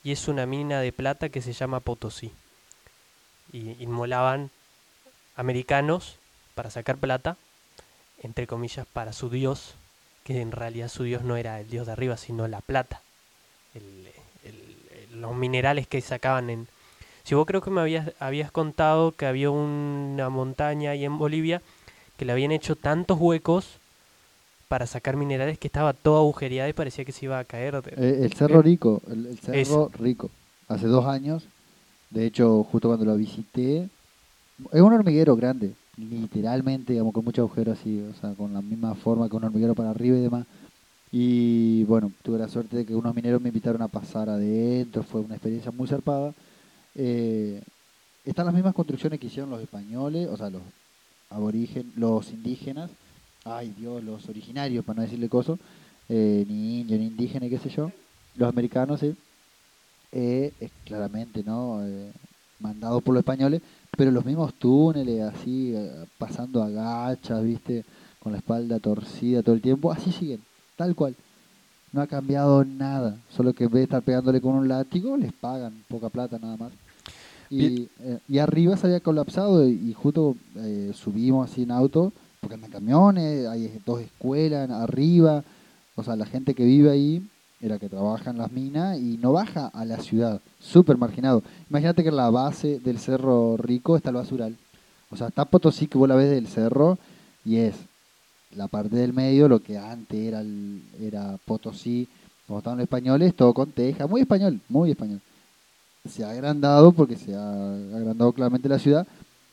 [0.04, 2.34] y es una mina de plata que se llama Potosí.
[3.54, 4.50] Y inmolaban
[5.36, 6.18] americanos
[6.56, 7.38] para sacar plata
[8.24, 9.76] entre comillas, para su dios,
[10.24, 13.02] que en realidad su dios no era el dios de arriba, sino la plata,
[15.12, 16.68] los minerales que sacaban en...
[17.24, 21.62] Si vos creo que me habías, habías contado que había una montaña ahí en Bolivia
[22.18, 23.80] que le habían hecho tantos huecos
[24.68, 27.82] para sacar minerales que estaba toda agujereada y parecía que se iba a caer.
[27.98, 29.92] Eh, el Cerro Eh, Rico, el, el Cerro eso.
[30.00, 30.32] Rico,
[30.68, 31.44] hace dos años,
[32.10, 33.88] de hecho justo cuando lo visité,
[34.72, 38.96] es un hormiguero grande, literalmente, digamos, con mucho agujero así, o sea, con la misma
[38.96, 40.46] forma que un hormiguero para arriba y demás.
[41.12, 45.22] Y bueno, tuve la suerte de que unos mineros me invitaron a pasar adentro, fue
[45.22, 46.34] una experiencia muy zarpada.
[46.96, 47.62] Eh,
[48.26, 50.62] están las mismas construcciones que hicieron los españoles, o sea, los
[51.30, 52.90] aborígenes, los indígenas,
[53.44, 55.60] ay Dios, los originarios, para no decirle coso,
[56.10, 57.92] eh, ni indio, indígena, qué sé yo,
[58.36, 59.02] los americanos,
[60.12, 61.86] eh, es claramente, ¿no?
[61.86, 62.12] Eh,
[62.60, 63.62] mandados por los españoles,
[63.98, 67.84] pero los mismos túneles, así, eh, pasando agachas, ¿viste?
[68.20, 70.42] Con la espalda torcida todo el tiempo, así siguen,
[70.76, 71.16] tal cual.
[71.92, 75.32] No ha cambiado nada, solo que en vez de estar pegándole con un látigo, les
[75.32, 76.72] pagan poca plata nada más.
[77.62, 82.12] Y, eh, y arriba se había colapsado y, y justo eh, subimos así en auto,
[82.40, 85.44] porque andan camiones, hay dos escuelas arriba,
[85.96, 87.26] o sea, la gente que vive ahí
[87.62, 91.44] era que trabaja en las minas y no baja a la ciudad, súper marginado.
[91.70, 94.58] Imagínate que en la base del Cerro Rico está el basural.
[95.10, 96.98] O sea, está Potosí que vos la ves del cerro
[97.46, 97.76] y es
[98.56, 102.08] la parte del medio, lo que antes era, el- era Potosí,
[102.48, 105.22] como estaban los españoles, todo con teja, muy español, muy español.
[106.06, 109.08] Se ha agrandado porque se ha agrandado claramente la ciudad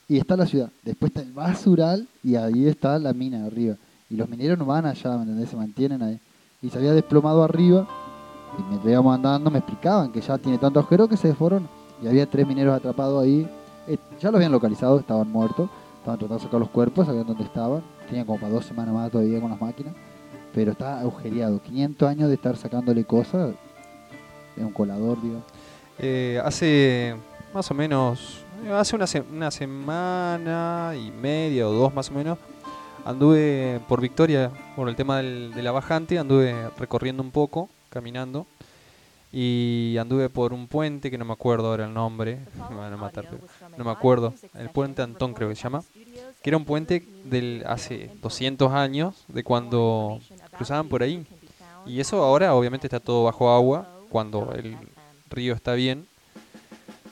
[0.09, 0.69] y está la ciudad.
[0.83, 3.77] Después está el basural y ahí está la mina arriba.
[4.09, 5.49] Y los mineros no van allá, ¿me entendés?
[5.49, 6.19] Se mantienen ahí.
[6.61, 7.87] Y se había desplomado arriba
[8.59, 11.69] y mientras íbamos andando me explicaban que ya tiene tanto agujero que se fueron
[12.03, 13.49] y había tres mineros atrapados ahí.
[13.87, 17.45] Eh, ya los habían localizado, estaban muertos, estaban tratando de sacar los cuerpos, sabían dónde
[17.45, 17.81] estaban.
[18.09, 19.93] Tenían como para dos semanas más todavía con las máquinas,
[20.53, 21.61] pero está agujereado.
[21.61, 23.55] 500 años de estar sacándole cosas,
[24.57, 25.41] es un colador, digo.
[26.03, 27.15] Eh, hace
[27.53, 32.13] más o menos, eh, hace una, se- una semana y media o dos más o
[32.13, 32.37] menos,
[33.05, 38.47] anduve por Victoria, por el tema del- de la bajante, anduve recorriendo un poco, caminando,
[39.33, 42.39] y anduve por un puente que no me acuerdo ahora el nombre,
[42.69, 43.43] me van a matar, pero
[43.77, 45.83] no me acuerdo, el puente Antón creo que se llama,
[46.41, 50.19] que era un puente del hace 200 años, de cuando
[50.57, 51.25] cruzaban por ahí.
[51.85, 54.75] Y eso ahora obviamente está todo bajo agua, cuando el
[55.31, 56.05] río está bien,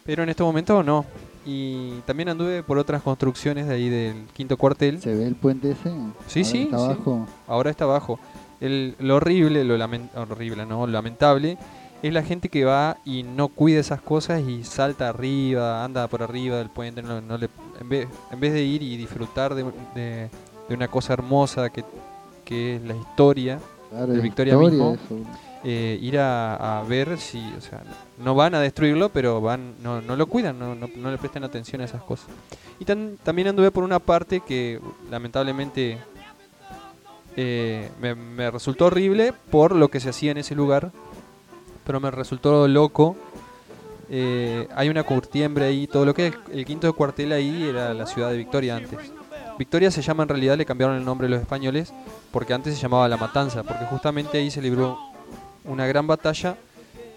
[0.06, 1.06] pero en este momento no.
[1.46, 5.02] Y también anduve por otras construcciones de ahí del quinto cuartel.
[5.02, 5.90] ¿Se ve el puente ese?
[6.28, 6.84] Sí, Ahora sí, Está sí.
[6.86, 7.28] abajo.
[7.48, 8.20] Ahora está abajo.
[8.62, 9.76] El, lo horrible, lo
[10.16, 11.58] horrible, no, lamentable
[12.02, 16.24] es la gente que va y no cuida esas cosas y salta arriba, anda por
[16.24, 17.50] arriba del puente, no, no le,
[17.80, 19.66] en, vez, en vez de ir y disfrutar de,
[19.96, 20.30] de-
[20.70, 21.84] de una cosa hermosa que,
[22.46, 23.60] que es la historia,
[23.90, 24.94] Claro, de Victoria mismo.
[24.94, 25.18] eso.
[25.64, 27.82] Eh, ir a, a ver si, o sea,
[28.18, 31.82] no van a destruirlo, pero van, no, no lo cuidan, no, no, le prestan atención
[31.82, 32.28] a esas cosas.
[32.80, 34.80] Y también anduve por una parte que
[35.10, 35.98] lamentablemente
[37.36, 40.92] eh, me, resultó horrible por lo que se hacía en ese lugar,
[41.86, 43.16] pero me resultó loco.
[44.10, 48.06] Eh, hay una curtiembre ahí, todo lo que es el quinto cuartel ahí era la
[48.06, 48.98] ciudad de Victoria antes.
[49.58, 51.94] Victoria se llama en realidad, le cambiaron el nombre los españoles,
[52.32, 54.98] porque antes se llamaba La Matanza, porque justamente ahí se libró
[55.64, 56.58] una gran batalla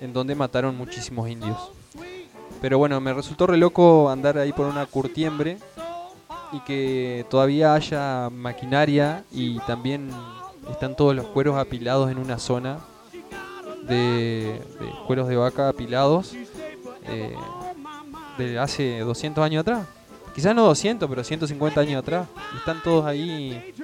[0.01, 1.71] en donde mataron muchísimos indios.
[2.61, 5.59] Pero bueno, me resultó re loco andar ahí por una curtiembre
[6.53, 10.11] y que todavía haya maquinaria y también
[10.71, 12.79] están todos los cueros apilados en una zona
[13.83, 16.35] de, de cueros de vaca apilados
[17.09, 17.35] eh,
[18.39, 19.87] de hace 200 años atrás.
[20.35, 22.27] Quizás no 200, pero 150 años atrás.
[22.57, 23.75] Están todos ahí,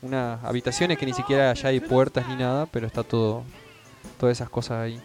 [0.00, 3.42] unas habitaciones que ni siquiera ya hay puertas ni nada, pero está todo,
[4.18, 5.00] todas esas cosas ahí.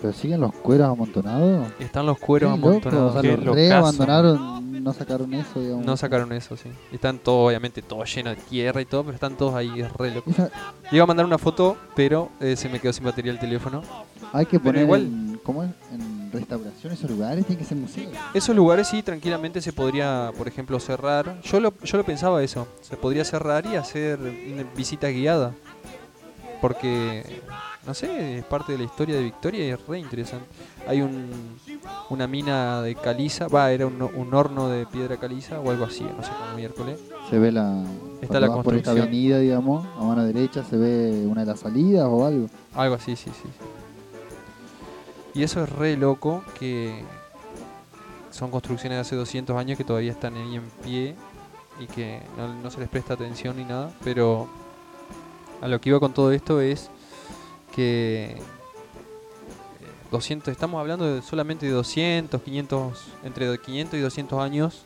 [0.00, 1.68] Pero siguen los cueros amontonados.
[1.78, 3.10] Están los cueros loco, amontonados.
[3.10, 5.86] O sea, Qué los re abandonaron, no sacaron eso, digamos.
[5.86, 6.68] No sacaron eso, sí.
[6.92, 10.10] Están todos, obviamente, todo lleno de tierra y todo, pero están todos ahí, es re
[10.14, 10.30] loco.
[10.30, 10.50] Esa-
[10.92, 13.82] Iba a mandar una foto, pero eh, se me quedó sin batería el teléfono.
[14.34, 15.70] hay que Pero poner igual- en, ¿cómo es?
[15.92, 18.10] en restauración esos lugares, tiene que ser museo.
[18.34, 21.40] Esos lugares sí, tranquilamente se podría, por ejemplo, cerrar.
[21.40, 22.68] Yo lo, yo lo pensaba eso.
[22.82, 25.54] Se podría cerrar y hacer una visita guiada.
[26.60, 27.40] Porque,
[27.86, 30.46] no sé, es parte de la historia de Victoria y es re interesante.
[30.88, 31.30] Hay un,
[32.10, 36.02] una mina de caliza, va, era un, un horno de piedra caliza o algo así,
[36.02, 36.98] no sé cómo miércoles.
[37.30, 37.84] Se ve la.
[38.20, 38.98] Está la por esta construcción.
[38.98, 42.48] avenida, digamos, a mano derecha se ve una de las salidas o algo.
[42.74, 43.42] Algo así, sí, sí.
[43.42, 43.66] sí.
[45.34, 47.04] Y eso es re loco que
[48.30, 51.14] son construcciones de hace 200 años que todavía están ahí en pie
[51.78, 53.92] y que no, no se les presta atención ni nada.
[54.02, 54.48] Pero
[55.60, 56.90] a lo que iba con todo esto es
[57.76, 58.42] que eh,
[60.10, 64.84] 200, estamos hablando de solamente de 200, 500, entre 500 y 200 años.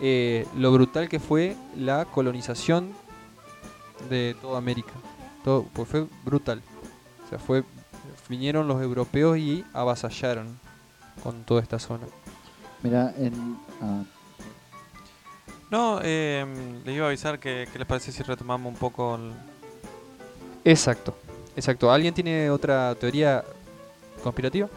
[0.00, 2.92] eh, lo brutal que fue la colonización
[4.10, 4.92] de toda América.
[5.44, 6.60] Todo, pues fue brutal.
[7.24, 7.64] O sea, fue
[8.28, 10.58] vinieron los europeos y avasallaron
[11.22, 12.06] con toda esta zona.
[12.82, 13.56] Mira, en.
[13.80, 14.02] ah,
[15.70, 16.44] No, eh,
[16.84, 19.32] le iba a avisar que, que les parece si retomamos un poco el-
[20.64, 21.16] Exacto,
[21.58, 21.90] exacto.
[21.90, 23.44] ¿Alguien tiene otra teoría
[24.22, 24.68] conspirativa?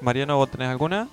[0.00, 1.08] Mariano, ¿vos tenés alguna?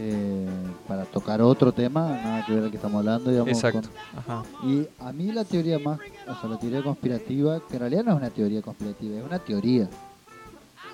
[0.00, 0.46] eh,
[0.86, 3.50] para tocar otro tema, nada que ver al que estamos hablando, digamos.
[3.52, 3.88] Exacto.
[4.16, 4.42] Ajá.
[4.62, 5.98] y a mí la teoría más,
[6.28, 9.38] o sea, la teoría conspirativa, que en realidad no es una teoría conspirativa, es una
[9.38, 9.88] teoría.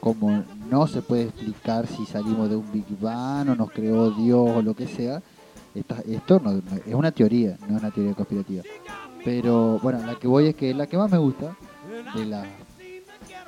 [0.01, 4.51] Como no se puede explicar si salimos de un Big Bang o nos creó Dios
[4.57, 5.20] o lo que sea,
[5.75, 8.62] esta- esto no, no- es una teoría, no es una teoría conspirativa.
[9.25, 11.57] Pero bueno, la que voy es que la que más me gusta
[12.03, 12.47] de las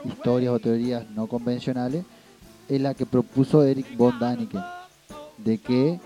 [0.04, 2.04] historias o teorías no convencionales
[2.68, 4.62] es la que propuso Eric von Däniken,
[5.38, 6.00] de que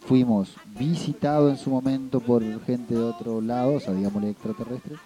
[0.00, 4.98] fuimos visitados en su momento por gente de otro lado, o sea, digamos extraterrestres.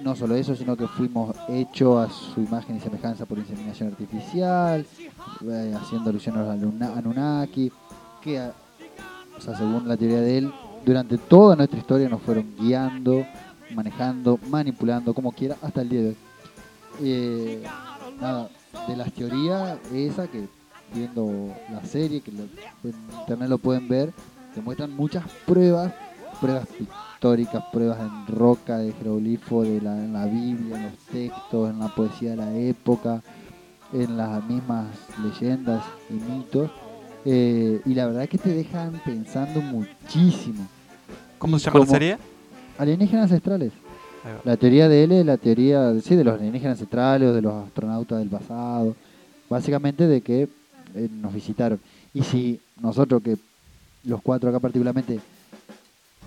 [0.00, 4.84] No solo eso, sino que fuimos hechos a su imagen y semejanza por inseminación artificial,
[5.48, 7.70] eh, haciendo alusión a Anunnaki,
[8.20, 10.52] que, o sea, según la teoría de él,
[10.84, 13.24] durante toda nuestra historia nos fueron guiando,
[13.72, 16.16] manejando, manipulando, como quiera, hasta el día de hoy.
[17.00, 17.62] Eh,
[18.20, 18.50] nada,
[18.86, 20.46] de las teorías, esa que
[20.94, 22.44] viendo la serie, que lo-
[22.88, 24.12] en internet lo pueden ver,
[24.54, 25.92] te muestran muchas pruebas,
[26.40, 31.70] pruebas pictóricas, pruebas en roca, de jeroglifo, de la, en la Biblia, en los textos,
[31.70, 33.22] en la poesía de la época,
[33.92, 34.86] en las mismas
[35.22, 36.70] leyendas y mitos.
[37.24, 40.66] eh, y la verdad que te dejan pensando muchísimo.
[41.38, 42.18] ¿Cómo se llama la serie?
[42.78, 43.72] Alienígenas ancestrales.
[44.44, 47.52] La teoría de él es la teoría sí, de los alienígenas ancestrales o de los
[47.66, 48.94] astronautas del pasado.
[49.50, 50.48] Básicamente de que
[50.94, 51.80] eh, nos visitaron.
[52.14, 53.36] Y si nosotros, que
[54.04, 55.20] los cuatro acá particularmente,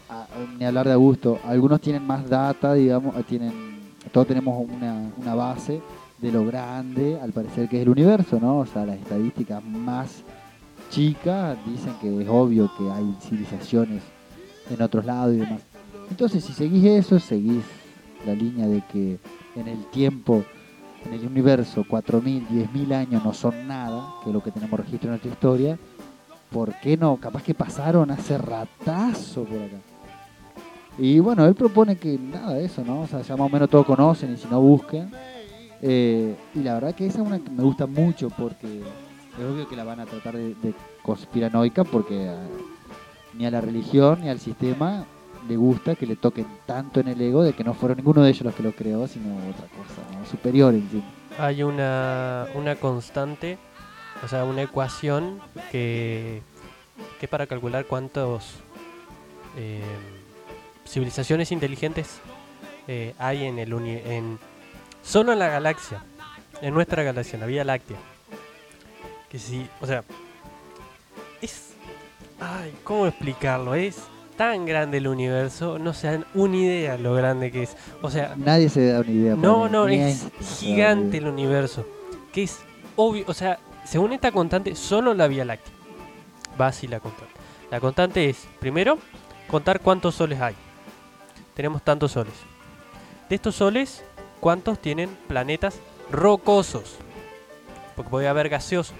[0.09, 0.27] a-
[0.59, 3.51] ni hablar de Augusto, algunos tienen más data, digamos, eh, tienen,
[4.11, 5.81] todos tenemos una, una base
[6.19, 8.59] de lo grande, al parecer que es el universo, ¿no?
[8.59, 10.21] O sea, las estadísticas más
[10.91, 14.03] chicas dicen que es obvio que hay civilizaciones
[14.69, 15.61] en otros lados y demás.
[16.09, 17.63] Entonces, si seguís eso, seguís
[18.25, 19.17] la línea de que
[19.55, 20.43] en el tiempo,
[21.05, 25.07] en el universo, 4.000, 10.000 años no son nada, que es lo que tenemos registro
[25.07, 25.77] en nuestra historia,
[26.51, 27.17] ¿por qué no?
[27.17, 29.77] Capaz que pasaron hace ratazo por acá.
[30.97, 33.01] Y bueno, él propone que nada de eso, ¿no?
[33.01, 35.11] O sea, ya más o menos todos conocen y si no busquen.
[35.81, 39.67] Eh, y la verdad que esa es una que me gusta mucho porque es obvio
[39.67, 42.47] que la van a tratar de, de conspiranoica porque ah,
[43.33, 45.05] ni a la religión ni al sistema
[45.47, 48.29] le gusta que le toquen tanto en el ego de que no fueron ninguno de
[48.29, 51.03] ellos los que lo creó, sino otra cosa, superior encima.
[51.37, 53.57] Hay una, una constante,
[54.23, 55.39] o sea, una ecuación
[55.71, 56.41] que
[57.19, 58.55] que es para calcular cuántos
[59.57, 59.81] eh,
[60.87, 62.19] civilizaciones inteligentes
[62.87, 64.39] eh, hay en el uni en
[65.01, 66.03] solo en la galaxia,
[66.61, 67.97] en nuestra galaxia, en la Vía Láctea.
[69.29, 70.03] Que sí, o sea,
[71.41, 71.73] es
[72.39, 73.75] ay, ¿cómo explicarlo?
[73.75, 73.97] Es
[74.37, 77.77] tan grande el universo, no se dan una idea lo grande que es.
[78.01, 79.35] O sea, Nadie se da una idea.
[79.35, 80.27] no, no, es
[80.59, 81.85] gigante el universo.
[82.33, 82.59] Que es
[82.95, 85.73] obvio, o sea, según esta constante, solo la Vía Láctea
[86.59, 87.33] va así la constante.
[87.71, 88.97] La constante es, primero,
[89.47, 90.55] contar cuántos soles hay.
[91.53, 92.33] Tenemos tantos soles.
[93.29, 94.03] De estos soles,
[94.39, 95.79] ¿cuántos tienen planetas
[96.11, 96.97] rocosos?
[97.95, 98.93] Porque puede haber gaseoso,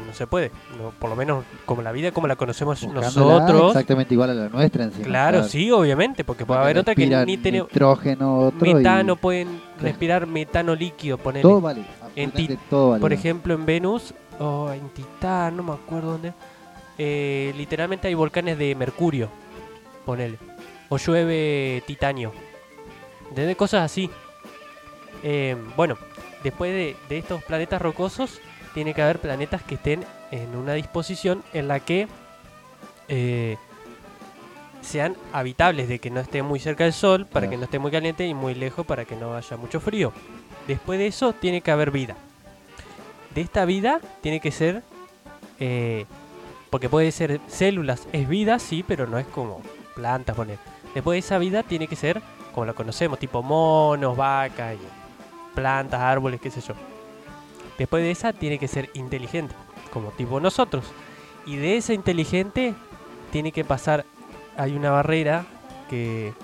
[0.00, 0.50] que no se puede.
[0.78, 3.06] no, por lo menos como la vida como la conocemos Buscándola
[3.40, 3.72] nosotros.
[3.72, 5.04] Exactamente igual a la nuestra encima.
[5.06, 8.66] Claro, sí, obviamente, porque puede haber otra que ni tenemos Nitrógeno, otro.
[8.66, 11.42] y metano, pueden respirar metano líquido, ponerle.
[11.42, 11.84] Todo vale.
[12.16, 12.32] En
[12.70, 13.00] todo vale.
[13.00, 16.32] Por ejemplo, en Venus, o en Titán, no me acuerdo dónde.
[16.96, 19.28] eh, literalmente hay volcanes de mercurio,
[20.04, 20.38] ponele.
[20.88, 22.32] O llueve titanio.
[23.28, 23.56] ¿Entendés?
[23.56, 24.10] Cosas así.
[25.22, 25.96] Eh, bueno,
[26.42, 31.42] después de, de estos planetas rocosos, tiene que haber planetas que estén en una disposición
[31.52, 32.08] en la que
[33.08, 33.56] eh,
[34.80, 37.50] sean habitables, de que no esté muy cerca del sol, para Claro.
[37.50, 40.12] que no esté muy caliente, y muy lejos para que no haya mucho frío.
[40.66, 42.16] Después de eso, tiene que haber vida.
[43.34, 44.82] De esta vida, tiene que ser.
[45.60, 46.06] eh,
[46.70, 49.62] porque puede ser células, es vida, sí, pero no es como
[49.94, 50.58] plantas, poner.
[50.94, 52.20] Después de esa vida, tiene que ser
[52.52, 56.74] como la conocemos, tipo monos, vacas, y plantas, árboles, qué sé yo.
[57.78, 59.54] Después de esa, tiene que ser inteligente,
[59.92, 60.84] como tipo nosotros.
[61.46, 62.74] Y de esa inteligente,
[63.30, 64.04] tiene que pasar.
[64.56, 65.46] Hay una barrera
[65.88, 66.34] que,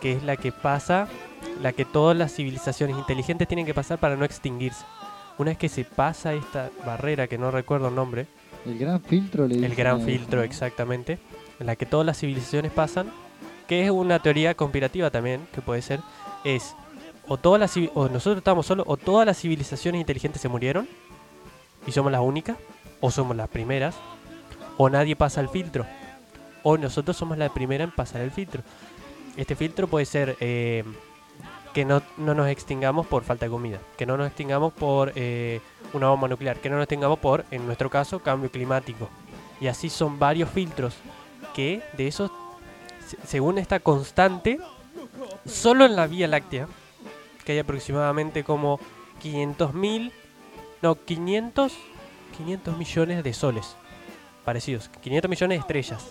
[0.00, 1.08] que es la que pasa,
[1.60, 4.84] la que todas las civilizaciones inteligentes tienen que pasar para no extinguirse.
[5.38, 8.26] Una vez que se pasa esta barrera, que no recuerdo el nombre,
[8.64, 10.44] El gran filtro le el gran filtro ¿no?
[10.44, 11.18] exactamente,
[11.58, 13.10] en la que todas las civilizaciones pasan,
[13.66, 16.00] que es una teoría conspirativa también, que puede ser,
[16.44, 16.74] es
[17.32, 20.86] o todas las o nosotros estamos solos, o todas las civilizaciones inteligentes se murieron
[21.86, 22.58] y somos las únicas,
[23.00, 23.94] o somos las primeras,
[24.76, 25.86] o nadie pasa el filtro,
[26.62, 28.62] o nosotros somos la primera en pasar el filtro.
[29.38, 30.84] Este filtro puede ser eh,
[31.72, 35.62] que no, no nos extingamos por falta de comida, que no nos extingamos por eh,
[35.94, 39.08] una bomba nuclear, que no nos extingamos por, en nuestro caso, cambio climático.
[39.58, 40.94] Y así son varios filtros
[41.54, 42.30] que de esos,
[43.06, 44.60] se- según esta constante,
[45.46, 46.68] solo en la Vía Láctea,
[47.44, 48.80] que hay aproximadamente como
[49.20, 50.12] 500 mil,
[50.80, 51.72] no, 500,
[52.36, 53.76] 500 millones de soles
[54.44, 56.10] parecidos, 500 millones de estrellas,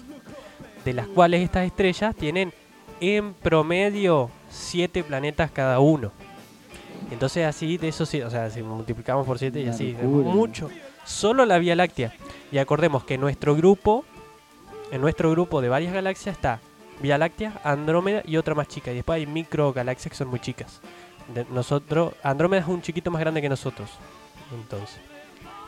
[0.86, 2.54] de las cuales estas estrellas tienen
[3.00, 6.12] en promedio 7 planetas cada uno.
[7.12, 10.30] Entonces así de eso sí, o sea, si multiplicamos por 7 y así, es locura.
[10.30, 10.70] mucho.
[11.04, 12.14] Solo la Vía Láctea.
[12.52, 14.06] Y acordemos que nuestro grupo,
[14.92, 16.60] en nuestro grupo de varias galaxias está
[17.02, 18.92] Vía Láctea, Andrómeda y otra más chica.
[18.92, 20.80] Y después hay microgalaxias que son muy chicas.
[21.34, 23.90] De- nosotros, Andrómeda es un chiquito más grande que nosotros.
[24.54, 25.00] Entonces.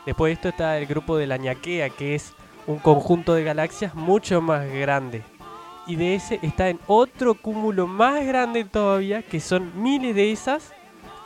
[0.06, 2.32] Después de esto está el grupo de la Ñaquea, que es
[2.66, 5.22] un conjunto de galaxias mucho más grande.
[5.86, 10.72] Y de ese está en otro cúmulo más grande todavía, que son miles de esas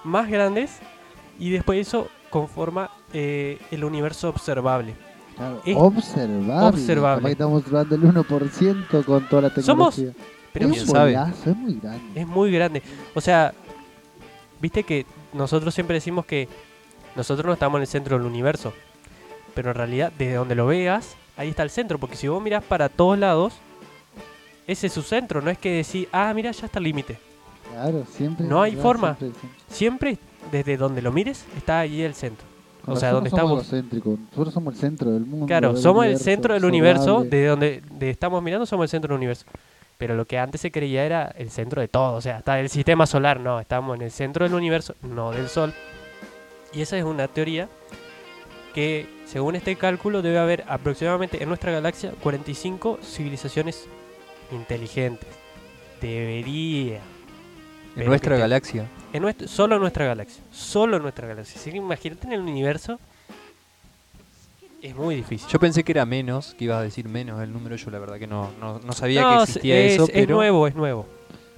[0.04, 0.78] más grandes.
[1.38, 4.94] Y después de eso conforma eh, el universo observable.
[5.36, 6.66] Claro, Es observable.
[6.68, 7.30] observable.
[7.32, 10.12] Estamos hablando del 1% con toda la Somos- tecnología.
[10.52, 12.20] Pero es un bolazo, es muy grande.
[12.20, 12.82] Es muy grande.
[13.14, 13.54] O sea,
[14.60, 16.48] viste que nosotros siempre decimos que
[17.16, 18.72] nosotros no estamos en el centro del universo.
[19.54, 21.98] Pero en realidad, desde donde lo veas, ahí está el centro.
[21.98, 23.54] Porque si vos mirás para todos lados,
[24.66, 25.40] ese es su centro.
[25.40, 27.18] No es que decir, ah, mira, ya está el límite.
[27.72, 28.46] Claro, siempre.
[28.46, 29.16] No hay forma.
[29.16, 29.74] Siempre, siempre.
[29.74, 30.18] Siempre,
[30.52, 32.46] desde donde lo mires, está ahí el centro.
[32.84, 33.94] Con O sea, donde somos estamos-
[34.30, 35.46] Nosotros somos el centro del mundo.
[35.46, 37.30] Claro, del somos el centro del universo, observable.
[37.30, 39.44] desde donde de estamos mirando somos el centro del universo.
[39.98, 42.70] Pero lo que antes se creía era el centro de todo, o sea, hasta el
[42.70, 45.74] sistema solar, no, estamos en el centro del universo, no del Sol.
[46.72, 47.68] Y esa es una teoría
[48.74, 53.88] que, según este cálculo, debe haber aproximadamente en nuestra galaxia 45 civilizaciones
[54.52, 55.28] inteligentes.
[56.00, 57.00] Debería.
[57.96, 58.86] En nuestra galaxia.
[59.12, 60.44] En nuestro, solo en nuestra galaxia.
[60.52, 61.60] Solo en nuestra galaxia.
[61.60, 63.00] Así que imagínate en el universo.
[64.80, 65.48] Es muy difícil.
[65.48, 67.74] Yo pensé que era menos, que ibas a decir menos el número.
[67.76, 70.36] Yo la verdad que no, no, no sabía No, que existía es- eso, es pero
[70.36, 71.06] nuevo, es nuevo.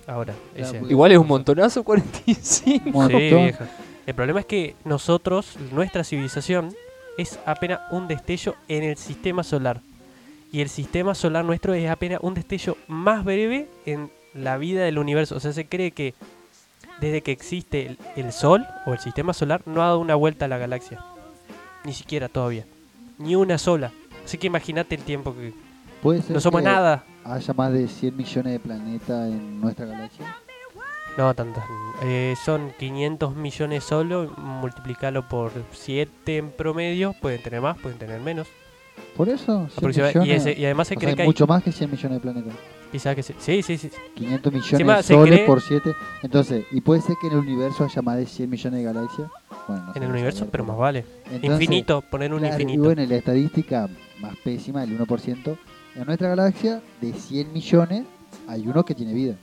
[0.06, 0.72] Ahora, pues.
[0.88, 2.86] igual es un montonazo 45.
[2.86, 3.20] Un montón.
[3.20, 3.68] Sí, vieja.
[4.06, 6.74] El problema es que nosotros, nuestra civilización,
[7.18, 9.82] es apenas un destello en el sistema solar.
[10.50, 14.98] Y el sistema solar nuestro es apenas un destello más breve en la vida del
[14.98, 15.36] universo.
[15.36, 16.14] O sea, se cree que
[17.00, 20.46] desde que existe el, el Sol o el sistema solar no ha dado una vuelta
[20.46, 21.04] a la galaxia.
[21.84, 22.64] Ni siquiera todavía.
[23.20, 23.92] Ni una sola.
[24.24, 25.52] Así que imagínate el tiempo que
[26.02, 27.04] Puede ser no somos que nada.
[27.24, 30.36] haya más de 100 millones de planetas en nuestra galaxia.
[31.18, 31.64] No, tantas.
[32.02, 38.20] Eh, son 500 millones solo, multiplicarlo por 7 en promedio, pueden tener más, pueden tener
[38.20, 38.46] menos.
[39.16, 40.46] Por eso, 100 Aproxima- y, millones.
[40.46, 42.20] ese- y además se sea, cree hay que hay, mucho más que 100 millones de
[42.20, 42.54] planetas.
[42.92, 43.90] quizá que sí, sí, sí, sí.
[44.14, 45.92] 500 millones se soles cree- por 7.
[46.22, 49.30] Entonces, ¿y puede ser que en el universo haya más de 100 millones de galaxias?
[49.68, 51.04] Bueno, no en el universo, pero más vale.
[51.26, 52.74] Entonces, infinito, poner un claro, infinito.
[52.82, 53.88] Y bueno, la estadística
[54.20, 55.56] más pésima, el 1%,
[55.96, 58.04] en nuestra galaxia, de 100 millones,
[58.48, 59.36] hay uno que tiene vida.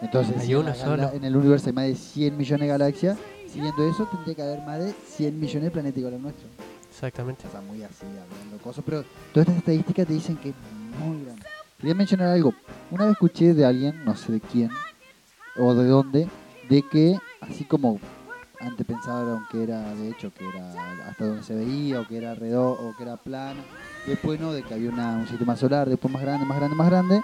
[0.00, 1.16] Entonces, Hay si en uno la gala- solo.
[1.16, 4.60] en el universo hay más de 100 millones de galaxias, siguiendo eso, tendría que haber
[4.62, 6.48] más de 100 millones de planetas igual al nuestro.
[6.90, 7.46] Exactamente.
[7.46, 10.54] O sea, muy así, hablando cosas, pero todas estas estadísticas te dicen que es
[10.98, 11.42] muy grande.
[11.78, 12.52] Quería mencionar algo.
[12.90, 14.70] Una vez escuché de alguien, no sé de quién,
[15.56, 16.28] o de dónde,
[16.68, 17.98] de que así como
[18.62, 22.34] antes pensaron que era, de hecho, que era hasta donde se veía, o que era
[22.34, 23.60] redondo, o que era plano,
[24.06, 26.88] después no, de que había una- un sistema solar, después más grande, más grande, más
[26.90, 27.22] grande,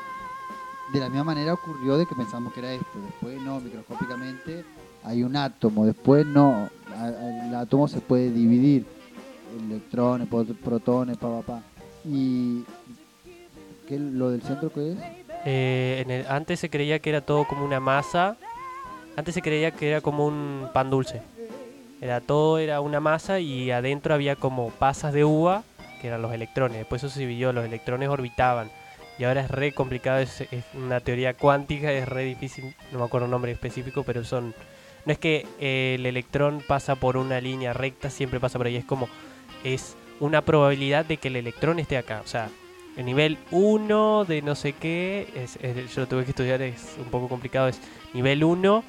[0.92, 4.64] de la misma manera ocurrió de que pensamos que era esto, después no, microscópicamente
[5.04, 6.68] hay un átomo, después no,
[7.46, 8.84] el átomo se puede dividir,
[9.68, 10.28] electrones,
[10.64, 11.62] protones, pa, pa, pa.
[12.04, 12.64] Y
[13.86, 14.98] ¿qué, lo del centro qué es?
[15.44, 18.36] Eh, en el- antes se creía que era todo como una masa.
[19.18, 21.22] Antes se creía que era como un pan dulce.
[22.00, 25.64] Era todo era una masa y adentro había como pasas de uva
[26.00, 26.78] que eran los electrones.
[26.78, 28.70] Después eso se dividió, los electrones orbitaban.
[29.18, 33.04] Y ahora es re complicado, es, es una teoría cuántica, es re difícil, no me
[33.06, 34.54] acuerdo el nombre específico, pero son...
[35.04, 38.76] No es que eh, el electrón pasa por una línea recta, siempre pasa por ahí,
[38.76, 39.08] es como...
[39.64, 42.20] Es una probabilidad de que el electrón esté acá.
[42.24, 42.48] O sea,
[42.96, 46.94] el nivel 1 de no sé qué, es, es- yo lo tuve que estudiar, es
[46.98, 47.80] un poco complicado, es
[48.12, 48.84] nivel 1,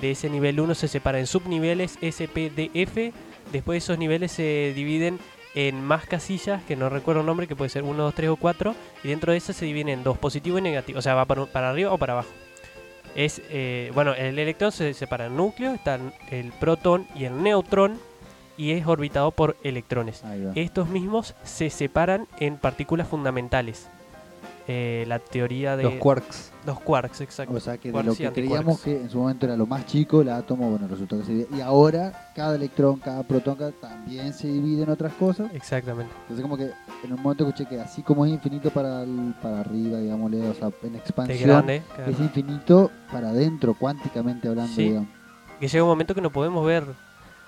[0.00, 3.12] de ese nivel 1 se separa en subniveles S, P, D, F,
[3.52, 5.18] después esos niveles se dividen
[5.54, 8.36] en más casillas, que no recuerdo el nombre, que puede ser 1, 2, 3 o
[8.36, 11.24] 4, y dentro de esas se dividen en dos, positivo y negativo, o sea, va
[11.24, 12.30] para, para arriba o para abajo.
[13.16, 15.98] Es, eh, bueno, el electrón se separa en núcleo, está
[16.30, 17.98] el protón y el neutrón,
[18.56, 20.22] y es orbitado por electrones.
[20.54, 23.88] Estos mismos se separan en partículas fundamentales.
[24.70, 26.52] Eh, la teoría de Los quarks.
[26.66, 27.54] los quarks, exacto.
[27.54, 30.20] O sea que de lo que creíamos que en su momento era lo más chico,
[30.20, 31.48] el átomo, bueno, resultó que se divide.
[31.56, 35.50] Y ahora cada electrón, cada protón también se divide en otras cosas.
[35.54, 36.12] Exactamente.
[36.20, 36.70] Entonces como que
[37.02, 40.52] en un momento escuché que así como es infinito para, el- para arriba, digámosle, o
[40.54, 41.82] sea, en expansión, grande.
[41.96, 42.12] claro.
[42.12, 44.82] es infinito para adentro, cuánticamente hablando, Sí.
[44.82, 45.08] digamos.
[45.58, 46.84] Que llega un momento que no podemos ver.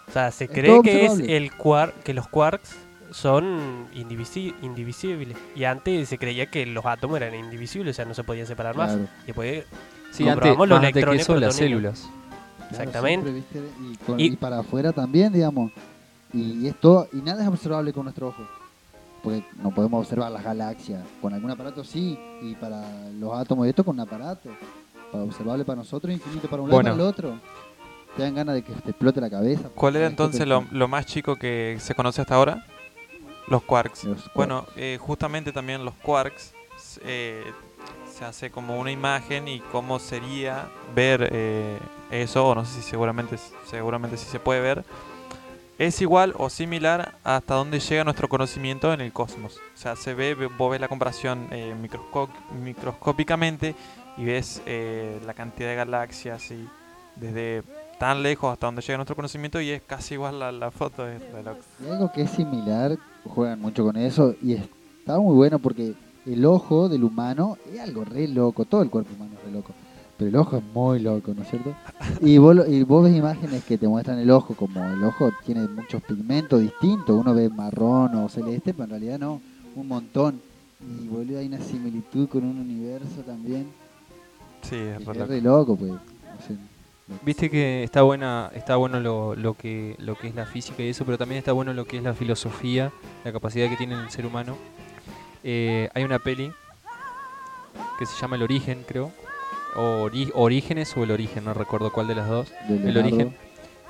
[0.09, 2.75] O sea, se cree que es el quark, que los quarks
[3.13, 5.37] son indivisi- indivisibles.
[5.57, 8.77] Y antes se creía que los átomos eran indivisibles, o sea, no se podían separar
[8.77, 8.93] más.
[8.93, 9.09] Claro.
[9.23, 9.65] Y después,
[10.13, 12.01] Sí, antes, Comprobamos los más antes que electrones, las células.
[12.01, 13.43] Claro, Exactamente.
[13.83, 15.71] Y, con- Y- y para afuera también, digamos.
[16.33, 18.43] Y, esto y nada es observable con nuestro ojo.
[19.23, 21.03] Porque no podemos observar las galaxias.
[21.21, 22.19] Con algún aparato sí.
[22.43, 22.83] Y para
[23.21, 24.49] los átomos y esto con un aparato.
[25.13, 26.97] Para observable para nosotros, infinito para un lado y Bueno.
[26.97, 27.41] para el otro.
[28.17, 29.69] Te dan ganas de que te explote la cabeza.
[29.75, 32.67] ¿Cuál era entonces lo, lo más chico que se conoce hasta ahora?
[33.51, 34.05] Los quarks.
[34.05, 34.35] Los quarks.
[34.35, 36.55] Bueno, eh, justamente también los quarks
[37.03, 37.45] eh,
[38.11, 41.79] se hace como una imagen y cómo sería ver eh,
[42.11, 43.37] eso, o no sé si seguramente,
[43.67, 44.85] seguramente sí se puede ver.
[45.79, 49.59] Es igual o similar hasta donde llega nuestro conocimiento en el cosmos.
[49.75, 51.75] O sea, se ve, vos ves la comparación eh,
[52.53, 53.75] microscópicamente
[54.19, 56.69] y ves eh, la cantidad de galaxias y
[57.17, 57.63] desde
[58.01, 61.07] tan lejos hasta donde llega nuestro conocimiento y es casi igual la, la foto.
[61.07, 61.21] Es
[61.87, 62.97] algo que es similar,
[63.27, 65.93] juegan mucho con eso y está muy bueno porque
[66.25, 69.75] el ojo del humano es algo re loco, todo el cuerpo humano es re loco,
[70.17, 71.75] pero el ojo es muy loco, ¿no es cierto?
[72.23, 75.69] Y vos, y vos ves imágenes que te muestran el ojo como el ojo tiene
[75.69, 79.43] muchos pigmentos distintos, uno ve marrón o celeste, pero en realidad no,
[79.77, 80.41] un montón.
[80.81, 83.67] Y boludo, hay una similitud con un universo también.
[84.63, 85.27] Sí, es re loco.
[85.27, 85.93] re loco, pues.
[87.23, 90.89] Viste que está buena, está bueno lo, lo que lo que es la física y
[90.89, 92.93] eso, pero también está bueno lo que es la filosofía,
[93.25, 94.57] la capacidad que tiene el ser humano.
[95.43, 96.53] Eh, hay una peli
[97.99, 99.11] que se llama El Origen, creo,
[99.75, 102.53] o Ori- Orígenes o El Origen, no recuerdo cuál de las dos.
[102.69, 103.37] de El origen.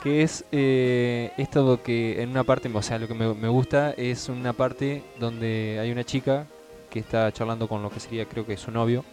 [0.02, 3.90] Que es eh, esto que en una parte, o sea, lo que me, me gusta
[3.92, 6.46] es una parte donde hay una chica
[6.88, 9.04] que está charlando con lo que sería, creo que su novio,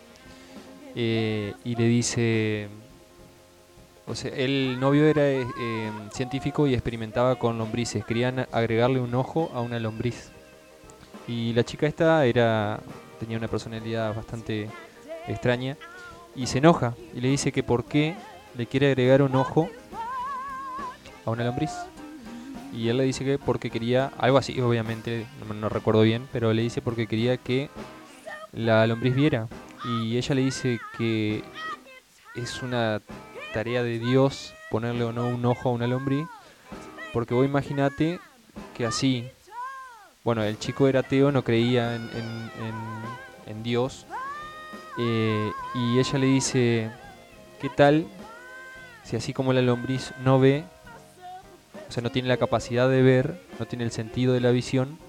[0.96, 2.70] eh, y le dice,
[4.08, 9.14] o sea, el novio era eh, eh, científico y experimentaba con lombrices, querían agregarle un
[9.14, 10.32] ojo a una lombriz.
[11.28, 12.80] Y la chica esta era
[13.20, 14.70] tenía una personalidad bastante
[15.28, 15.76] extraña
[16.36, 18.16] y se enoja y le dice que por qué
[18.56, 19.68] le quiere agregar un ojo
[21.26, 21.72] a una lombriz.
[22.74, 26.54] Y él le dice que porque quería, algo así, obviamente, no, no recuerdo bien, pero
[26.54, 27.70] le dice porque quería que
[28.54, 29.48] la lombriz viera.
[29.84, 31.44] Y ella le dice que
[32.36, 33.02] es una
[33.54, 36.28] tarea de Dios ponerle o no un ojo a una lombriz,
[37.14, 38.20] porque vos imaginate
[38.76, 39.28] que así,
[40.24, 44.06] bueno, el chico era ateo, no creía en, Dios,
[44.98, 46.92] eh, y ella le dice,
[47.60, 48.08] ¿qué tal
[49.04, 50.66] si así como la lombriz no ve,
[51.88, 55.00] o sea, no tiene la capacidad de ver, no tiene el sentido de la visión,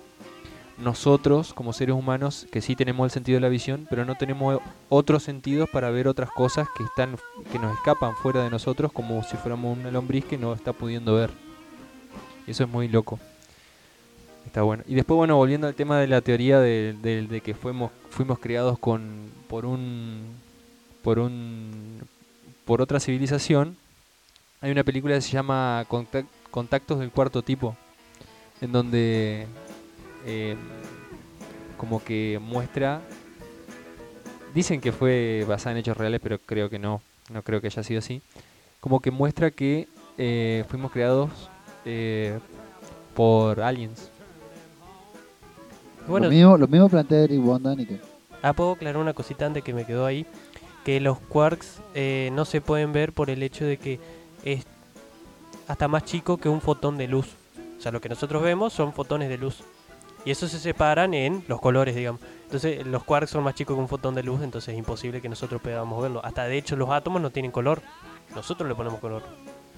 [0.80, 4.60] nosotros como seres humanos, que sí tenemos el sentido de la visión, pero no tenemos
[4.88, 7.16] otros sentidos para ver otras cosas que están
[7.52, 11.14] que nos escapan fuera de nosotros, como si fuéramos una lombriz que no está pudiendo
[11.14, 11.30] ver.
[12.46, 13.18] Eso es muy loco.
[14.46, 14.82] Está bueno.
[14.86, 18.38] Y después, bueno, volviendo al tema de la teoría de, de- de que fuimos, fuimos
[18.38, 20.22] creados con por un
[21.02, 22.00] por un
[22.64, 23.76] por otra civilización,
[24.60, 27.76] hay una película que se llama Contac- Contactos del cuarto tipo,
[28.60, 29.46] en donde
[30.28, 30.56] eh,
[31.76, 33.00] como que muestra
[34.54, 37.00] dicen que fue basada en hechos reales pero creo que no
[37.32, 38.22] no creo que haya sido así
[38.80, 41.30] como que muestra que eh, fuimos creados
[41.84, 42.38] eh,
[43.14, 44.10] por aliens
[46.06, 48.00] Bueno, lo, mismo, lo mismo plantea Eric Von Däniken.
[48.42, 50.26] Ah, puedo aclarar una cosita antes que me quedó ahí.
[50.84, 54.00] Que los quarks eh, no se pueden ver por el hecho de que
[54.44, 54.64] es
[55.66, 57.28] hasta más chico que un fotón de luz.
[57.78, 59.62] O sea, lo que nosotros vemos son fotones de luz.
[60.24, 62.20] Y eso se separan en los colores, digamos.
[62.44, 65.28] Entonces, los quarks son más chicos que un fotón de luz, entonces es imposible que
[65.28, 66.20] nosotros podamos verlo.
[66.24, 67.82] Hasta de hecho, los átomos no tienen color.
[68.34, 69.22] Nosotros le ponemos color.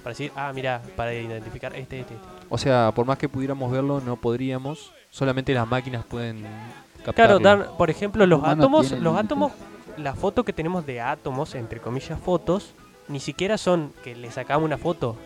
[0.02, 2.26] Para decir, ah, mira, para identificar este, este, este.
[2.48, 6.42] o sea por más que pudiéramos verlo no podríamos solamente las máquinas pueden
[7.04, 7.38] captarlo.
[7.38, 9.52] Claro, dar, por ejemplo, los átomos, los átomos,
[9.98, 12.74] la foto que tenemos de átomos, entre comillas fotos,
[13.08, 15.16] ni siquiera son que le sacamos una foto.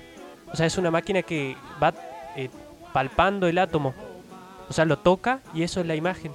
[0.52, 1.94] O sea, es una máquina que va
[2.36, 2.50] eh,
[2.92, 3.94] palpando el átomo.
[4.68, 6.32] O sea, lo toca y eso es la imagen.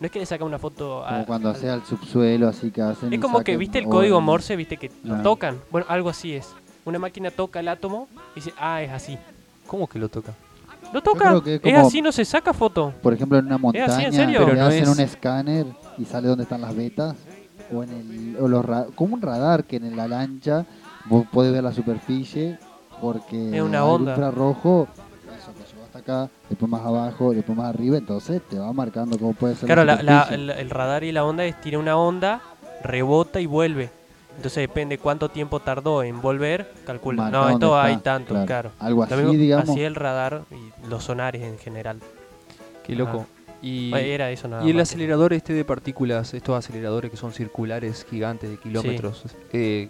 [0.00, 1.10] No es que le saca una foto a...
[1.10, 3.12] Como cuando al- hace al subsuelo, así que hacen.
[3.12, 5.22] Es como que, viste, el código el- Morse, viste, que lo Ah.
[5.22, 5.58] tocan.
[5.70, 6.48] Bueno, algo así es.
[6.84, 9.16] Una máquina toca el átomo y dice, ah, es así.
[9.68, 10.32] ¿Cómo que lo toca?
[10.92, 11.28] Lo toca.
[11.28, 12.92] creo que es es así, no se saca foto.
[13.00, 14.40] Por ejemplo, en una así, ¿en montaña, serio?
[14.44, 15.66] Pero no hacen es- un escáner
[15.96, 17.14] y sale dónde están las vetas.
[17.72, 18.36] O en el.
[18.40, 20.66] O los ra- como un radar que en la lancha
[21.06, 22.58] vos podés ver la superficie
[23.00, 23.56] porque.
[23.56, 24.10] Es una onda.
[24.12, 25.01] infrarrojo, que llegó
[25.94, 29.66] hasta acá, después más abajo, después más arriba, entonces te va marcando cómo puede ser
[29.66, 32.40] Claro, la, la- la- el, radar y la onda es tiene una onda,
[32.82, 33.90] rebota y vuelve.
[34.36, 37.24] Entonces depende cuánto tiempo tardó en volver, calcula.
[37.24, 38.70] Marca No, esto hay tanto, claro.
[38.78, 39.68] Algo así, mismo- digamos.
[39.68, 41.98] así el radar y los sonares en general.
[42.86, 43.26] Qué loco.
[43.60, 44.88] Y, Era eso nada y el más.
[44.88, 49.88] acelerador este de partículas, estos aceleradores que son circulares gigantes de kilómetros, eh,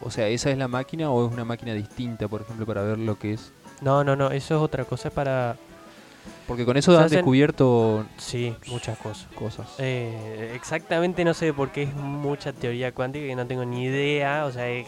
[0.00, 2.98] o sea, ¿esa es la máquina o es una máquina distinta, por ejemplo, para ver
[2.98, 3.52] lo que es?
[3.80, 5.56] No, no, no, eso es otra cosa para...
[6.46, 9.26] Porque con eso han hacen- descubierto Sí, muchas cosas.
[9.34, 9.66] cosas.
[9.78, 14.44] Eh, exactamente no sé por qué es mucha teoría cuántica que no tengo ni idea,
[14.46, 14.86] o sea, es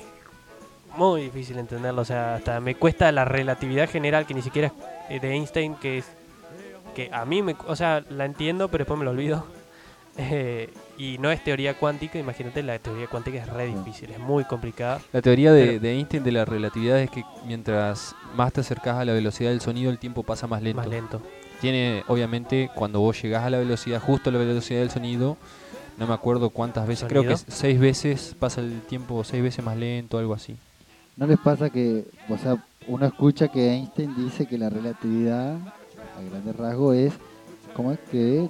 [0.96, 4.72] muy difícil entenderlo, o sea, hasta me cuesta la relatividad general que ni siquiera
[5.10, 6.06] es de Einstein, que es
[6.94, 9.44] que a mí me, o sea, la entiendo, pero después me lo olvido.
[10.18, 10.68] Eh,
[11.00, 15.00] y no es teoría cuántica, imagínate, la teoría cuántica es re difícil, es muy complicada.
[15.14, 18.96] La teoría de, Pero- de Einstein de la relatividad es que mientras más te acercas
[18.98, 20.76] a la velocidad del sonido, el tiempo pasa más lento.
[20.76, 21.22] Más lento.
[21.62, 25.38] Tiene, obviamente, cuando vos llegás a la velocidad, justo a la velocidad del sonido,
[25.96, 27.56] no me acuerdo cuántas veces, creo que ¿Sonido?
[27.56, 30.54] seis veces pasa el tiempo seis veces más lento, algo así.
[31.16, 36.22] ¿No les pasa que, o sea, uno escucha que Einstein dice que la relatividad, a
[36.30, 37.12] grandes rasgos, es,
[37.74, 38.48] ¿cómo es que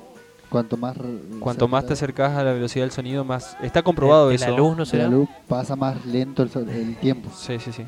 [0.50, 0.96] cuanto más...
[1.40, 3.56] Cuanto más te cerca acercas a la velocidad del sonido, más...
[3.62, 4.50] Está comprobado de, de eso.
[4.50, 5.08] la luz no de la será.
[5.08, 7.30] luz, pasa más lento el, tiempo?
[7.34, 7.84] Sí, sí, sí.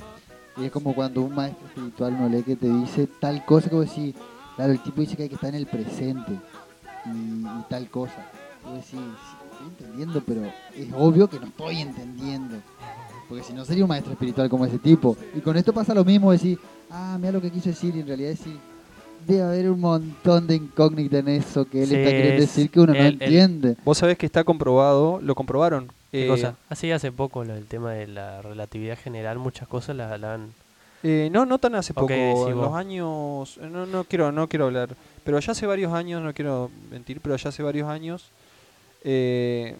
[0.56, 3.88] Y es como cuando un maestro espiritual no lee que te dice tal cosa vos
[3.88, 4.14] decís,
[4.56, 6.32] claro, el tipo dice que hay que estar en el presente
[7.06, 8.26] y, y tal cosa.
[8.64, 8.98] Y vos decís, "Sí,
[9.50, 12.56] estoy entendiendo, pero es obvio que no estoy entendiendo.
[13.28, 15.16] Porque si no sería un maestro espiritual como ese tipo.
[15.34, 16.58] Y con esto pasa lo mismo, decir,
[16.90, 18.58] ah, mira lo que quiso decir, y en realidad decir,
[19.26, 22.80] debe haber un montón de incógnita en eso que él Sí, está queriendo decir que
[22.80, 23.76] uno no el- el- entiende.
[23.84, 25.88] Vos sabés que está comprobado, lo comprobaron.
[26.10, 26.56] ¿Qué Eh, cosa?
[26.68, 30.52] Así hace poco lo del tema de la relatividad general, muchas cosas la, la han...
[31.02, 34.66] eh, no, no tan hace poco, en los años, eh, no, no quiero, no quiero
[34.66, 34.94] hablar,
[35.24, 38.30] pero ya hace varios años, no quiero mentir, pero ya hace varios años
[39.04, 39.76] eh,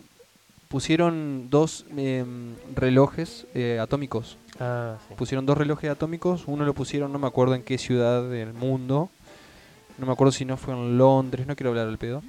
[0.68, 4.38] pusieron dos em, relojes eh, atómicos.
[4.58, 5.14] Ah, sí.
[5.16, 9.10] Pusieron dos relojes atómicos, uno lo pusieron, no me acuerdo en qué ciudad del mundo,
[9.98, 12.22] no me acuerdo si no fue en Londres, no quiero hablar al pedo.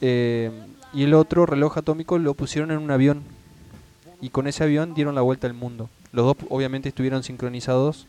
[0.00, 0.50] Eh,
[0.92, 3.22] y el otro reloj atómico lo pusieron en un avión.
[4.20, 5.88] Y con ese avión dieron la vuelta al mundo.
[6.12, 8.06] Los dos obviamente estuvieron sincronizados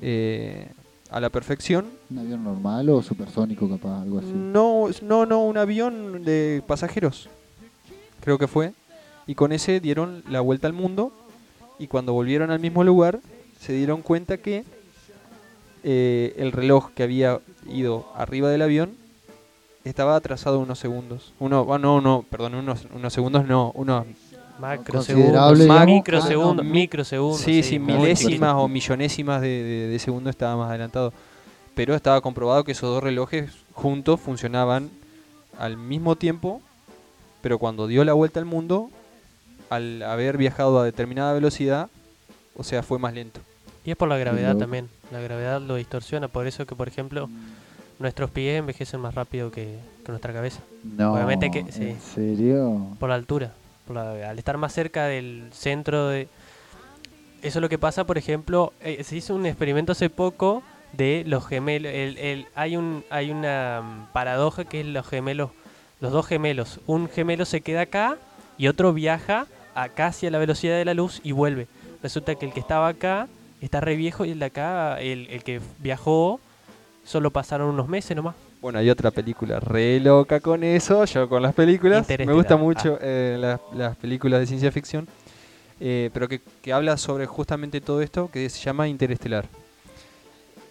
[0.00, 0.68] eh,
[1.10, 1.86] a la perfección.
[2.10, 4.30] ¿Un avión normal o supersónico capaz, algo así?
[4.32, 7.28] No, no, no, un avión de pasajeros.
[8.20, 8.72] Creo que fue.
[9.26, 11.12] Y con ese dieron la vuelta al mundo.
[11.78, 13.20] Y cuando volvieron al mismo lugar,
[13.58, 14.64] se dieron cuenta que
[15.84, 18.96] eh, el reloj que había ido arriba del avión
[19.84, 21.32] estaba atrasado unos segundos.
[21.38, 24.04] Uno, ah, no, no, perdón, unos, unos segundos no, unos
[24.60, 25.86] Macrosegundos, digamos.
[25.86, 27.40] microsegundos, Ah, no, microsegundos.
[27.40, 31.12] Sí, sí, milésimas o millonésimas de, de- de segundo estaba más adelantado.
[31.74, 34.90] Pero estaba comprobado que esos dos relojes juntos funcionaban
[35.58, 36.60] al mismo tiempo,
[37.40, 38.90] pero cuando dio la vuelta al mundo,
[39.70, 41.88] al haber viajado a determinada velocidad,
[42.56, 43.40] o sea, fue más lento.
[43.88, 44.90] Y es por la gravedad también.
[45.10, 47.30] La gravedad lo distorsiona, por eso que, por ejemplo,
[47.98, 50.60] nuestros pies envejecen más rápido que, que nuestra cabeza.
[50.84, 51.84] No, Obviamente que- sí.
[51.88, 52.88] ¿En serio?
[53.00, 53.52] Por la altura.
[53.86, 56.28] por la- al estar más cerca del centro de...
[57.40, 60.62] Eso es lo que pasa, por ejemplo, eh, se hizo un experimento hace poco
[60.92, 61.90] de los gemelos.
[61.90, 65.52] El, el- hay, un, hay una mm, paradoja que es los gemelos,
[66.02, 66.78] los dos gemelos.
[66.86, 68.18] Un gemelo se queda acá
[68.58, 71.66] y otro viaja acá hacia la velocidad de la luz y vuelve.
[72.02, 73.26] Resulta que el que estaba acá
[73.60, 76.40] está re viejo y el de acá, el, el que viajó,
[77.04, 78.34] solo pasaron unos meses nomás.
[78.60, 82.06] Bueno, hay otra película re loca con eso, yo con las películas.
[82.08, 82.98] Me gusta mucho Ah.
[83.02, 85.06] eh, las, las películas de ciencia ficción,
[85.80, 89.46] eh, pero que, que habla sobre justamente todo esto que se llama Interestelar.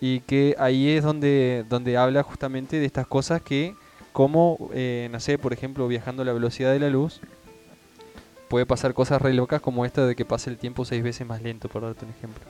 [0.01, 3.73] Y que ahí es donde, donde habla justamente de estas cosas que,
[4.14, 7.19] como, eh, no sé, por ejemplo, viajando a la velocidad de la luz,
[8.47, 11.41] puede pasar cosas re locas como esta de que pase el tiempo seis veces más
[11.41, 12.43] lento, por darte un ejemplo.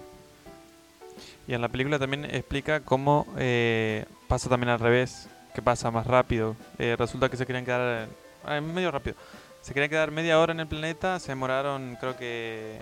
[1.48, 6.06] Y en la película también explica cómo eh, pasa también al revés, que pasa más
[6.06, 6.56] rápido.
[6.78, 8.10] Eh, resulta que se querían quedar
[8.50, 9.16] eh, medio rápido.
[9.62, 12.80] Se querían quedar media hora en el planeta, se demoraron creo que...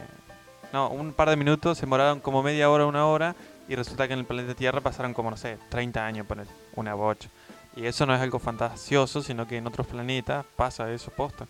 [0.73, 3.35] No, un par de minutos, se demoraron como media hora, una hora,
[3.69, 6.95] y resulta que en el planeta Tierra pasaron como, no sé, 30 años, poner una
[6.95, 7.29] bocha.
[7.75, 11.45] Y eso no es algo fantasioso, sino que en otros planetas pasa eso, posta.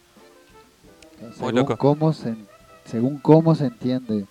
[1.38, 1.78] Según loco.
[1.78, 2.36] cómo, se,
[2.84, 4.26] según cómo se entiende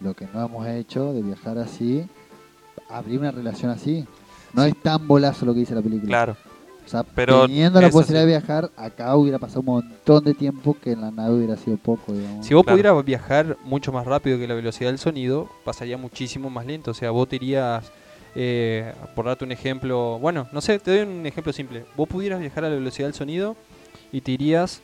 [0.00, 2.08] lo que no hemos hecho de viajar así,
[2.88, 4.04] abrir una relación así.
[4.52, 6.08] No es tan bolazo lo que dice la película.
[6.08, 6.36] Claro.
[6.84, 8.26] O sea, Pero teniendo la posibilidad sí.
[8.30, 11.78] de viajar, acá hubiera pasado un montón de tiempo que en la nave hubiera sido
[11.78, 12.44] poco, digamos.
[12.46, 12.74] Si vos Claro.
[12.76, 16.90] pudieras viajar mucho más rápido que la velocidad del sonido, pasaría muchísimo más lento.
[16.90, 17.90] O sea, vos te irías,
[18.34, 21.86] eh, por darte un ejemplo, bueno, no sé, te doy un ejemplo simple.
[21.96, 23.56] Vos pudieras viajar a la velocidad del sonido
[24.12, 24.82] y te irías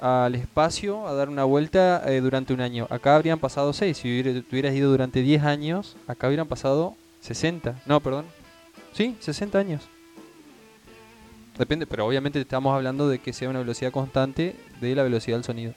[0.00, 2.86] al espacio a dar una vuelta eh, durante un año.
[2.88, 3.96] Acá habrían pasado 6.
[3.96, 4.20] Si
[4.52, 7.80] hubieras ido durante 10 años, acá hubieran pasado 60.
[7.86, 8.26] No, perdón.
[8.92, 9.88] Sí, 60 años.
[11.58, 15.44] Depende, pero obviamente estamos hablando de que sea una velocidad constante de la velocidad del
[15.44, 15.72] sonido.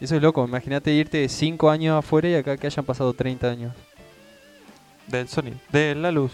[0.00, 3.74] Eso es loco, imagínate irte 5 años afuera y acá que hayan pasado 30 años.
[5.06, 6.32] Del sonido, de la luz.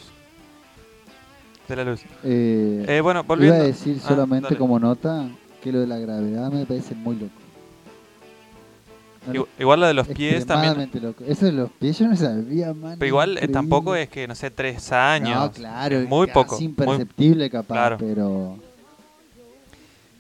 [1.69, 2.03] De la luz.
[2.25, 3.61] Eh, Eh, bueno, iba volviendo.
[3.63, 5.29] a decir Ah, solamente como nota
[5.63, 7.33] que lo de la gravedad me parece muy loco.
[9.27, 10.91] No, Igu- Igual la de los pies también.
[11.03, 11.25] loco.
[11.27, 12.97] Eso de los pies yo no sabía, man.
[12.99, 13.53] Pero igual eh, increíble.
[13.55, 15.35] tampoco es que, no sé, tres años.
[15.41, 17.97] No, claro, es muy casi poco, muy- imperceptible capaz, claro.
[17.99, 18.59] pero...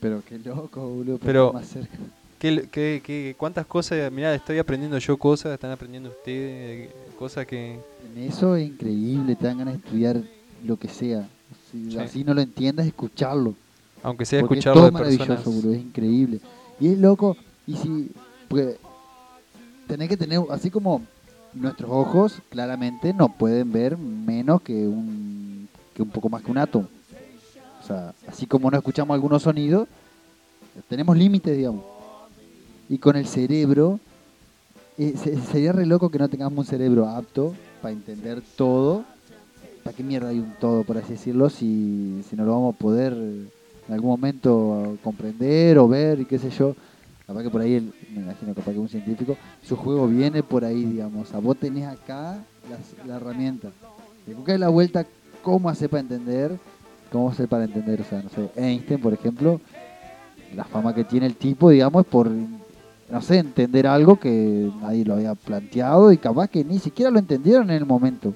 [0.00, 1.18] Pero qué loco, boludo.
[1.18, 1.96] Pero- más cerca.
[2.38, 4.12] ¿Qué, qué, qué- cuántas cosas?
[4.12, 7.78] Mirá, estoy aprendiendo yo cosas, están aprendiendo ustedes, cosas que...
[8.14, 10.20] En eso es increíble, te dan ganas de estudiar
[10.62, 11.26] lo que sea.
[11.72, 11.98] Si Sí.
[11.98, 13.54] así no lo entiendas, escucharlo.
[14.02, 15.44] Aunque sea porque es escucharlo todo de maravilloso, personas...
[15.62, 16.40] boludo, es increíble.
[16.80, 17.36] Y es loco,
[17.66, 18.10] y si...
[18.48, 18.76] Porque
[19.86, 21.02] tenés que tener, así como
[21.54, 26.58] nuestros ojos claramente no pueden ver menos que un, que un poco más que un
[26.58, 26.88] átomo.
[27.82, 29.86] O sea, así como no escuchamos algunos sonidos,
[30.88, 31.82] tenemos límites, digamos.
[32.88, 33.98] Y con el cerebro,
[34.98, 39.04] eh, se- sería re loco que no tengamos un cerebro apto para entender todo.
[39.82, 42.78] ¿Para qué mierda hay un todo, por así decirlo, si, si no lo vamos a
[42.78, 43.50] poder en
[43.92, 46.74] algún momento comprender o ver y qué sé yo?
[47.26, 50.64] Capaz que por ahí, el- me imagino, capaz que un científico, su juego viene por
[50.64, 51.28] ahí, digamos.
[51.28, 52.38] O sea, vos tenés acá
[52.70, 53.68] las- la herramienta.
[54.26, 55.06] De buscar la vuelta,
[55.42, 56.58] cómo hacer para entender,
[57.10, 59.60] cómo hacer para entender, o sea, no sé, Einstein, por ejemplo,
[60.54, 65.04] la fama que tiene el tipo, digamos, es por, no sé, entender algo que nadie
[65.04, 68.34] lo había planteado y capaz que ni siquiera lo entendieron en el momento.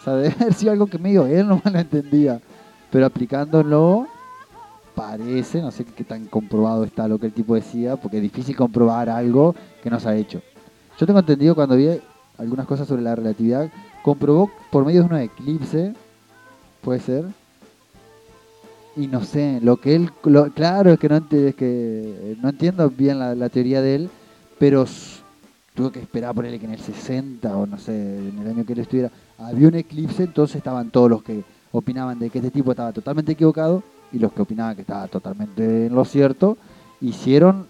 [0.00, 2.40] O sea, debe haber sido algo que medio él no lo entendía.
[2.90, 4.06] Pero aplicándolo,
[4.96, 8.56] parece, no sé qué tan comprobado está lo que el tipo decía, porque es difícil
[8.56, 10.40] comprobar algo que no se ha hecho.
[10.98, 11.88] Yo tengo entendido cuando vi
[12.38, 13.70] algunas cosas sobre la relatividad,
[14.02, 15.94] comprobó por medio de unos eclipses,
[16.82, 17.24] puede ser,
[18.96, 22.48] y no sé, lo que él, lo- claro es que no, es que eh, no
[22.48, 24.10] entiendo bien la, la teoría de él,
[24.58, 24.86] pero
[25.74, 28.64] tuvo que esperar por él que en el 60 o no sé, en el año
[28.64, 32.50] que él estuviera, había un eclipse, entonces estaban todos los que opinaban de que este
[32.50, 36.56] tipo estaba totalmente equivocado y los que opinaban que estaba totalmente en lo cierto,
[37.00, 37.66] hicieron,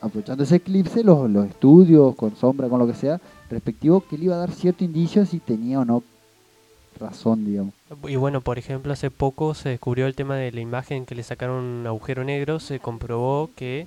[0.00, 3.20] aprovechando ese eclipse, los, los estudios con sombra, con lo que sea,
[3.50, 6.02] respectivo, que le iba a dar cierto indicio si tenía o no
[6.98, 7.74] razón, digamos.
[8.06, 11.22] Y bueno, por ejemplo, hace poco se descubrió el tema de la imagen que le
[11.22, 13.86] sacaron un agujero negro, se comprobó que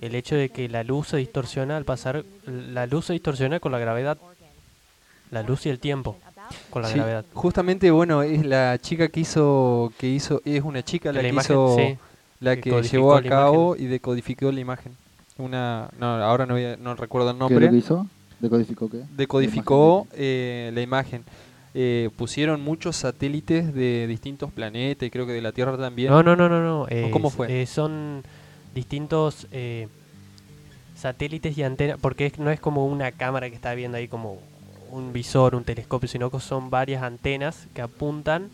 [0.00, 3.72] el hecho de que la luz se distorsiona al pasar, la luz se distorsiona con
[3.72, 4.18] la gravedad,
[5.30, 6.16] la luz y el tiempo
[6.70, 7.24] con la Sí, gravedad.
[7.34, 11.28] Justamente, bueno, es la chica que hizo, que hizo, es una chica la, La que
[11.28, 11.98] imagen, hizo, sí.
[12.40, 14.92] la que llevó a cabo y decodificó la imagen.
[15.38, 17.70] Una, no, ahora no, voy a- no recuerdo el ¿Qué nombre.
[17.76, 18.06] hizo?
[18.40, 19.02] ¿Decodificó qué?
[19.16, 21.24] Decodificó La imagen eh, la imagen.
[21.72, 26.10] Eh, pusieron muchos satélites de distintos planetas y creo que de la Tierra también.
[26.10, 26.86] No, no, no, no, no.
[26.88, 27.62] eh, ¿Cómo fue?
[27.62, 28.22] eh, son
[28.74, 29.86] distintos eh,
[30.96, 34.38] satélites y antenas, porque es- no es como una cámara que está viendo ahí como
[34.92, 38.50] un visor, un telescopio, sino que son varias antenas que apuntan,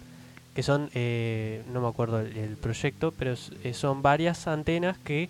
[0.54, 3.34] que son, eh, no me acuerdo el, proyecto, pero
[3.64, 5.28] eh, son varias antenas que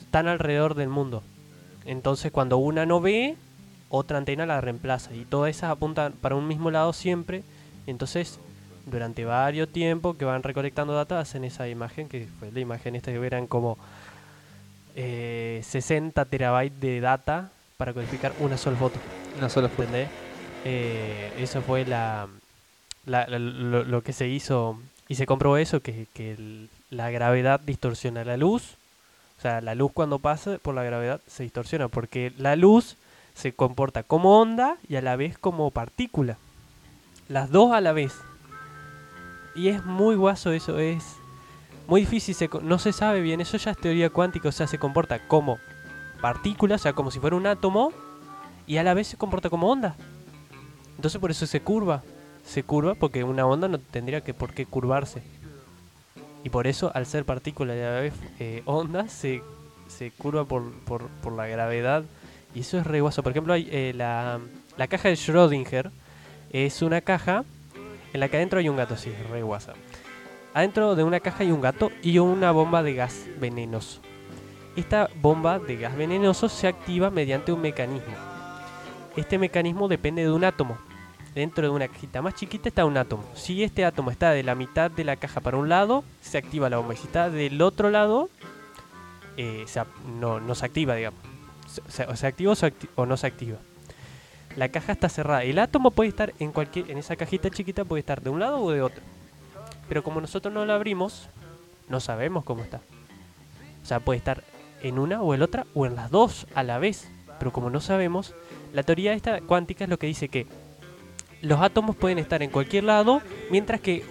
[0.00, 1.22] están alrededor del mundo.
[1.84, 3.36] Entonces cuando una no ve,
[3.88, 7.42] otra antena la reemplaza y todas esas apuntan para un mismo lado siempre.
[7.86, 8.40] Entonces
[8.86, 13.12] durante varios tiempos que van recolectando data hacen esa imagen que fue la imagen esta
[13.12, 13.78] que eran como
[14.94, 18.98] eh, 60 terabytes de data para codificar una sola foto
[19.38, 19.68] Una sola.
[19.68, 20.08] ¿entendés?
[20.64, 22.28] Eh, eso fue la,
[23.06, 28.76] lo, que se hizo y se comprobó eso que, que la gravedad distorsiona la luz
[29.38, 32.96] o sea la luz cuando pasa por la gravedad se distorsiona porque la luz
[33.34, 36.36] se comporta como onda y a la vez como partícula
[37.28, 38.14] las dos a la vez
[39.54, 41.04] y es muy guaso eso es
[41.86, 44.78] muy difícil se no se sabe bien eso ya es teoría cuántica o sea se
[44.78, 45.58] comporta como
[46.20, 47.92] partícula o sea como si fuera un átomo
[48.66, 49.96] y a la vez se comporta como onda.
[50.96, 52.02] Entonces por eso se curva.
[52.44, 55.22] Se curva porque una onda no tendría que por qué curvarse.
[56.44, 59.42] Y por eso al ser partícula y a la vez eh, onda se,
[59.88, 62.04] se curva por, por, por la gravedad.
[62.54, 63.02] Y eso es re.
[63.02, 64.40] Por ejemplo, eh, la,
[64.76, 65.90] la caja de Schrödinger
[66.50, 67.44] es una caja
[68.12, 69.74] en la que adentro hay un gato, sí, re guasa.
[70.54, 74.00] Adentro de una caja hay un gato y una bomba de gas venenoso.
[74.74, 78.35] Esta bomba de gas venenoso se activa mediante un mecanismo.
[79.16, 80.76] Este mecanismo depende de un átomo.
[81.34, 83.24] Dentro de una cajita más chiquita está un átomo.
[83.34, 86.70] Si este átomo está de la mitad de la caja para un lado, se activa
[86.70, 86.94] la bomba.
[86.94, 88.30] Si está del otro lado,
[89.36, 89.66] eh,
[90.18, 91.20] no, no se activa, digamos.
[91.88, 93.58] Se, o se activa o, o no se activa.
[94.56, 95.44] La caja está cerrada.
[95.44, 98.60] El átomo puede estar en cualquier, en esa cajita chiquita puede estar de un lado
[98.60, 99.02] o de otro.
[99.88, 101.28] Pero como nosotros no la abrimos,
[101.88, 102.80] no sabemos cómo está.
[103.82, 104.42] O sea, puede estar
[104.82, 107.08] en una o en otra o en las dos a la vez.
[107.38, 108.34] Pero como no sabemos,
[108.76, 110.46] la teoría esta cuántica es lo que dice que
[111.40, 114.04] los átomos pueden estar en cualquier lado mientras que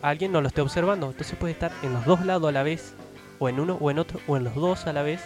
[0.00, 1.10] alguien no lo esté observando.
[1.10, 2.94] Entonces puede estar en los dos lados a la vez,
[3.38, 5.20] o en uno o en otro, o en los dos a la vez,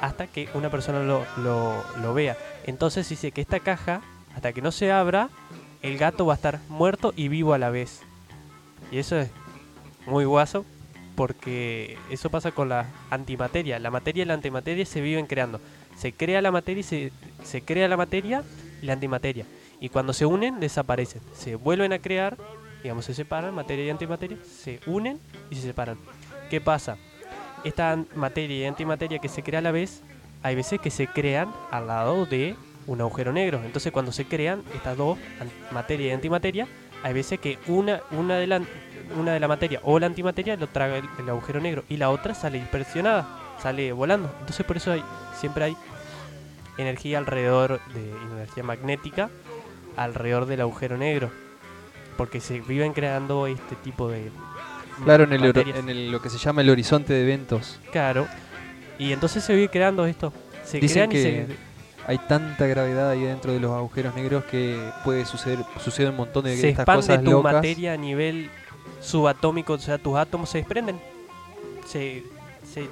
[0.00, 2.36] hasta que una persona lo, lo- lo vea.
[2.66, 4.00] Entonces dice que esta caja,
[4.34, 5.28] hasta que no se abra,
[5.82, 8.00] el gato va a estar muerto y vivo a la vez.
[8.90, 9.30] Y eso es
[10.06, 10.64] muy guaso
[11.14, 13.78] porque eso pasa con la antimateria.
[13.78, 15.60] La materia y la antimateria se viven creando.
[15.98, 17.12] Se crea la materia y se,
[17.42, 18.42] se crea la materia
[18.80, 19.44] y la antimateria.
[19.80, 21.20] Y cuando se unen, desaparecen.
[21.34, 22.36] Se vuelven a crear,
[22.82, 25.18] digamos, se separan, materia y antimateria, se unen
[25.50, 25.98] y se separan.
[26.50, 26.96] ¿Qué pasa?
[27.64, 30.02] Esta materia y antimateria que se crea a la vez,
[30.42, 32.54] hay veces que se crean al lado de
[32.86, 33.60] un agujero negro.
[33.64, 35.18] Entonces cuando se crean estas dos,
[35.72, 36.66] materia y antimateria,
[37.02, 38.60] hay veces que una, una, de la,
[39.18, 42.10] una de la materia o la antimateria lo traga el, el agujero negro y la
[42.10, 43.28] otra sale dispersionada,
[43.62, 44.30] sale volando.
[44.40, 45.02] Entonces por eso hay,
[45.38, 45.76] siempre hay
[46.76, 49.30] energía alrededor de energía magnética
[49.96, 51.30] alrededor del agujero negro.
[52.16, 54.30] Porque se viven creando este tipo de...
[55.04, 57.78] Claro, en, el, en lo que se llama el horizonte de eventos.
[57.92, 58.26] Claro.
[58.98, 60.32] Y entonces se vive creando esto.
[60.64, 61.56] Se Dicen crean y que se,
[62.08, 66.44] hay tanta gravedad ahí dentro de los agujeros negros que puede suceder sucede un montón
[66.44, 67.52] de se estas expande cosas tu locas.
[67.52, 68.50] materia a nivel
[69.00, 70.98] subatómico, o sea, tus átomos se desprenden.
[71.86, 72.24] Se,
[72.64, 72.88] se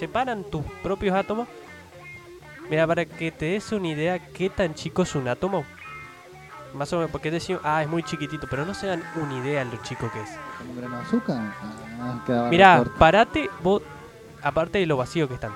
[0.00, 1.46] separan tus propios átomos.
[2.70, 5.64] Mira, para que te des una idea qué tan chico es un átomo.
[6.72, 9.64] Más o menos, porque decimos, ah, es muy chiquitito, pero no se dan una idea
[9.64, 10.30] de lo chico que es.
[10.56, 11.36] ¿Como un grano de azúcar?
[12.00, 13.82] Ah, Mira, parate, vos,
[14.40, 15.52] aparte de lo vacío que están.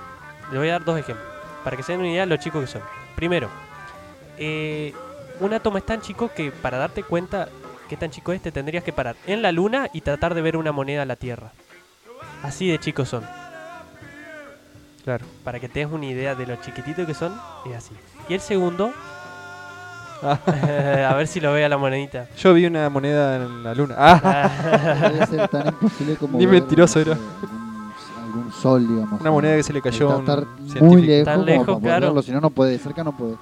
[0.52, 1.26] Le voy a dar dos ejemplos,
[1.62, 2.82] para que se den una idea de lo chico que son.
[3.14, 3.48] Primero,
[4.36, 4.92] eh,
[5.40, 7.48] un átomo es tan chico que para darte cuenta
[7.88, 10.56] qué tan chico es, te tendrías que parar en la luna y tratar de ver
[10.56, 11.52] una moneda a la Tierra.
[12.42, 13.24] Así de chicos son.
[15.04, 15.26] Claro.
[15.44, 17.32] Para que tengas una idea de lo chiquitito que son,
[17.70, 17.94] es así.
[18.28, 18.90] Y el segundo,
[20.22, 20.38] Ah,
[21.10, 22.28] a ver si lo ve a la monedita.
[22.38, 23.94] yo vi una moneda en la luna.
[23.98, 26.38] Ah, Debe ser tan imposible como.
[26.38, 27.12] Ni ver, mentiroso era.
[27.12, 27.92] Algún,
[28.24, 29.20] algún sol, digamos.
[29.20, 30.96] una moneda que se le cayó a un estar muy científico.
[31.06, 32.22] lejos, Tan como lejos, para claro.
[32.22, 32.70] Si no, no puede.
[32.72, 33.34] De cerca no puede.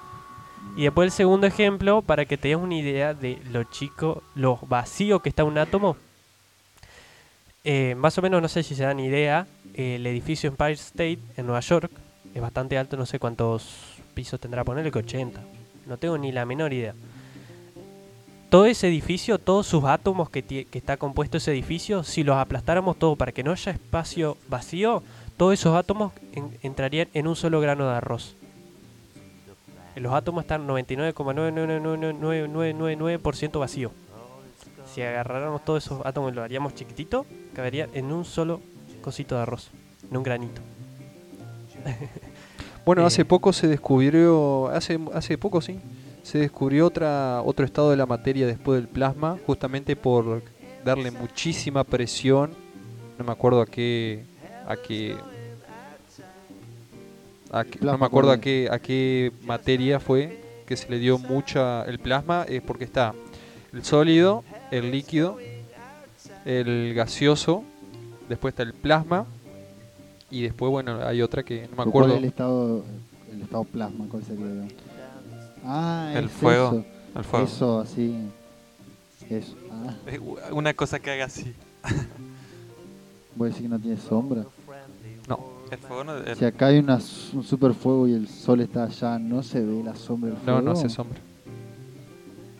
[0.74, 5.20] Y después el segundo ejemplo, para que tengas una idea de lo chico, lo vacío
[5.20, 5.96] que está un átomo.
[7.64, 11.46] Eh, más o menos, no sé si se dan idea, el edificio Empire State en
[11.46, 11.90] Nueva York
[12.34, 13.68] es bastante alto, no sé cuántos
[14.14, 15.40] pisos tendrá, ponerle que 80.
[15.86, 16.94] No tengo ni la menor idea.
[18.50, 23.16] Todo ese edificio, todos sus átomos que, está compuesto ese edificio, si los aplastáramos todo
[23.16, 25.02] para que no haya espacio vacío,
[25.36, 28.34] todos esos átomos en- entrarían en un solo grano de arroz.
[29.96, 33.92] Los átomos están 99,99999% vacío.
[34.94, 37.24] Si agarráramos todos esos átomos y lo haríamos chiquitito,
[37.54, 38.60] cabería en un solo
[39.00, 39.70] cosito de arroz,
[40.10, 40.60] en un granito.
[42.84, 43.24] Bueno, hace Eh.
[43.24, 45.78] poco se descubrió, hace, hace poco sí,
[46.24, 50.42] se descubrió otra, otro estado de la materia después del plasma, justamente por
[50.84, 52.50] darle muchísima presión,
[53.18, 54.24] no me acuerdo a qué,
[54.66, 55.16] a qué,
[57.52, 60.98] a qué- no me acuerdo a ¿cuál qué, a qué materia fue que se le
[60.98, 63.14] dio mucha, el plasma es porque está
[63.72, 65.38] el sólido, el líquido,
[66.44, 67.62] el gaseoso,
[68.28, 69.26] después está el plasma
[70.30, 72.10] y después, bueno, hay otra que no me ¿Cuál acuerdo.
[72.12, 72.84] es el estado,
[73.30, 74.06] el estado plasma?
[74.10, 74.46] ¿Cuál sería?
[75.64, 76.68] Ah, El es fuego.
[76.68, 76.84] Eso,
[77.14, 77.46] Al fuego.
[77.46, 78.16] eso así.
[79.30, 79.54] Eso.
[79.70, 79.94] Ah,
[80.52, 81.54] Una cosa que haga así.
[83.36, 84.44] voy a decir que no tiene sombra.
[85.28, 85.38] No,
[85.70, 86.16] El fuego no.
[86.16, 86.96] el- Si acá hay una,
[87.34, 90.44] un super fuego y el sol está allá, ¿no se ve la sombra del no,
[90.44, 90.60] fuego?
[90.62, 91.18] no hace sombra.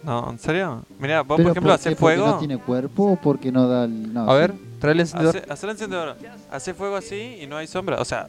[0.02, 0.84] No, ¿en serio?
[0.98, 2.26] Mira, vos ¿Pero por ejemplo haces fuego.
[2.26, 4.12] no tiene cuerpo o porque no da el...?
[4.12, 5.36] No, A ver, trae el encendedor.
[5.36, 6.16] Hace, hacer el encendedor.
[6.50, 8.00] Hace fuego así y no hay sombra.
[8.00, 8.28] O sea,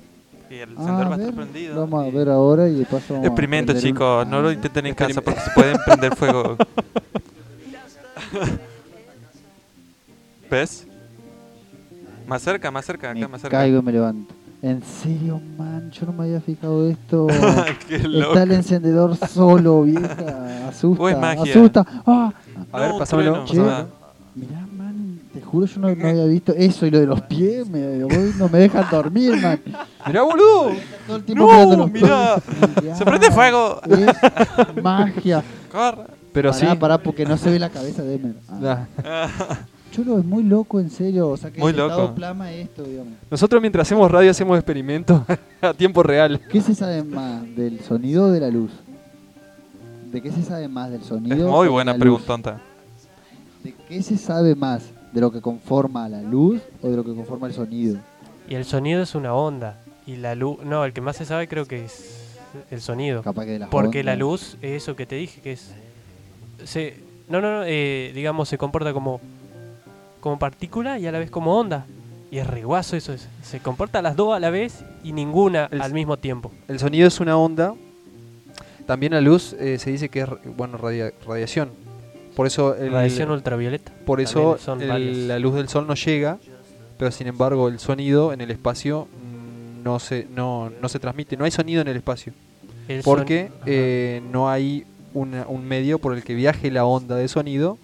[0.51, 1.79] y el Ah, encendedor va a estar ver, prendido.
[1.79, 4.27] Vamos a ver ahora y de paso Experimento, un- chicos.
[4.27, 6.57] No lo intenten en casa porque se pueden prender fuego.
[10.51, 10.85] ¿Ves?
[12.27, 13.57] Más cerca, más cerca, acá Me más cerca.
[13.57, 14.33] caigo y me levanto.
[14.63, 17.27] En serio, man, yo no me había fijado esto.
[17.89, 18.29] Qué loco.
[18.29, 20.67] Está el encendedor solo, vieja.
[20.69, 21.11] Asusta.
[21.11, 21.43] Es magia.
[21.53, 21.85] Asusta.
[22.07, 22.31] Ah,
[22.71, 23.43] A ver, un pásamelo.
[23.43, 23.59] Che.
[23.59, 23.85] ah,
[24.33, 27.67] mirá, man, te juro yo no, no había visto eso y lo de los pies.
[27.67, 29.59] Me, hoy no me dejan dormir, man.
[30.07, 30.71] Mirá, boludo.
[31.07, 31.75] Todo el tiempo ¡No!
[31.77, 32.35] los Mirá.
[32.37, 32.69] pies.
[32.81, 33.81] Mirá, ¡Se prende fuego!
[33.85, 35.43] Es magia.
[35.69, 36.03] Corre.
[36.31, 36.77] Pero pará, sí.
[36.79, 38.35] pará, porque no se ve la cabeza de Emer.
[38.49, 38.85] Ah.
[39.93, 41.29] Chulo, es muy loco, en serio.
[41.29, 42.15] O sea, que Muy el loco.
[42.15, 43.13] plasma es esto, digamos.
[43.29, 45.21] Nosotros mientras hacemos radio hacemos experimentos
[45.61, 46.41] a tiempo real.
[46.49, 48.71] ¿Qué se sabe más del sonido o de la luz?
[50.11, 51.35] ¿De qué se sabe más del sonido?
[51.35, 52.59] Es muy de buena preguntonta.
[53.63, 54.89] ¿De qué se sabe más?
[55.11, 57.99] ¿De lo que conforma la luz o de lo que conforma el sonido?
[58.49, 59.79] Y el sonido es una onda.
[60.07, 62.35] Y la luz, no, el que más se sabe creo que es
[62.71, 63.21] el sonido.
[63.21, 65.71] Capaz que de las Porque la luz es eso que te dije, que es...
[66.63, 66.97] Se,
[67.29, 69.21] no, no, no, eh, digamos, se comporta como,
[70.23, 71.85] como partícula y a la vez como onda.
[72.31, 73.11] Y es reguazo eso.
[73.11, 76.49] es- se comporta las dos a la vez y ninguna El- al mismo tiempo.
[76.69, 77.75] El sonido es una onda.
[78.87, 80.27] También la luz eh, se dice que es
[80.57, 81.69] bueno radia- radiación.
[82.37, 83.91] Por eso el, Radiación ultravioleta.
[84.05, 86.37] por eso el- la luz del sol no llega,
[86.97, 89.07] pero sin embargo el sonido en el espacio
[89.83, 92.31] no se no, no se transmite, no hay sonido en el espacio,
[93.03, 97.77] porque eh, no hay una- un medio por el que viaje la onda de sonido,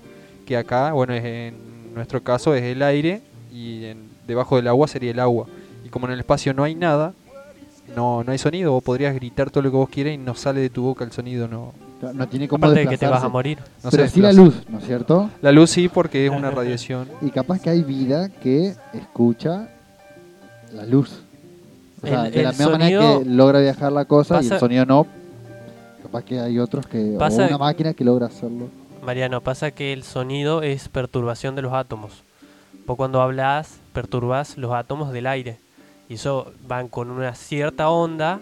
[0.47, 1.68] que acá, bueno, es en
[1.99, 3.21] nuestro caso es el aire
[3.53, 5.45] y en- debajo del agua sería el agua.
[5.85, 7.13] Y como en el espacio no hay nada,
[7.95, 10.61] no, no hay sonido, vos podrías gritar todo lo que vos quieras y no sale
[10.61, 11.73] de tu boca el sonido, no,
[12.13, 13.57] No tiene cómo Aparte de que te vas a morir.
[13.83, 15.29] no Pero se sí la luz, ¿no es cierto?
[15.41, 17.07] La luz sí, porque es una radiación.
[17.21, 19.67] Y capaz que hay vida que escucha
[20.73, 21.21] la luz.
[22.03, 24.85] O sea, El- de la misma manera que logra viajar la cosa y el sonido
[24.85, 25.07] no.
[26.03, 27.15] Capaz que hay otros que...
[27.19, 28.69] Pasa- o una máquina que logra hacerlo.
[29.09, 32.23] Mariano, pasa que el sonido es perturbación de los átomos.
[32.85, 35.57] Vos cuando hablas, perturbas los átomos del aire.
[36.07, 38.39] Y eso van con una cierta onda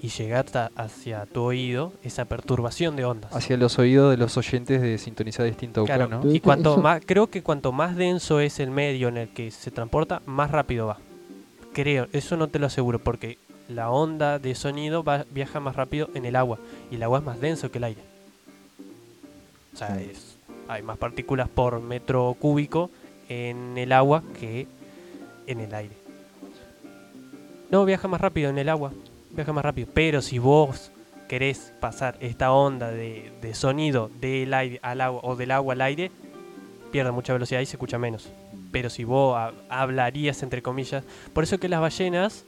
[0.00, 3.34] y llega hasta hacia tu oído esa perturbación de ondas.
[3.34, 6.32] Hacia los oídos de los oyentes de sintonizar distinto Claro, ¿no?
[6.32, 9.72] Y cuanto más, creo que cuanto más denso es el medio en el que se
[9.72, 10.98] transporta, más rápido va.
[11.72, 13.36] Creo, eso no te lo aseguro, porque
[13.68, 17.24] la onda de sonido va, viaja más rápido en el agua, y el agua es
[17.24, 18.11] más denso que el aire.
[19.72, 20.36] O sea, es-
[20.68, 22.90] hay más partículas por metro cúbico
[23.28, 24.66] en el agua que
[25.46, 25.94] en el aire.
[27.70, 28.92] No, viaja más rápido en el agua,
[29.30, 29.88] viaja más rápido.
[29.94, 30.90] Pero si vos
[31.28, 35.80] querés pasar esta onda de, de sonido del aire al agua o del agua al
[35.80, 36.10] aire,
[36.90, 38.28] pierde mucha velocidad y se escucha menos.
[38.70, 42.44] Pero si vos ha- hablarías, entre comillas, por eso que las ballenas,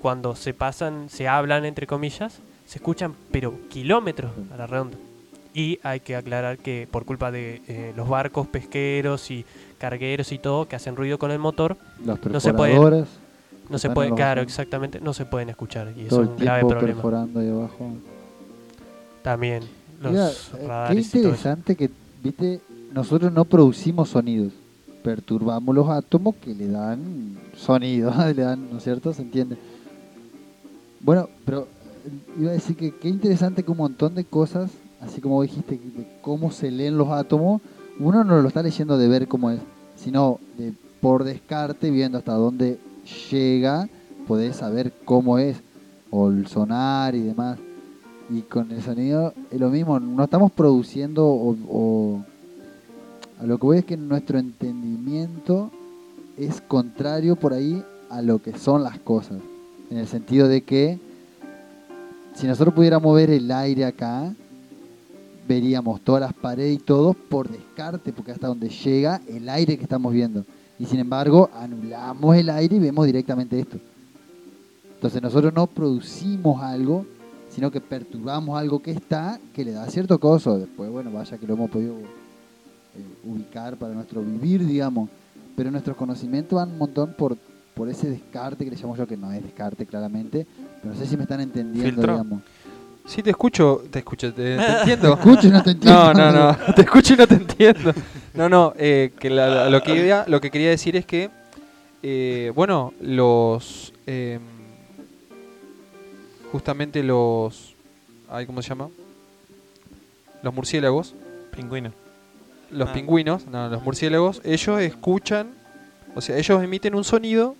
[0.00, 4.96] cuando se pasan, se hablan entre comillas, se escuchan pero kilómetros a la redonda.
[5.54, 9.44] Y hay que aclarar que por culpa de eh, los barcos pesqueros y
[9.78, 13.08] cargueros y todo que hacen ruido con el motor, Los No se puede- perforadores,
[13.68, 14.52] no se puede, claro, barcos.
[14.52, 16.94] exactamente, no se pueden escuchar y es todo el un grave tiempo problema.
[16.94, 17.90] perforando ahí abajo.
[19.22, 19.62] También
[20.00, 21.28] los Mira, eh, qué radares y todo eso.
[21.28, 21.90] interesante que,
[22.22, 22.60] viste,
[22.92, 24.52] nosotros no producimos sonidos,
[25.04, 29.12] perturbamos los átomos que le dan sonido, le dan, ¿no es cierto?
[29.12, 29.56] ¿Se entiende?
[31.00, 31.62] Bueno, pero
[32.06, 34.70] eh, iba a decir que qué interesante que un montón de cosas,
[35.02, 37.60] así como dijiste, de cómo se leen los átomos,
[37.98, 39.60] uno no lo está leyendo de ver cómo es,
[39.96, 42.78] sino de por descarte, viendo hasta dónde
[43.30, 43.88] llega,
[44.26, 45.56] podés saber cómo es,
[46.10, 47.58] o el sonar y demás.
[48.30, 52.20] Y con el sonido es lo mismo, no estamos produciendo o,
[53.40, 55.70] a lo que voy es que nuestro entendimiento
[56.38, 59.38] es contrario por ahí a lo que son las cosas.
[59.90, 60.98] En el sentido de que
[62.34, 64.32] si nosotros pudiéramos ver el aire acá,
[65.46, 69.82] veríamos todas las paredes y todo por descarte, porque hasta donde llega el aire que
[69.82, 70.44] estamos viendo.
[70.78, 73.78] Y sin embargo, anulamos el aire y vemos directamente esto.
[74.94, 77.06] Entonces nosotros no producimos algo,
[77.50, 80.58] sino que perturbamos algo que está, que le da cierto coso.
[80.58, 85.10] Después, bueno, vaya que lo hemos podido eh, ubicar para nuestro vivir, digamos.
[85.56, 87.36] Pero nuestros conocimientos van un montón por,
[87.74, 90.46] por ese descarte que le llamo yo, que no es descarte claramente,
[90.80, 92.12] pero no sé si me están entendiendo, Filtro.
[92.12, 92.42] digamos.
[93.04, 95.14] Sí, te escucho, te escucho, te, te entiendo.
[95.14, 96.14] Escucho y no te entiendo.
[96.14, 97.92] No, no, no, te escucho y no te entiendo.
[98.34, 101.30] No, no, eh, que la- la- lo, que iba- lo que quería decir es que,
[102.02, 103.92] eh, bueno, los...
[104.06, 104.38] eh,
[106.50, 107.74] justamente los...
[108.30, 108.88] ay, ¿Cómo se llama?
[110.42, 111.14] Los murciélagos,
[111.54, 111.92] Pingüino.
[112.70, 112.92] los Ah.
[112.92, 115.48] pingüinos, no, los murciélagos, ellos escuchan,
[116.14, 117.54] o sea, ellos emiten un sonido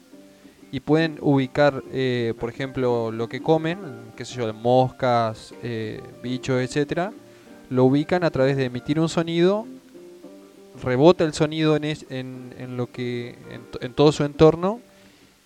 [0.73, 3.79] y pueden ubicar, eh, por ejemplo, lo que comen,
[4.17, 7.13] qué sé yo, moscas, eh, bichos, etcétera,
[7.69, 9.67] lo ubican a través de emitir un sonido,
[10.83, 14.81] rebota el sonido en, es- en, en lo que en, en todo su entorno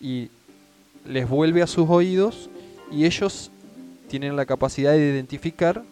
[0.00, 0.30] y
[1.04, 2.48] les vuelve a sus oídos
[2.92, 3.50] y ellos
[4.08, 5.82] tienen la capacidad de identificar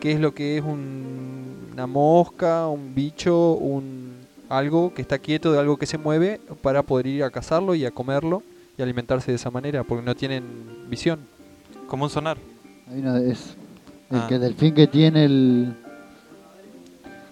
[0.00, 4.12] qué es lo que es un- una mosca, un bicho, un
[4.48, 7.84] algo que está quieto, de algo que se mueve para poder ir a cazarlo y
[7.84, 8.42] a comerlo
[8.82, 10.42] alimentarse de esa manera porque no tienen
[10.88, 11.20] visión.
[11.86, 12.36] Como un sonar.
[12.90, 13.56] Hay uno de- es
[14.10, 14.26] el Ah.
[14.28, 15.74] que delfín que tiene el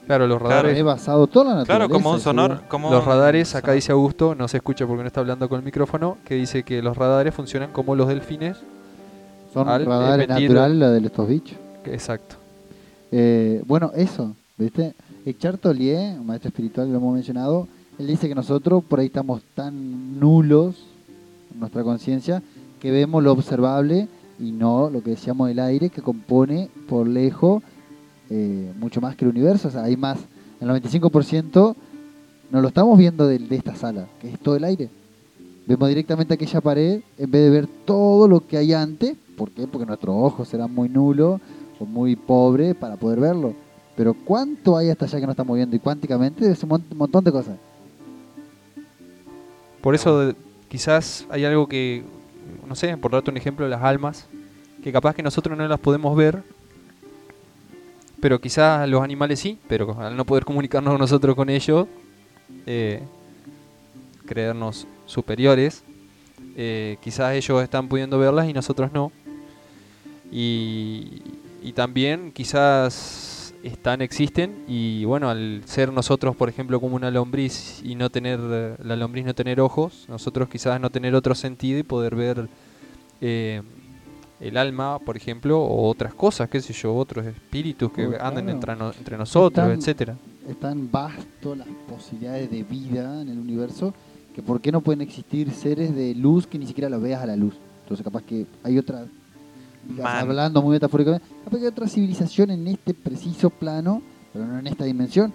[0.06, 1.86] Claro, los Claro, radares he basado toda la naturaleza.
[1.86, 2.66] Claro, como un ese, sonar.
[2.68, 5.64] Como Los radares, acá dice Augusto, no se escucha porque no está hablando con el
[5.64, 8.56] micrófono, que dice que los radares funcionan como los delfines.
[9.54, 11.56] Son al radares naturales la de estos bichos.
[11.84, 12.36] Exacto.
[13.12, 14.94] Eh, bueno, eso, ¿viste?
[15.26, 15.58] Echar
[16.24, 17.68] maestro espiritual, lo hemos mencionado,
[17.98, 20.74] él dice que nosotros por ahí estamos tan nulos
[21.58, 22.42] nuestra conciencia
[22.80, 24.08] que vemos lo observable
[24.38, 27.62] y no lo que decíamos el aire que compone por lejos
[28.30, 29.68] eh, mucho más que el universo.
[29.68, 30.18] O sea, hay más,
[30.60, 31.74] el 95%
[32.50, 34.88] no lo estamos viendo de, esta sala, que es todo el aire.
[35.66, 39.16] Vemos directamente aquella pared en vez de ver todo lo que hay antes.
[39.36, 39.66] ¿Por qué?
[39.66, 41.40] Porque nuestros ojos serán muy nulos
[41.78, 43.54] o muy pobres para poder verlo.
[43.96, 45.76] Pero ¿cuánto hay hasta allá que no estamos viendo?
[45.76, 47.56] Y cuánticamente es un mon- montón de cosas.
[49.80, 50.32] Por eso
[50.70, 52.04] quizás hay algo que,
[52.66, 54.26] no sé, por darte un ejemplo, las almas,
[54.82, 56.42] que capaz que nosotros no las podemos ver,
[58.20, 61.88] pero quizás los animales sí, pero al no poder comunicarnos nosotros con ellos,
[62.66, 63.02] eh,
[64.26, 65.82] creernos superiores,
[66.56, 69.10] eh, quizás ellos están pudiendo verlas y nosotros no.
[70.30, 71.22] Y,
[71.62, 73.29] y también quizás
[73.62, 78.40] están, existen, y bueno, al ser nosotros, por ejemplo, como una lombriz y no tener,
[78.40, 82.48] la lombriz no tener ojos, nosotros quizás no tener otro sentido y poder ver
[83.20, 83.62] eh,
[84.40, 88.44] el alma, por ejemplo, o otras cosas, qué sé yo, otros espíritus que Oh, andan
[88.44, 88.50] claro.
[88.50, 90.16] entre, no- entre nosotros, Están- etcétera.
[90.48, 93.92] Es tan vasto las posibilidades de vida en el universo
[94.34, 97.26] que ¿por qué no pueden existir seres de luz que ni siquiera los veas a
[97.26, 97.54] la luz?
[97.82, 99.04] Entonces capaz que hay otra,
[99.90, 100.06] Man.
[100.06, 104.02] hablando muy metafóricamente, capaz que hay otra civilización en este preciso plano,
[104.32, 105.32] pero no en esta dimensión.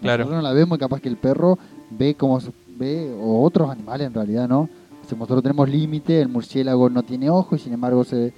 [0.00, 0.24] Claro.
[0.24, 1.58] Nosotros no la vemos y capaz que el perro
[1.90, 2.40] ve como
[2.76, 4.62] ve, o otros animales en realidad, ¿no?
[4.62, 8.32] O sea, nosotros tenemos límite, el murciélago no tiene ojos y sin embargo se,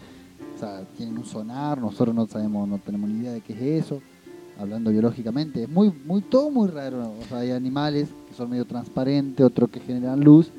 [0.54, 3.84] o sea, tienen un sonar, nosotros no sabemos, no tenemos ni idea de qué es
[3.84, 4.00] eso,
[4.58, 5.64] hablando biológicamente.
[5.64, 7.12] Es muy, muy, todo muy raro.
[7.20, 10.50] O sea, hay animales que son medio transparentes, otros que generan luz.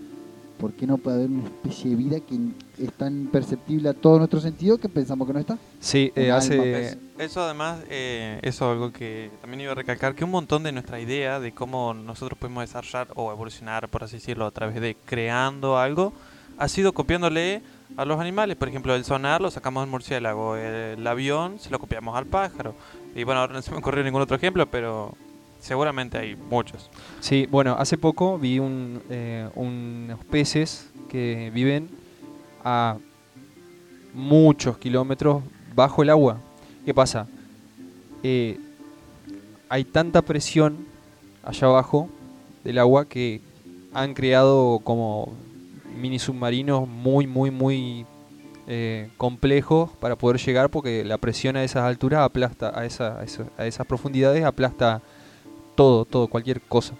[0.57, 2.37] ¿Por qué no puede haber una especie de vida que
[2.83, 5.57] es tan imperceptible a todo nuestro sentido que pensamos que no está?
[5.79, 6.81] Sí, eh, hace...
[6.87, 10.63] Es- eso además, eh, eso es algo que también iba a recalcar, que un montón
[10.63, 14.79] de nuestra idea de cómo nosotros podemos desarrollar o evolucionar, por así decirlo, a través
[14.81, 16.11] de creando algo,
[16.57, 17.61] ha sido copiándole
[17.97, 18.55] a los animales.
[18.57, 22.75] Por ejemplo, el sonar lo sacamos al murciélago, el avión se lo copiamos al pájaro.
[23.15, 25.13] Y bueno, ahora no se me ocurrió ningún otro ejemplo, pero
[25.65, 26.91] seguramente hay muchos.
[27.19, 31.89] Sí, bueno, hace poco vi un, eh, unos peces que viven
[32.63, 32.97] a
[34.13, 35.43] muchos kilómetros
[35.73, 36.37] bajo el agua.
[36.85, 37.27] ¿Qué pasa?
[38.23, 38.59] Eh,
[39.69, 40.85] hay tanta presión
[41.43, 42.09] allá abajo
[42.63, 43.41] del agua que
[43.93, 45.33] han creado como
[45.99, 48.05] mini submarinos muy, muy, muy
[48.67, 53.23] eh, complejos para poder llegar porque la presión a esas alturas aplasta, a, esa, a,
[53.23, 55.01] esa- a esas profundidades aplasta
[55.75, 56.93] todo, todo, cualquier cosa.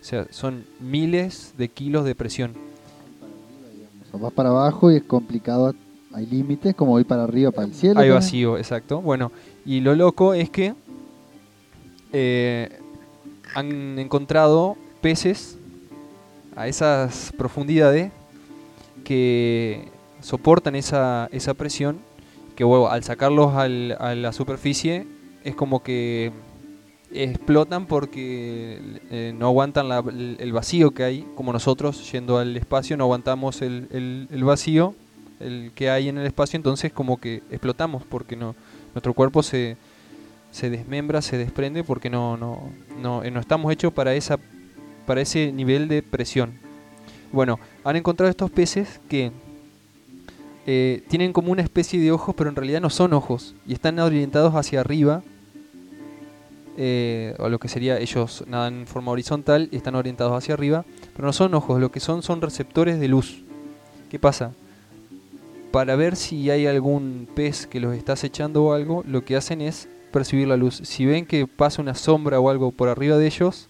[0.00, 2.54] O sea, son miles de kilos de presión.
[4.12, 5.74] O vas para abajo y es complicado,
[6.12, 8.00] hay límites, como ir para arriba, para el cielo.
[8.00, 9.00] Hay vacío, exacto.
[9.00, 9.30] Bueno,
[9.64, 10.74] y lo loco es que
[12.12, 12.68] eh,
[13.54, 15.56] han encontrado peces
[16.56, 18.10] a esas profundidades
[19.04, 19.88] que
[20.20, 21.98] soportan esa, esa presión,
[22.56, 25.06] que bueno, al sacarlos al- a la superficie
[25.44, 26.32] es como que
[27.12, 28.78] explotan porque
[29.10, 30.04] eh, no aguantan la-
[30.38, 33.88] el vacío que hay, como nosotros yendo al espacio no aguantamos el,
[34.30, 34.94] el- vacío
[35.40, 38.54] el que hay en el espacio, entonces como que explotamos porque no
[38.94, 39.76] nuestro cuerpo se,
[40.52, 42.70] se desmembra, se desprende porque no no
[43.00, 44.38] no, eh, estamos hechos para esa
[45.06, 46.52] para ese nivel de presión.
[47.32, 49.32] Bueno, han encontrado estos peces que
[50.66, 53.98] eh, tienen como una especie de ojos, pero en realidad no son ojos y están
[53.98, 55.22] orientados hacia arriba.
[56.82, 60.86] Eh, o lo que sería ellos nadan en forma horizontal y están orientados hacia arriba,
[61.14, 63.42] pero no son ojos, lo que son son receptores de luz.
[64.08, 64.52] ¿Qué pasa?
[65.72, 69.60] Para ver si hay algún pez que los está acechando o algo, lo que hacen
[69.60, 70.80] es percibir la luz.
[70.84, 73.68] Si ven que pasa una sombra o algo por arriba de ellos,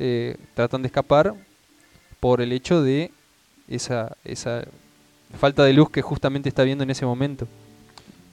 [0.00, 1.32] eh, tratan de escapar
[2.18, 3.12] por el hecho de
[3.68, 4.64] esa, esa
[5.38, 7.46] falta de luz que justamente está viendo en ese momento.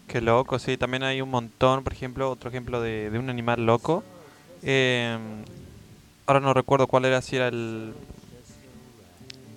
[0.07, 3.65] Qué loco, sí, también hay un montón, por ejemplo, otro ejemplo de, de un animal
[3.65, 4.03] loco.
[4.61, 5.17] Eh,
[6.27, 7.93] ahora no recuerdo cuál era, si era el...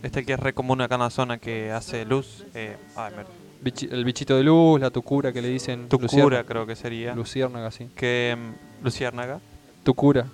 [0.02, 2.44] Este que es re común acá en la zona que hace luz.
[2.55, 3.47] Eh, ay, me-
[3.90, 5.89] el bichito de luz, la tucura que le dicen.
[5.89, 7.14] Tucura luciérnaga- creo que sería.
[7.14, 7.89] Luciérnaga, sí.
[7.97, 9.40] Que, mm, luciérnaga.
[9.82, 10.27] Tucura.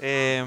[0.00, 0.46] Em,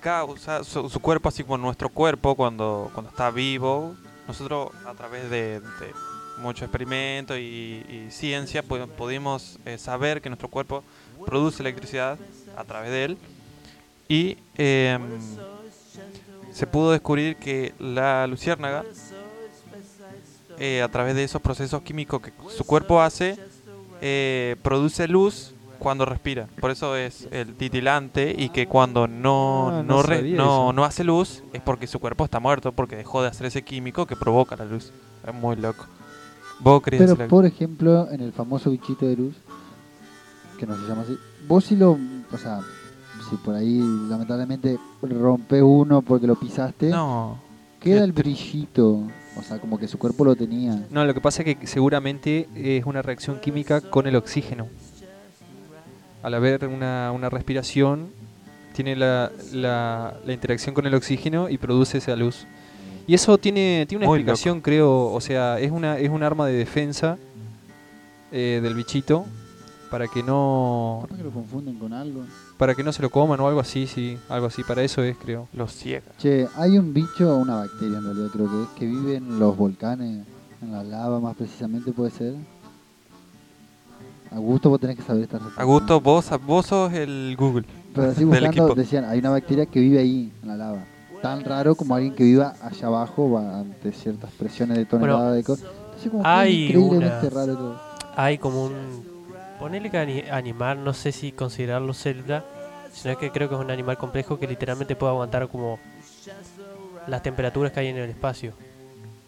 [0.00, 3.94] causa su, su cuerpo así como nuestro cuerpo cuando, cuando está vivo
[4.26, 5.92] nosotros a través de, de
[6.38, 7.40] mucho experimento y,
[7.88, 10.82] y ciencia pu- pudimos eh, saber que nuestro cuerpo
[11.26, 12.18] produce electricidad
[12.56, 13.18] a través de él
[14.08, 15.00] y em,
[16.52, 18.84] se pudo descubrir que la luciérnaga
[20.58, 23.36] eh, a través de esos procesos químicos que su cuerpo hace
[24.00, 26.46] eh, produce luz cuando respira.
[26.60, 30.84] Por eso es el titilante y que cuando no, Ah, no, no re- no, no
[30.84, 34.14] hace luz es porque su cuerpo está muerto, porque dejó de hacer ese químico que
[34.14, 34.92] provoca la luz.
[35.26, 35.86] Es muy loco.
[36.62, 39.34] ¿Vos querías Pero por ejemplo, en el famoso bichito de luz,
[40.58, 41.16] que no se llama así,
[41.48, 41.92] vos si lo,
[42.32, 42.60] o sea,
[43.28, 43.78] si por ahí
[44.08, 47.38] lamentablemente rompe uno porque lo pisaste, No.
[47.80, 49.00] queda qué el brillito,
[49.36, 50.86] o sea, como que su cuerpo lo tenía.
[50.90, 54.68] No, lo que pasa es que seguramente es una reacción química con el oxígeno.
[56.22, 58.10] Al haber una, una respiración,
[58.74, 62.46] tiene la, la- la interacción con el oxígeno y produce esa luz.
[63.06, 66.46] Y eso tiene, tiene una Muy explicación, creo, o sea, es una es un arma
[66.46, 67.18] de defensa
[68.30, 69.26] eh, del bichito
[69.90, 72.22] para que no que lo confunden con algo.
[72.56, 75.16] para que no se lo coman o algo así, sí, algo así, para eso es,
[75.18, 75.48] creo.
[75.52, 76.06] Los ciega.
[76.18, 79.56] Che, hay un bicho, una bacteria en realidad creo que es, que vive en los
[79.56, 80.24] volcanes,
[80.62, 82.34] en la lava más precisamente puede ser.
[84.30, 85.62] Augusto, vos tenés que saber esta respuesta.
[85.62, 87.66] Augusto, vos, vos sos el Google.
[87.94, 88.74] Pero así del buscando, equipo.
[88.74, 90.84] decían, hay una bacteria que vive ahí, en la lava.
[91.22, 95.44] Tan raro como alguien que viva allá abajo va ante ciertas presiones de toneladas de
[95.44, 95.66] cosas.
[95.84, 97.80] Entonces, como hay una- raro todo.
[98.16, 99.04] Hay como un.
[99.60, 102.44] Ponele que ani- animal, no sé si considerarlo célula,
[102.92, 105.78] sino que creo que es un animal complejo que literalmente puede aguantar como
[107.06, 108.52] las temperaturas que hay en el espacio.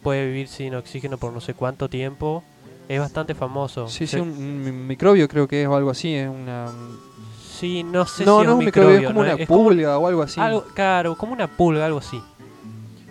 [0.03, 2.43] Puede vivir sin oxígeno por no sé cuánto tiempo.
[2.89, 3.87] Es bastante famoso.
[3.87, 6.67] Sí, sí, un, un microbio creo que es o algo así, es una...
[7.55, 9.97] sí, no sé no, si no es un microbio, es como una es como pulga
[9.97, 10.39] o algo así.
[10.39, 12.21] algo, claro, como una pulga, algo así.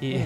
[0.01, 0.19] Y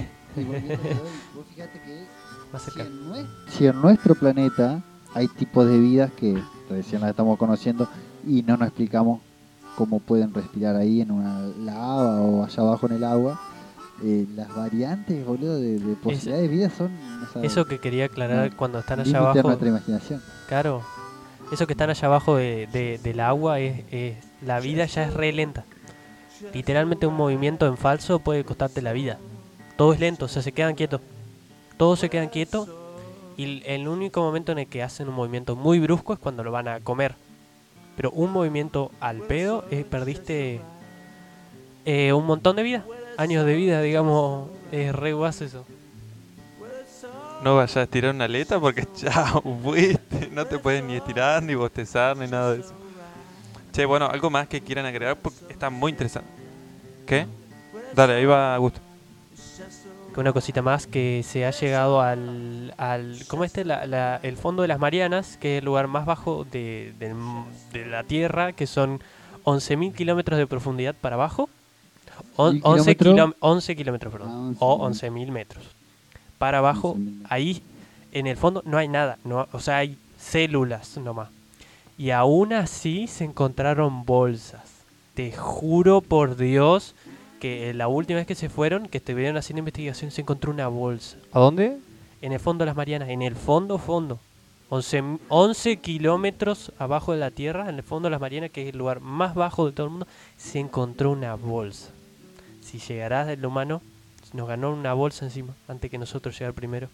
[1.35, 2.07] vos fíjate que
[2.53, 4.83] más si en, nue- si en nuestro planeta
[5.15, 6.41] hay tipos de vidas que
[6.71, 7.89] recién las estamos conociendo
[8.27, 9.21] y no nos explicamos
[9.77, 13.41] cómo pueden respirar ahí en una lava o allá abajo en el agua,
[14.03, 16.91] eh, las variantes, boludo, de, de posibilidades de vida son...
[17.29, 19.43] o sea, Eso que quería aclarar no, cuando están allá abajo.
[19.43, 20.21] nuestra imaginación.
[20.49, 20.83] Claro,
[21.51, 25.33] eso que están allá abajo de, de- del agua es, la vida ya es re
[25.33, 25.65] lenta.
[26.55, 29.19] Literalmente un movimiento en falso puede costarte la vida.
[29.77, 31.01] Todo es lento, o sea, se quedan quietos.
[31.77, 32.69] todos se quedan quietos
[33.37, 36.51] y el- único momento en el que hacen un movimiento muy brusco es cuando lo
[36.53, 37.15] van a comer.
[37.97, 40.61] Pero un movimiento al pedo, eh, perdiste
[42.15, 42.85] un montón de vida,
[43.17, 45.65] años de vida, digamos, es re guaso eso.
[47.43, 50.29] No vayas a estirar una aleta porque chao, fuiste.
[50.33, 52.73] No te puedes ni estirar, ni bostezar, ni nada de eso.
[53.73, 56.29] Che, bueno, algo más que quieran agregar porque está muy interesante.
[57.07, 57.27] ¿Qué?
[57.95, 58.81] Dale, ahí va Augusto.
[60.13, 63.65] que una cosita más que se ha llegado al, al ¿cómo este?
[63.65, 67.13] La- la- el fondo de las Marianas, que es el lugar más bajo de, del
[67.13, 69.01] m- de la Tierra, que son
[69.45, 71.49] 11.000 kilómetros de profundidad para abajo.
[72.37, 73.29] On- ¿Y 11, kilómetro?
[73.33, 74.31] kilom- 11 kilómetros, perdón.
[74.31, 74.57] Ah, 11.000.
[74.61, 75.65] o 11.000 metros.
[76.39, 77.27] Para abajo, 11.000.
[77.29, 77.63] ahí
[78.13, 81.29] en el fondo no hay nada, no, o sea, hay células nomás.
[81.99, 84.63] Y aún así se encontraron bolsas.
[85.15, 86.95] Te juro por Dios
[87.41, 91.17] que la última vez que se fueron, que estuvieron haciendo investigación, se encontró una bolsa.
[91.33, 91.77] ¿A dónde?
[92.23, 94.19] En el fondo de las Marianas, en el fondo, fondo.
[94.71, 98.63] 11, m- 11 kilómetros abajo de la Tierra, en el fondo de las Marianas, que
[98.63, 100.07] es el lugar más bajo de todo el mundo,
[100.37, 101.91] se encontró una bolsa.
[102.61, 103.81] Si llegará del humano,
[104.35, 106.89] nos ganó una bolsa encima, antes que nosotros llegar primero.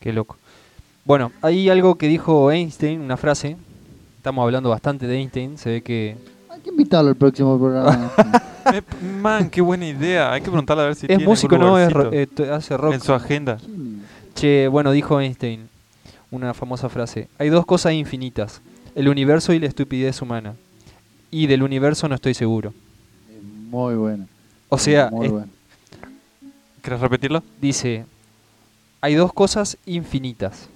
[0.00, 0.36] Qué loco.
[1.04, 3.56] Bueno, hay algo que dijo Einstein, una frase.
[4.16, 6.16] Estamos hablando bastante de Einstein, se ve que...
[6.50, 8.12] Hay que invitarlo al próximo programa.
[9.22, 10.32] Man, qué buena idea.
[10.32, 11.78] Hay que preguntarle a ver si es tiene músico, algún ¿no?
[11.78, 12.94] Es ro- eh, hace rock.
[12.94, 13.56] en su agenda.
[13.58, 14.02] ¿Quién
[14.34, 15.68] Che, bueno, dijo Einstein,
[16.30, 17.28] una famosa frase.
[17.38, 18.60] Hay dos cosas infinitas,
[18.94, 20.54] el universo y la estupidez humana.
[21.30, 22.72] Y del universo no estoy seguro.
[23.70, 24.26] Muy bueno.
[24.68, 25.48] O sea, muy es- bueno.
[26.88, 27.42] ¿Quieres repetirlo?
[27.60, 28.06] dice,
[29.02, 30.70] hay dos cosas infinitas.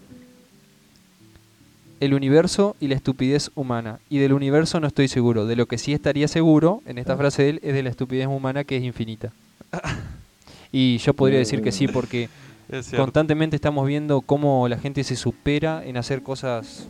[2.01, 3.98] El universo y la estupidez humana.
[4.10, 5.47] Y del universo no estoy seguro.
[5.47, 8.26] De lo que sí estaría seguro, en esta frase de él, es de la estupidez
[8.26, 9.32] humana que es infinita.
[10.74, 12.28] Y yo podría decir que sí, porque
[12.68, 13.05] Es cierto.
[13.05, 16.89] constantemente estamos viendo cómo la gente se supera en hacer cosas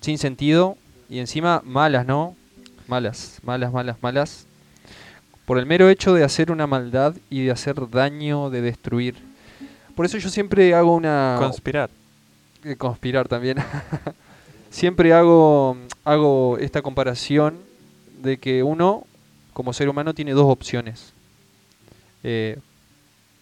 [0.00, 0.76] sin sentido
[1.08, 2.36] y encima malas, ¿no?
[2.86, 4.46] Malas, malas, malas, malas.
[5.46, 9.16] Por el mero hecho de hacer una maldad y de hacer daño, de destruir.
[9.94, 11.36] Por eso yo siempre hago una...
[11.38, 11.90] Conspirar.
[12.64, 13.58] eh, conspirar también.
[14.70, 17.58] siempre hago, hago esta comparación
[18.22, 19.04] de que uno,
[19.52, 21.12] como ser humano, tiene dos opciones.
[22.22, 22.58] Eh,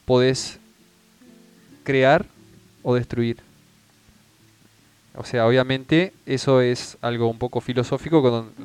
[0.05, 0.59] podés
[1.85, 2.27] crear
[2.83, 3.39] o destruir.
[5.15, 8.21] O sea, obviamente eso es algo un poco filosófico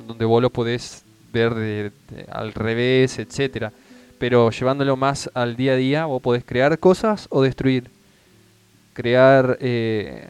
[0.08, 1.04] donde vos lo podés
[1.38, 3.72] de- de- al revés, etcétera.
[4.20, 7.90] Pero llevándolo más al día a día, vos podés crear cosas o destruir.
[8.94, 10.28] Crear, eh,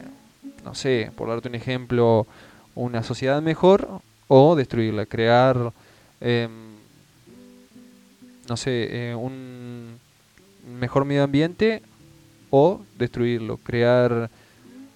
[0.65, 2.27] no sé, por darte un ejemplo,
[2.75, 5.05] una sociedad mejor o destruirla.
[5.05, 5.71] Crear,
[6.19, 6.49] em,
[8.49, 9.97] no sé, eh, un
[10.79, 11.81] mejor medio ambiente
[12.49, 13.57] o destruirlo.
[13.57, 14.29] Crear...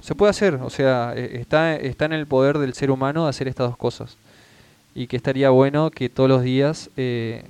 [0.02, 3.48] Se puede hacer, o sea, eh, está, está en el poder del ser humano hacer
[3.48, 4.18] estas dos cosas.
[4.94, 7.44] Y que estaría bueno que todos los días eh,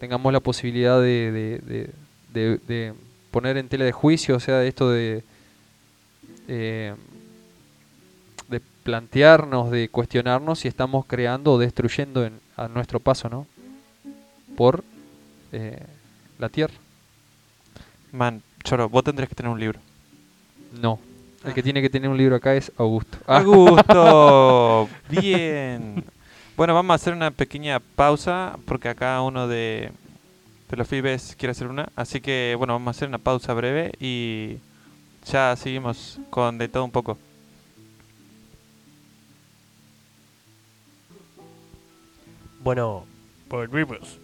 [0.00, 1.90] tengamos la posibilidad de, de- de-
[2.32, 2.94] de- de
[3.30, 5.22] poner en tela de juicio, o sea, esto de,
[6.48, 6.94] eh,
[8.48, 13.46] de plantearnos, de cuestionarnos si estamos creando o destruyendo en- a nuestro paso, ¿no?
[14.56, 14.82] Por
[15.52, 15.82] eh,
[16.38, 16.74] la Tierra.
[18.12, 19.78] Man, Choro, vos tendrías que tener un libro.
[20.80, 20.98] No.
[21.44, 23.18] El que tiene que tener un libro acá es Augusto.
[23.26, 26.02] Ah, Augusto, bien.
[26.56, 29.90] Bueno, vamos a hacer una pequeña pausa porque acá uno de,
[30.70, 31.90] de los pibes quiere hacer una.
[31.96, 34.56] Así que, bueno, vamos a hacer una pausa breve y
[35.26, 37.18] ya seguimos con de todo un poco.
[42.64, 43.04] Bueno,
[43.50, 44.18] volvimos.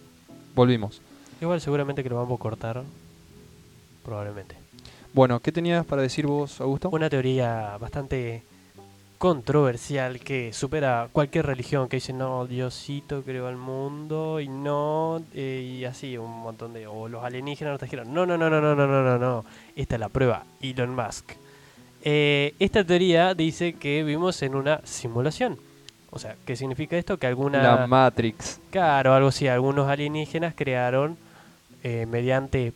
[0.55, 1.01] volvimos.
[1.39, 2.83] Igual seguramente que lo vamos a cortar.
[4.03, 4.55] Probablemente.
[5.13, 6.89] Bueno, ¿qué tenías para decir vos, Augusto?
[6.89, 8.41] Una teoría bastante
[9.23, 15.77] controversial que supera cualquier religión que dice no, Diosito creó el mundo y no, eh,
[15.79, 18.13] y así un montón de, o los alienígenas nos trajeron.
[18.13, 19.45] No, no, no, no, no, no, no, no, no.
[19.77, 21.35] Esta es la prueba, Elon Musk.
[22.03, 25.57] Eh, esta teoría dice que vivimos en una simulación.
[26.11, 27.15] O sea, ¿qué significa esto?
[27.15, 27.63] Que alguna...
[27.63, 28.59] La Matrix.
[28.71, 29.47] Claro, algo así.
[29.47, 31.15] Algunos alienígenas crearon
[31.81, 32.73] eh, mediante,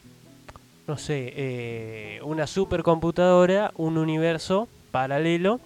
[0.87, 5.59] no sé, una supercomputadora un universo paralelo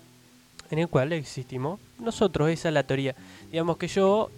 [0.71, 2.49] en el cual existimos nosotros.
[2.49, 3.15] Esa es la teoría.
[3.51, 4.29] Digamos que yo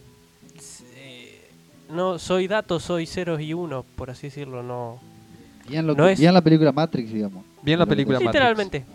[0.95, 1.41] eh,
[1.89, 4.64] no soy datos, soy ceros y unos, por así decirlo.
[4.64, 4.99] No.
[5.68, 7.43] Bien, lo No que- es- bien la película Matrix, digamos.
[7.61, 8.34] Bien la película Matrix.
[8.34, 8.85] Literalmente.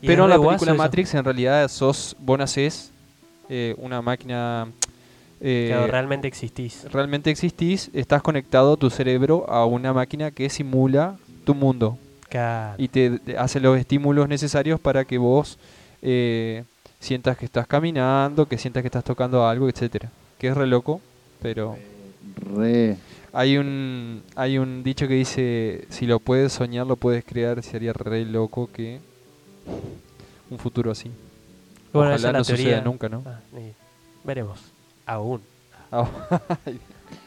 [0.00, 0.78] Pero en la película eso.
[0.78, 2.90] Matrix en realidad sos, vos nacés
[3.48, 4.66] eh, una máquina...
[5.40, 6.84] eh, Claro, realmente existís.
[6.92, 11.98] realmente existís, estás conectado tu cerebro a una máquina que simula tu mundo.
[12.28, 12.74] Claro.
[12.76, 15.58] y te, te hace los estímulos necesarios para que vos
[16.02, 16.64] eh,
[17.06, 20.10] sientas que estás caminando, que sientas que estás tocando algo, etcétera.
[20.38, 21.00] Que es re loco,
[21.40, 21.76] pero
[22.56, 22.96] Re.
[23.32, 27.92] hay un hay un dicho que dice si lo puedes soñar lo puedes crear, sería
[27.92, 28.98] re loco que
[30.50, 31.10] un futuro así.
[31.92, 32.64] Bueno, Ojalá no teoría.
[32.64, 33.22] suceda nunca, ¿no?
[33.24, 33.40] Ah,
[34.24, 34.58] veremos.
[35.06, 35.40] Aún.
[35.92, 36.10] Ah,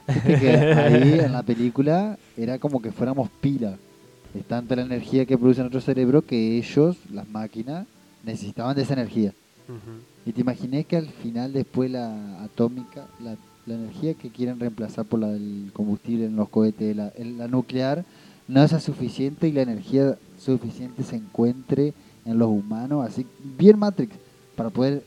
[0.25, 3.77] que ahí en la película era como que fuéramos pila.
[4.37, 7.87] Es tanta la energía que produce nuestro cerebro que ellos, las máquinas,
[8.23, 9.33] necesitaban de esa energía.
[10.25, 13.35] Y te imaginé que al final, después la atómica, la,
[13.69, 18.03] la energía que quieren reemplazar por la del combustible en los cohetes, la, nuclear,
[18.47, 21.93] no es suficiente y la energía suficiente se encuentre
[22.25, 23.25] en los humanos, así
[23.57, 24.15] bien Matrix,
[24.55, 25.03] para poder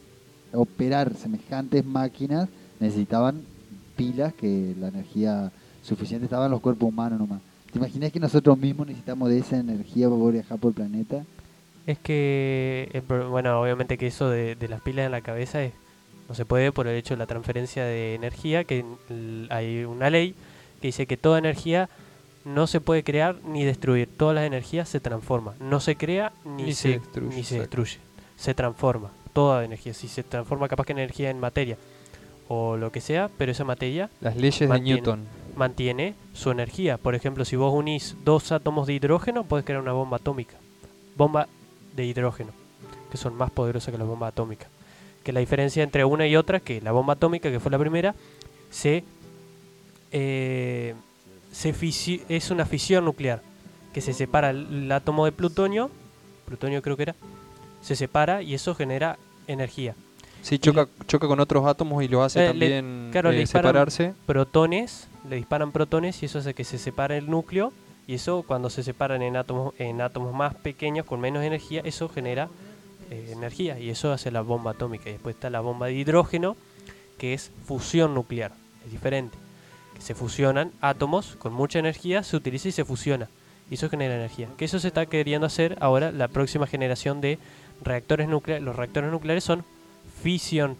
[0.53, 2.49] operar semejantes máquinas
[2.79, 3.43] necesitaban
[3.97, 5.51] pilas que la energía
[5.83, 7.41] suficiente estaba en los cuerpos humanos nomás.
[7.73, 11.25] ¿Te imaginas que nosotros mismos necesitamos de esa energía para poder viajar por el planeta?
[11.87, 15.63] Es que, el pro- bueno, obviamente que eso de, de las pilas en la cabeza
[15.63, 15.73] es,
[16.29, 18.85] no se puede por el hecho de la transferencia de energía, que
[19.51, 20.35] hay una ley
[20.81, 21.89] que dice que toda energía
[22.45, 26.65] no se puede crear ni destruir, todas las energías se transforman, no se crea ni,
[26.65, 27.99] Ni se, se destruye, ni se destruye,
[28.37, 31.77] se transforma, toda energía, si se transforma capaz que energía en materia
[32.49, 35.01] o lo que sea, pero esa materia Las leyes Mantiene.
[35.01, 35.27] de Newton.
[35.57, 36.99] mantiene su energía.
[36.99, 40.57] Por ejemplo, si vos unís dos átomos de hidrógeno, puedes crear una bomba atómica.
[41.17, 41.47] Bomba
[41.95, 42.51] de hidrógeno,
[43.11, 44.69] que son más poderosas que las bombas atómicas.
[45.25, 47.79] Que la diferencia entre una y otra es que la bomba atómica, que fue la
[47.79, 48.15] primera,
[48.71, 49.05] se,
[50.11, 50.95] eh,
[51.53, 51.75] se
[52.29, 53.41] es una fisión nuclear,
[53.93, 55.91] que se separa el, el átomo de plutonio,
[56.47, 57.15] plutonio creo que era,
[57.83, 59.95] se separa y eso genera energía.
[60.43, 63.47] Sí, choca, choca con otros átomos y lo hace Eh, le- también claro, le eh,
[63.47, 64.15] separarse.
[64.27, 67.73] protones, le disparan protones y eso hace que se separe el núcleo
[68.07, 72.09] y eso cuando se separan en átomos en átomos más pequeños con menos energía, eso
[72.09, 72.49] genera
[73.11, 75.09] eh, energía y eso hace la bomba atómica.
[75.09, 76.57] Y después está la bomba de hidrógeno,
[77.19, 78.53] que es fusión nuclear,
[78.85, 79.37] es diferente.
[79.95, 83.29] Que se fusionan átomos con mucha energía, se utiliza y se fusiona.
[83.71, 84.49] Y eso genera energía.
[84.57, 87.39] Que eso se está queriendo hacer ahora la próxima generación de
[87.83, 88.65] reactores nucleares.
[88.65, 89.65] Los reactores nucleares son
[90.23, 90.77] fisión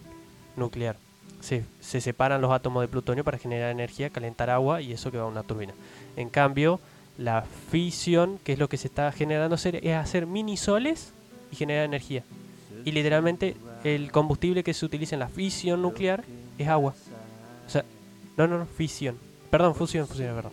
[0.55, 0.97] nuclear.
[1.39, 5.17] Se, se separan los átomos de plutonio para generar energía, calentar agua y eso que
[5.17, 5.73] va a una turbina.
[6.15, 6.79] En cambio,
[7.17, 11.13] la fisión, que es lo que se está generando hacer, es hacer mini soles
[11.51, 12.23] y generar energía.
[12.85, 16.23] Y literalmente el combustible que se utiliza en la fisión nuclear
[16.57, 16.93] es agua.
[17.65, 17.85] O sea,
[18.37, 19.17] no, no, no, fisión.
[19.49, 20.51] Perdón, fusión, fusión, verdad.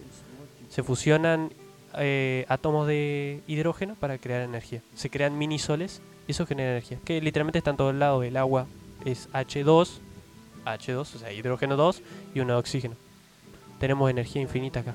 [0.69, 1.51] Se fusionan
[1.99, 4.83] eh, átomos de hidrógeno para crear energía.
[4.95, 6.99] Se crean mini soles y eso genera energía.
[7.05, 8.25] Que literalmente está en todos lados.
[8.25, 8.67] El agua
[9.05, 9.99] es H2,
[10.65, 12.03] H2, o sea, hidrógeno 2
[12.35, 12.95] y uno de oxígeno.
[13.79, 14.95] Tenemos energía infinita acá.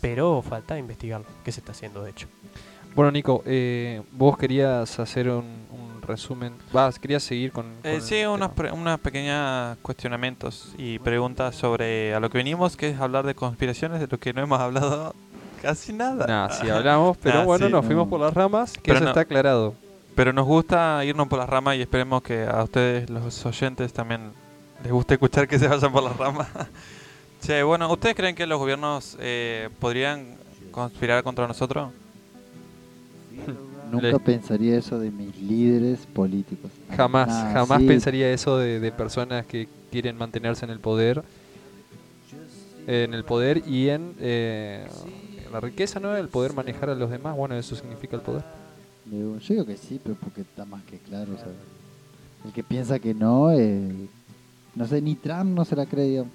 [0.00, 2.26] Pero falta investigarlo, que se está haciendo de hecho.
[2.94, 6.54] Bueno, Nico, eh, vos querías hacer un, un resumen.
[6.72, 7.66] Vas, querías seguir con.
[7.84, 12.38] Eh, con sí, el unos, pre- unos pequeños cuestionamientos y preguntas sobre a lo que
[12.38, 15.14] venimos, que es hablar de conspiraciones, de lo que no hemos hablado
[15.62, 16.26] casi nada.
[16.26, 17.86] Nah, sí hablamos, pero Nah, bueno, sí, nos no.
[17.86, 19.10] fuimos por las ramas, que Pero eso no.
[19.10, 19.74] está aclarado.
[20.16, 24.32] Pero nos gusta irnos por las ramas y esperemos que a ustedes, los oyentes, también
[24.82, 26.48] les guste escuchar que se vayan por las ramas.
[27.40, 30.36] Che, bueno, ¿ustedes creen que los gobiernos eh, podrían
[30.70, 31.90] conspirar contra nosotros?
[33.90, 36.70] Nunca Le- pensaría eso de mis líderes políticos.
[36.96, 37.86] Jamás, Ah, jamás sí.
[37.88, 41.22] pensaría eso de, de personas que quieren mantenerse en el poder.
[42.86, 44.86] En el poder y en eh,
[45.52, 46.16] la riqueza, ¿no?
[46.16, 47.36] El poder manejar a los demás.
[47.36, 48.42] Bueno, eso significa el poder.
[49.10, 51.32] Yo digo que sí, pero porque está más que claro.
[51.34, 51.52] o sea,
[52.44, 54.08] el que piensa que no, eh,
[54.74, 56.32] no sé, ni Trump no se la cree, digamos.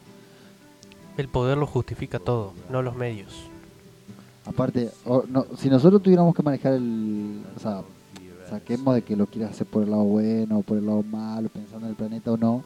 [1.17, 3.33] El poder lo justifica todo, no los medios.
[4.45, 7.41] Aparte, o- no, si nosotros tuviéramos que manejar el.
[7.55, 7.81] O sea,
[8.49, 11.49] saquemos de que lo quieras hacer por el lado bueno o por el lado malo,
[11.49, 12.63] pensando en el planeta o no.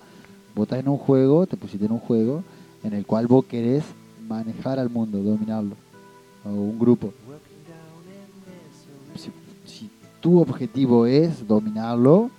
[0.55, 2.43] Vos en un juego, te pusiste en un juego
[2.84, 3.84] en el cual vos querés
[4.27, 5.76] manejar al mundo, dominarlo.
[6.43, 7.13] O un grupo.
[9.65, 9.89] Si
[10.19, 12.30] tu objetivo es dominarlo,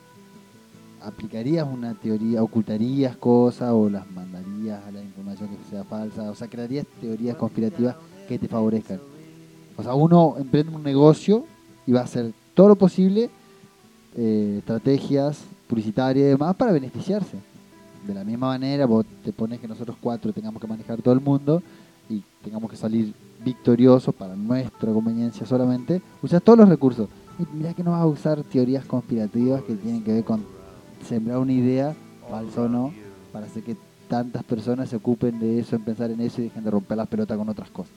[1.02, 6.34] aplicarías una teoría, ocultarías cosas o las mandarías a la información que sea falsa, o
[6.34, 7.96] sea, crearías teorías conspirativas
[8.28, 9.00] que te favorezcan.
[9.76, 11.44] O sea, uno emprende un negocio
[11.86, 13.30] y va a hacer todo lo posible,
[14.16, 17.38] eh, estrategias publicitarias y demás para beneficiarse.
[18.06, 21.20] De la misma manera, vos te pones que nosotros cuatro tengamos que manejar todo el
[21.20, 21.62] mundo
[22.08, 23.14] y tengamos que salir
[23.44, 27.08] victoriosos para nuestra conveniencia solamente, usas todos los recursos.
[27.38, 30.44] Y mira que no vas a usar teorías conspirativas que tienen que ver con
[31.06, 31.94] sembrar una idea,
[32.28, 32.92] falsa o no,
[33.32, 33.76] para hacer que
[34.08, 37.08] tantas personas se ocupen de eso, en pensar en eso y dejen de romper las
[37.08, 37.92] pelotas con otras cosas.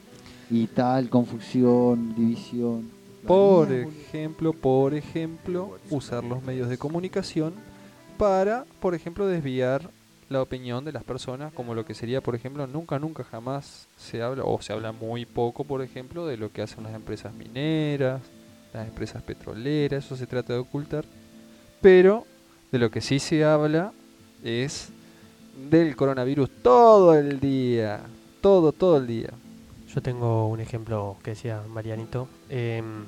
[0.50, 2.90] Y tal, confusión, división.
[3.26, 7.54] Por ejemplo, por ejemplo, usar los medios de comunicación
[8.18, 9.90] para, por ejemplo, desviar
[10.30, 14.22] la opinión de las personas, como lo que sería, por ejemplo, nunca, nunca, jamás se
[14.22, 18.22] habla, o se habla muy poco, por ejemplo, de lo que hacen las empresas mineras,
[18.74, 21.06] las empresas petroleras, eso se trata de ocultar,
[21.82, 22.26] pero
[22.74, 23.94] de lo que sí se habla
[24.44, 24.90] es
[25.70, 28.02] del coronavirus todo el día,
[28.42, 29.30] todo, todo el día.
[29.94, 32.28] Yo tengo un ejemplo que decía Marianito.
[32.50, 33.06] em,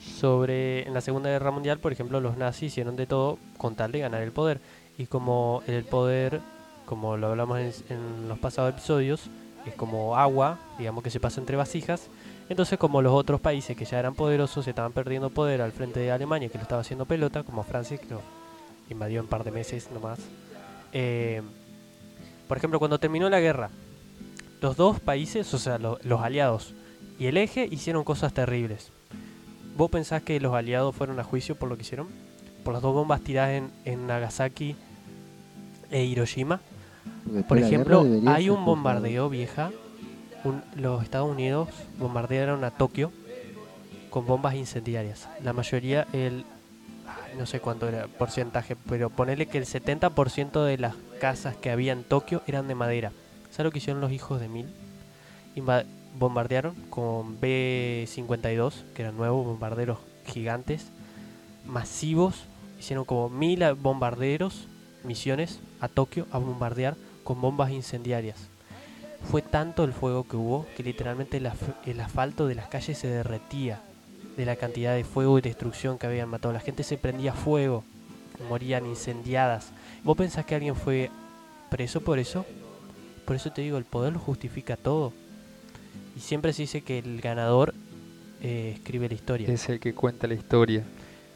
[0.00, 3.92] sobre en la Segunda Guerra Mundial, por ejemplo, los nazis hicieron de todo con tal
[3.92, 4.60] de ganar el poder.
[4.98, 6.40] Y como el poder,
[6.84, 9.30] como lo hablamos en, en los pasados episodios,
[9.64, 12.08] es como agua, digamos que se pasa entre vasijas.
[12.48, 16.10] Entonces, como los otros países que ya eran poderosos estaban perdiendo poder al frente de
[16.10, 18.41] Alemania, que lo estaba haciendo pelota, como Francia, que lo
[18.90, 20.18] invadió en un par de meses nomás.
[20.92, 21.40] eh,
[22.48, 23.70] por ejemplo, cuando terminó la guerra,
[24.60, 26.74] los dos países, o sea, lo- los aliados
[27.18, 28.90] y el eje hicieron cosas terribles.
[29.76, 32.08] ¿Vos pensás que los aliados fueron a juicio por lo que hicieron?
[32.62, 34.76] Por las dos bombas tiradas en, en Nagasaki
[35.90, 36.60] e Hiroshima.
[37.24, 39.70] después Por ejemplo, hay un bombardeo vieja.
[40.44, 41.68] un- los Estados Unidos
[41.98, 43.12] bombardearon a Tokio
[44.10, 45.26] con bombas incendiarias.
[45.42, 46.44] La mayoría, el
[47.36, 51.92] no sé cuánto era porcentaje, pero ponele que el 70% de las casas que había
[51.92, 53.12] en Tokio eran de madera.
[53.50, 54.68] ¿Sabes lo que hicieron los hijos de Mil?
[56.18, 60.88] Bombardearon con B-52, que eran nuevos bombarderos gigantes,
[61.64, 62.44] masivos.
[62.78, 64.66] Hicieron como mil bombarderos,
[65.04, 68.48] misiones a Tokio a bombardear con bombas incendiarias.
[69.30, 73.80] Fue tanto el fuego que hubo que literalmente el asfalto de las calles se derretía
[74.36, 76.54] de la cantidad de fuego y destrucción que habían matado.
[76.54, 77.84] La gente se prendía fuego,
[78.48, 79.72] morían incendiadas.
[80.04, 81.10] ¿Vos pensás que alguien fue
[81.70, 82.44] preso por eso?
[83.24, 85.12] Por eso te digo, el poder lo justifica todo.
[86.16, 87.74] Y siempre se dice que el ganador
[88.42, 89.48] eh, escribe la historia.
[89.48, 90.84] Es el que cuenta la historia.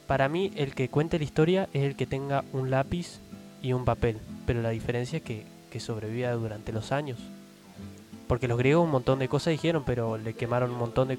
[0.06, 3.20] Para mí, el que cuente la historia es el que tenga un lápiz
[3.62, 4.18] y un papel.
[4.46, 7.18] Pero la diferencia es que, que sobreviva durante los años.
[8.26, 11.18] Porque los griegos un montón de cosas dijeron, pero le quemaron un montón de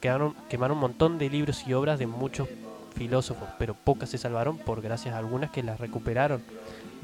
[0.00, 2.48] quedaron, quemaron un montón de libros y obras de muchos
[2.94, 6.42] filósofos, pero pocas se salvaron por gracias a algunas que las recuperaron.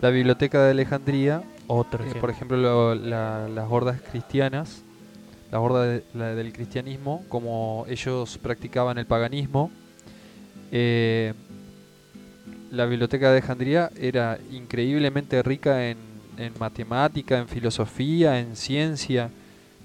[0.01, 4.83] La biblioteca de Alejandría, Otro eh, por ejemplo, lo- la- las hordas cristianas,
[5.51, 9.71] la horda de- la del cristianismo, como ellos practicaban el paganismo,
[10.71, 11.33] eh,
[12.71, 15.97] la biblioteca de Alejandría era increíblemente rica en,
[16.37, 19.31] en matemática, en filosofía, en ciencia,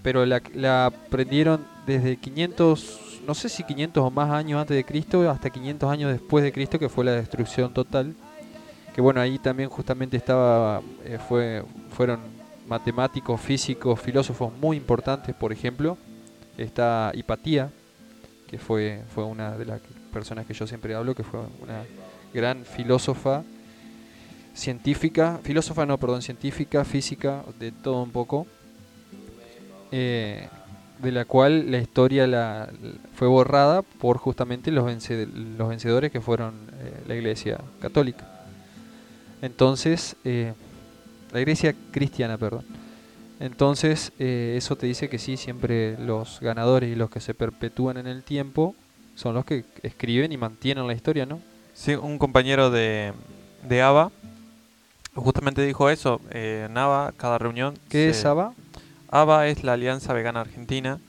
[0.03, 4.84] pero la, la aprendieron desde 500, no sé si 500 o más años antes de
[4.84, 8.14] Cristo, hasta 500 años después de Cristo, que fue la destrucción total.
[8.93, 12.19] Que bueno, ahí también justamente estaba, eh, fue, fueron
[12.68, 15.97] matemáticos, físicos, filósofos muy importantes, por ejemplo,
[16.57, 17.72] está Hipatía,
[18.47, 19.81] que fue, fue una de las
[20.11, 21.84] personas que yo siempre hablo, que fue una
[22.34, 23.43] gran filósofa,
[24.53, 28.45] científica, filósofa no, perdón, científica, física, de todo un poco,
[29.91, 30.47] eh,
[30.99, 32.70] de la cual la historia la,
[33.15, 38.26] fue borrada por justamente los, vence- los vencedores que fueron eh, la Iglesia Católica.
[39.41, 40.53] Entonces, eh,
[41.32, 42.64] la Iglesia Cristiana, perdón.
[43.40, 47.98] Entonces, eh, eso te dice que sí, siempre los ganadores y los que se perpetúan
[47.98, 48.76] en el tiempo
[49.15, 51.40] son los que escriben y mantienen la historia, ¿no?
[51.74, 53.11] Sí, un compañero de,
[53.68, 54.11] de ABA
[55.15, 56.22] justamente dijo eso.
[56.32, 57.74] eh, en ABA, cada reunión.
[57.90, 58.53] ¿Qué se- es ABA?
[59.14, 60.99] ABA es la Alianza Vegana Argentina.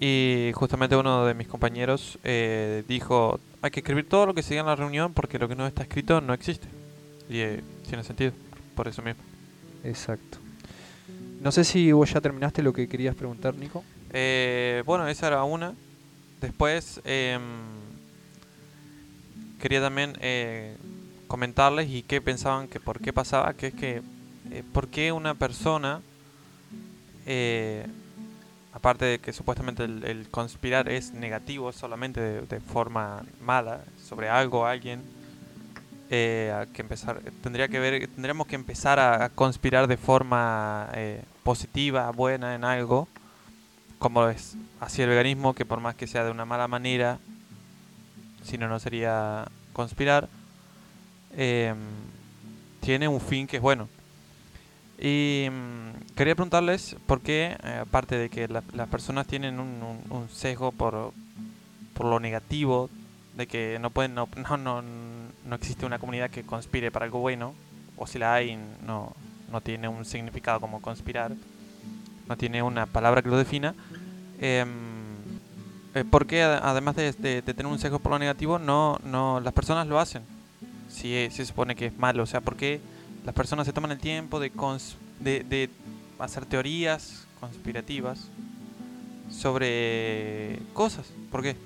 [0.00, 4.50] Y justamente uno de mis compañeros eh, dijo: hay que escribir todo lo que se
[4.50, 6.66] diga en la reunión porque lo que no está escrito no existe.
[7.28, 8.32] Y eh, tiene sentido,
[8.74, 9.22] por eso mismo.
[9.84, 10.38] Exacto.
[11.40, 13.84] No sé si vos ya terminaste lo que querías preguntar, Nico.
[14.14, 15.74] Eh, bueno, esa era una.
[16.40, 17.42] Después em,
[19.60, 20.76] quería también eh,
[21.26, 24.02] comentarles y qué pensaban que por qué pasaba, que es que
[24.50, 26.00] eh, por qué una persona,
[27.26, 27.86] eh,
[28.72, 35.02] aparte de que supuestamente el, conspirar es negativo solamente de, forma mala sobre algo alguien,
[36.10, 42.10] eh, que empezar tendría que ver tendríamos que empezar a, conspirar de forma eh, positiva
[42.10, 43.08] buena en algo
[43.98, 47.18] como es así el veganismo que por más que sea de una mala manera
[48.42, 50.28] si no no sería conspirar
[52.80, 53.88] tiene un fin que es bueno
[55.06, 59.98] y mm, quería preguntarles por qué eh, aparte de que la- las personas tienen un,
[60.08, 61.12] un- sesgo por,
[61.92, 62.88] por lo negativo
[63.36, 64.82] de que no pueden no, no, no,
[65.44, 67.52] no existe una comunidad que conspire para algo bueno
[67.98, 69.12] o si la hay no,
[69.52, 71.32] no tiene un significado como conspirar
[72.26, 73.74] no tiene una palabra que lo defina
[74.40, 74.68] Em,
[75.94, 79.52] eh, ¿por qué además de, de- tener un sesgo por lo negativo, no, no las
[79.52, 80.22] personas lo hacen?
[80.88, 82.80] Si, si se supone que es malo, o sea, ¿por qué
[83.24, 84.50] las personas se toman el tiempo de,
[85.20, 85.70] de,
[86.18, 88.28] hacer teorías conspirativas
[89.30, 91.06] sobre cosas?
[91.30, 91.56] ¿Por qué?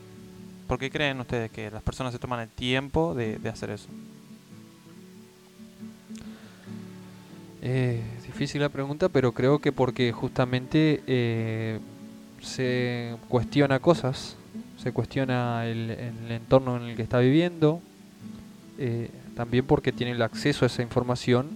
[0.67, 3.89] ¿Por qué creen ustedes que las personas se toman el tiempo de, hacer eso?
[7.61, 11.81] Eh, difícil la pregunta, pero creo que porque justamente eh,
[12.41, 14.37] se cuestiona cosas,
[14.77, 17.81] se cuestiona el, el entorno en el que está viviendo,
[18.79, 21.47] eh, también porque tiene el acceso a esa información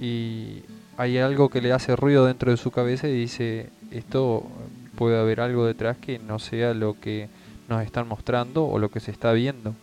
[0.00, 0.62] y
[0.96, 4.46] hay algo que le hace ruido dentro de su cabeza y dice, esto
[4.94, 7.28] puede haber algo detrás que no sea lo que
[7.68, 9.74] nos están mostrando o lo que se está viendo.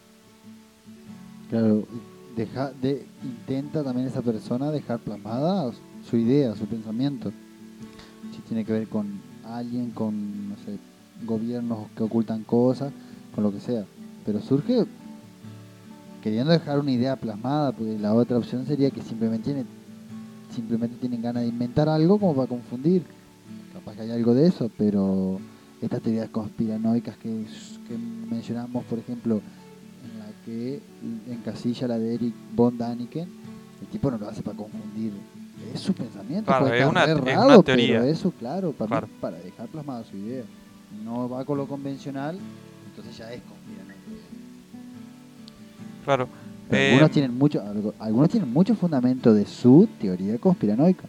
[1.49, 1.83] Claro,
[2.37, 5.73] deja, de, intenta también esa persona dejar plasmada
[6.09, 7.33] su idea, su pensamiento.
[8.33, 10.77] Si tiene que ver con alguien, con, no sé,
[11.25, 12.93] gobiernos que ocultan cosas,
[13.33, 13.83] con lo que sea.
[14.25, 14.85] Pero surge
[16.25, 19.63] queriendo dejar una idea plasmada, porque la otra opción sería que simplemente, tiene,
[20.53, 23.03] simplemente tienen ganas de inventar algo como para confundir.
[23.71, 25.39] Capaz que hay algo de eso, pero
[25.83, 27.45] estas teorías conspiranoicas que,
[27.87, 27.95] que
[28.27, 29.35] mencionamos, por ejemplo,
[30.03, 30.81] en la que
[31.31, 33.29] encasilla la de Eric von Daniken,
[33.81, 35.13] el tipo no lo hace para confundir.
[35.75, 37.99] Es su pensamiento, Claro, es una- errado, una teoría.
[37.99, 39.07] pero eso, claro, para, Claro.
[39.07, 40.43] mí, para dejar plasmada su idea.
[41.03, 42.39] No va con lo convencional,
[42.89, 43.41] entonces ya es.
[46.05, 46.29] Claro.
[46.71, 47.61] Eh, algunos tienen mucho
[47.99, 51.03] algunos tienen mucho fundamento de su teoría conspiranoica.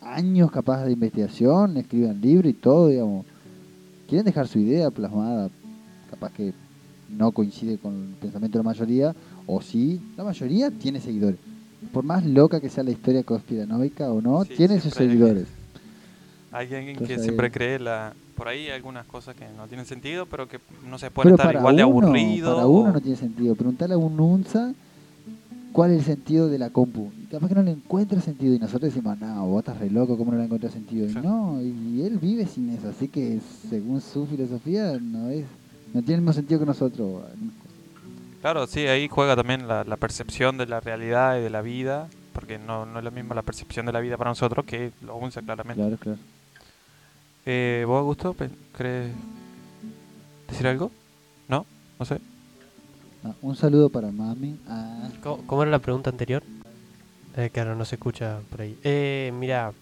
[0.00, 3.26] Años capaz de investigación escriben libros y todo digamos.
[4.08, 5.50] Quieren dejar su idea plasmada
[6.10, 6.52] capaz que
[7.10, 9.14] no coincide con el pensamiento de la mayoría
[9.46, 11.38] o sí la mayoría tiene seguidores.
[11.92, 15.46] Por más loca que sea la historia conspiranoica o no Sí, tiene sus seguidores.
[16.50, 18.14] Hay alguien que siempre ahí- cree la...
[18.38, 20.58] Por ahí algunas cosas que no tienen sentido, pero que
[20.88, 22.54] no se pueden pero estar igual de aburrido.
[22.54, 24.72] para uno o- no tiene sentido preguntarle a un unza
[25.72, 28.58] cuál es el sentido de la compu y capaz que no le encuentra sentido y
[28.58, 31.18] nosotros decimos no vos estás re loco cómo no le encuentra sentido y Sí.
[31.22, 33.38] no y él vive sin eso así que
[33.68, 35.44] según su filosofía no es
[35.92, 37.22] no tiene el mismo sentido que nosotros
[38.40, 42.06] Claro, sí, ahí juega también la, la percepción de la realidad y de la vida,
[42.32, 45.16] porque no, no es lo mismo la percepción de la vida para nosotros que lo
[45.16, 45.80] UNSA claramente.
[45.82, 46.18] claro claro
[47.50, 48.36] Eh, ¿Vos, Augusto,
[48.72, 49.10] crees
[50.48, 50.90] decir algo?
[51.48, 51.64] ¿No?
[51.98, 52.20] No sé.
[53.24, 56.42] Ah, un saludo para mami ah, ¿Cómo, cómo era la pregunta anterior?
[57.38, 58.78] Eh, claro, no se escucha por ahí.
[58.84, 59.72] Eh, mira,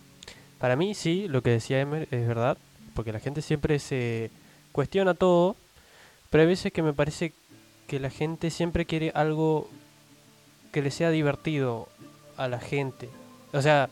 [0.60, 2.56] para mí sí, lo que decía Emer es verdad,
[2.94, 4.30] porque la gente siempre se
[4.70, 5.56] cuestiona todo,
[6.30, 7.32] pero hay veces que me parece
[7.88, 9.68] que la gente siempre quiere algo
[10.70, 11.88] que le sea divertido
[12.36, 13.08] a la gente.
[13.52, 13.90] O sea,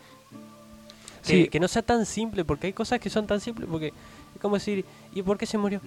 [1.24, 4.56] Que no sea tan simple, porque hay cosas que son tan simples, porque es como
[4.56, 4.84] decir,
[5.14, 5.80] ¿y por qué se murió?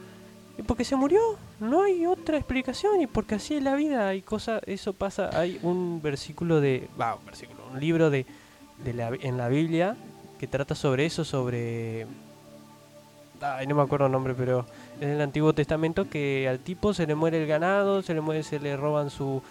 [0.57, 1.19] ¿Y porque se murió?
[1.59, 5.59] No hay otra explicación, y porque así es la vida, hay cosas, eso pasa, hay
[5.61, 8.25] un versículo de, va, un versículo, un libro de,
[8.95, 9.95] la, en la Biblia
[10.39, 12.07] que trata sobre eso, sobre,
[13.41, 14.65] ay, no me acuerdo el nombre, pero
[14.99, 18.41] en el Antiguo Testamento que al tipo se le muere el ganado, se le muere,
[18.41, 19.43] se le roban su,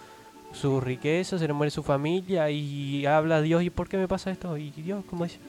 [0.51, 4.31] su riqueza, se le muere su familia, y habla Dios, ¿y por qué me pasa
[4.31, 4.57] esto?
[4.57, 5.39] Y Dios, ¿cómo dice?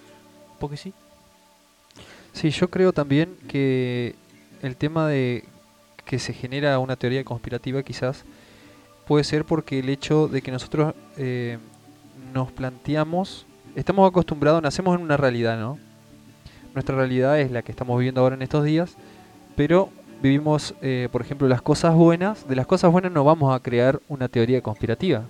[0.59, 0.93] Porque sí.
[2.33, 4.15] Sí, yo creo también que
[4.63, 5.45] el tema de
[6.05, 8.25] que se genera una teoría conspirativa quizás
[9.07, 11.59] puede ser porque el hecho de que nosotros eh,
[12.33, 15.79] nos planteamos, estamos acostumbrados, nacemos en una realidad, ¿no?
[16.75, 18.97] Nuestra realidad es la que estamos viviendo ahora en estos días,
[19.57, 19.91] pero
[20.23, 24.01] vivimos, eh, por ejemplo, las cosas buenas, de las cosas buenas no vamos a crear
[24.09, 25.25] una teoría conspirativa.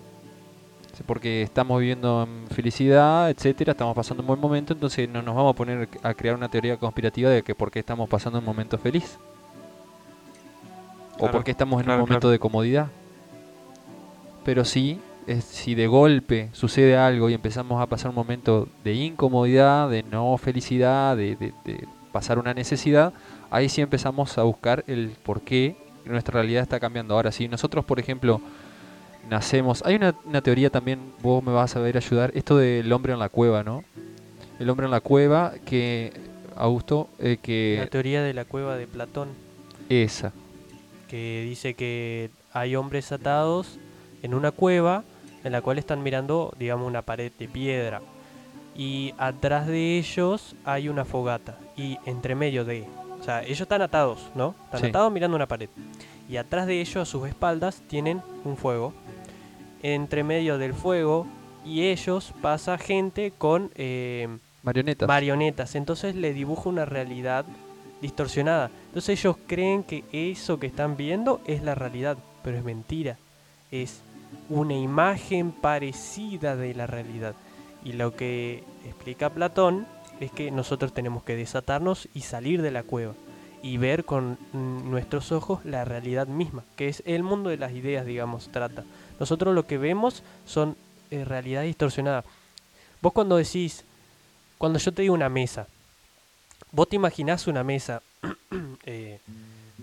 [1.06, 5.52] Porque estamos viviendo en felicidad, etcétera, estamos pasando un buen momento, entonces no nos vamos
[5.52, 8.78] a poner a crear una teoría conspirativa de que por qué estamos pasando un momento
[8.78, 9.18] feliz.
[11.20, 12.30] o por qué estamos en claro, un momento claro.
[12.32, 12.86] de comodidad.
[14.44, 18.94] Pero sí, es- si de golpe sucede algo y empezamos a pasar un momento de
[18.94, 23.12] incomodidad, de no felicidad, de, de- de pasar una necesidad,
[23.50, 27.14] ahí sí empezamos a buscar el por qué nuestra realidad está cambiando.
[27.14, 28.40] Ahora, si nosotros, por ejemplo,
[29.28, 29.82] nacemos...
[29.84, 33.18] Hay una, una teoría también, vos me vas a ver ayudar, esto del hombre en
[33.18, 33.84] la cueva, ¿no?
[34.58, 36.12] El hombre en la cueva que...
[36.56, 37.88] Augusto, eh, La que...
[37.90, 39.28] teoría de la cueva de Platón,
[39.88, 40.32] Esa,
[41.06, 43.78] que dice que hay hombres atados
[44.24, 45.04] en una cueva
[45.44, 48.00] en la cual están mirando, digamos, una pared de piedra.
[48.76, 51.56] Y atrás de ellos hay una fogata.
[51.76, 52.86] Y entre medio de...
[53.20, 54.54] O sea, ellos están atados, ¿no?
[54.64, 54.86] Están Sí.
[54.88, 55.68] atados mirando una pared.
[56.28, 58.92] Y atrás de ellos, a sus espaldas, tienen un fuego.
[59.82, 61.26] Entre medio del fuego
[61.64, 63.70] y ellos pasa gente con...
[63.76, 64.28] eh,
[64.62, 65.08] marionetas.
[65.08, 65.74] marionetas.
[65.74, 67.46] Entonces le dibuja una realidad
[68.02, 68.70] distorsionada.
[68.86, 73.16] Entonces ellos creen que eso que están viendo es la realidad, pero es mentira.
[73.70, 74.02] Es
[74.50, 77.34] una imagen parecida de la realidad.
[77.84, 79.86] Y lo que explica Platón
[80.20, 83.14] es que nosotros tenemos que desatarnos y salir de la cueva
[83.62, 88.06] y ver con nuestros ojos la realidad misma, que es el mundo de las ideas,
[88.06, 88.84] digamos, trata.
[89.18, 90.76] Nosotros lo que vemos son
[91.10, 92.24] eh, realidad distorsionada.
[93.00, 93.84] Vos cuando decís,
[94.58, 95.66] cuando yo te digo una mesa,
[96.72, 98.02] vos te imaginás una mesa
[98.86, 99.20] eh,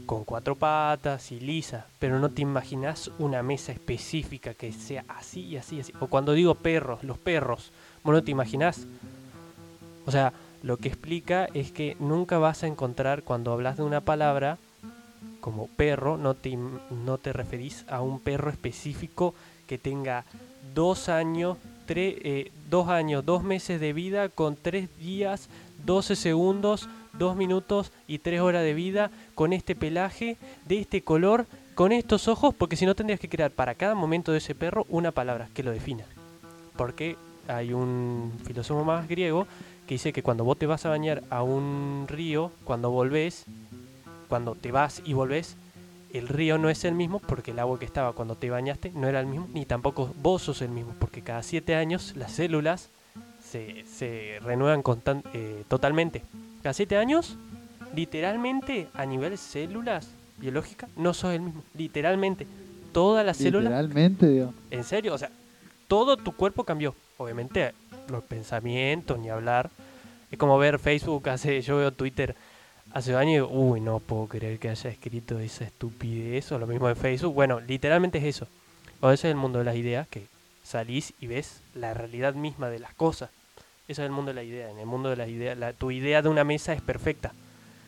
[0.06, 5.42] con cuatro patas y lisa, pero no te imaginás una mesa específica que sea así
[5.42, 5.94] y así, así.
[6.00, 7.72] O cuando digo perros, los perros,
[8.04, 8.86] vos no te imaginás.
[10.06, 10.34] O sea,
[10.66, 14.58] lo que explica es que nunca vas a encontrar cuando hablas de una palabra
[15.40, 19.36] como perro, no te, no te referís a un perro específico
[19.68, 20.26] que tenga
[20.74, 25.50] dos años, tres, eh, dos años, dos meses de vida con tres días,
[25.86, 30.36] 12 segundos, dos minutos y tres horas de vida con este pelaje,
[30.68, 34.32] de este color, con estos ojos, porque si no tendrías que crear para cada momento
[34.32, 36.06] de ese perro una palabra que lo defina.
[36.76, 37.18] Porque
[37.48, 39.46] hay un filósofo más griego
[39.88, 43.46] que dice que cuando vos te vas a bañar a un río, cuando volvés,
[44.28, 45.56] cuando te vas y volvés,
[46.12, 49.08] el río no es el mismo porque el agua que estaba cuando te bañaste no
[49.08, 52.90] era el mismo, ni tampoco vos sos el mismo, porque cada siete años las células
[53.44, 56.24] se, se renuevan constan- eh, totalmente.
[56.64, 57.38] Cada siete años,
[57.94, 61.64] literalmente a nivel células biológicas, no sos el mismo.
[61.76, 62.48] Literalmente,
[62.92, 64.54] todas las células Literalmente, digo.
[64.72, 65.30] en serio, o sea,
[65.88, 66.96] todo tu cuerpo cambió.
[67.18, 67.74] Obviamente,
[68.10, 69.70] los pensamientos, ni hablar.
[70.32, 72.36] Es como ver Facebook hace, yo veo Twitter
[72.94, 76.52] hace años y digo, uy, no puedo creer que haya escrito esa estupidez.
[76.52, 77.34] O lo mismo de Facebook.
[77.34, 78.48] Bueno, literalmente es eso.
[79.02, 80.26] O ese es el mundo de las ideas, que
[80.64, 83.30] salís y ves la realidad misma de las cosas.
[83.88, 84.70] Eso es el mundo de la idea.
[84.72, 87.34] En el mundo de las ideas, la- tu idea de una mesa es perfecta,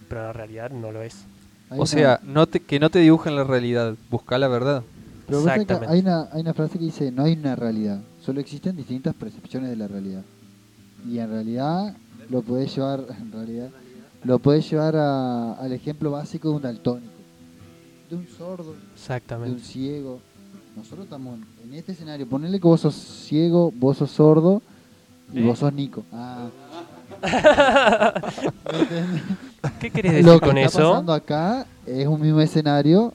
[0.09, 1.25] pero la realidad no lo es.
[1.69, 4.83] O sea, no te, que no te dibujen la realidad, busca la verdad.
[5.25, 5.93] Pero Exactamente.
[5.93, 9.69] hay una, hay una frase que dice, no hay una realidad, solo existen distintas percepciones
[9.69, 10.21] de la realidad.
[11.09, 11.95] Y en realidad
[12.29, 13.69] lo podés llevar, en realidad,
[14.25, 17.13] lo podés llevar a- al ejemplo básico de un daltónico,
[18.09, 19.63] de un sordo, de un Exactamente.
[19.63, 20.19] ciego.
[20.75, 24.61] Nosotros estamos en este escenario, ponele que vos sos ciego, vos sos sordo
[25.33, 25.43] y ¿Eh?
[25.43, 26.03] vos sos Nico.
[26.11, 26.49] Ah.
[29.79, 30.89] ¿Qué querés decir Lo que con está eso?
[30.91, 33.13] pasando acá es un mismo escenario,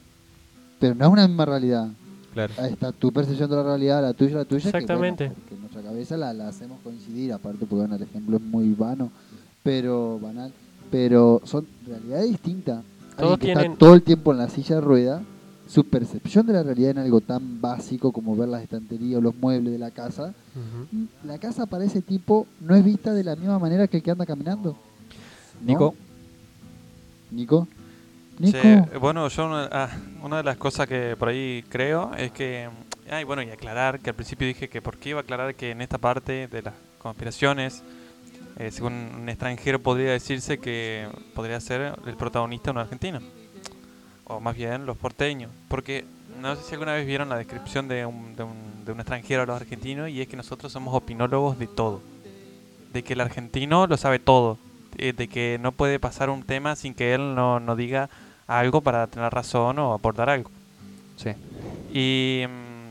[0.81, 1.89] pero no es una misma realidad.
[2.33, 2.55] Claro.
[2.59, 4.63] Ahí está tu percepción de la realidad, la tuya, la tuya.
[4.63, 5.27] que, Exactamente.
[5.29, 8.73] bueno, porque nuestra cabeza la, la hacemos coincidir, aparte porque bueno, el ejemplo es muy
[8.75, 9.11] vano,
[9.63, 10.53] pero banal.
[10.91, 12.83] Pero son realidades distintas.
[13.17, 15.23] Todos Alguien que tienen- está todo el tiempo en la silla de rueda,
[15.69, 19.35] su percepción de la realidad en algo tan básico como ver las estanterías o los
[19.37, 20.35] muebles de la casa,
[21.25, 24.11] la casa para ese tipo no es vista de la misma manera que el que
[24.11, 24.71] anda caminando.
[25.61, 25.67] ¿No?
[25.67, 25.95] Nico,
[27.31, 27.69] Nico.
[28.41, 28.61] Sí,
[28.99, 29.89] bueno, yo una, ah,
[30.23, 32.69] una de las cosas que por ahí creo es que,
[33.11, 35.71] ay, bueno, y aclarar que al principio dije que por qué iba a aclarar que
[35.71, 37.83] en esta parte de las conspiraciones,
[38.59, 43.21] eh, según un extranjero podría decirse que podría ser el protagonista un argentino,
[44.25, 46.05] o más bien los porteños, porque
[46.41, 49.43] no sé si alguna vez vieron la descripción de un, de un, de un extranjero
[49.43, 52.01] a los argentinos y es que nosotros somos opinólogos de todo,
[52.93, 54.59] de que el argentino lo sabe todo,
[54.99, 58.11] eh, de que no puede pasar un tema sin que él no, no diga
[58.47, 60.51] algo para tener razón o aportar algo.
[61.17, 61.31] sí.
[61.93, 62.83] Y, mm,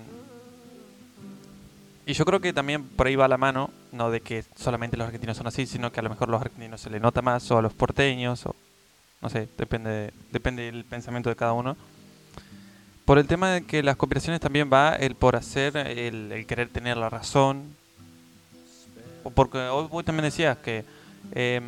[2.05, 5.05] y yo creo que también por ahí va la mano, no de que solamente los
[5.05, 7.57] argentinos son así, sino que a lo mejor los argentinos se le nota más, o
[7.57, 8.55] a los porteños, o
[9.21, 11.77] no sé, depende, depende del pensamiento de cada uno.
[13.05, 16.69] Por el tema de que las conspiraciones también va el por hacer, el, el querer
[16.69, 17.75] tener la razón.
[19.23, 20.83] O porque hoy vos también decías que
[21.33, 21.63] em,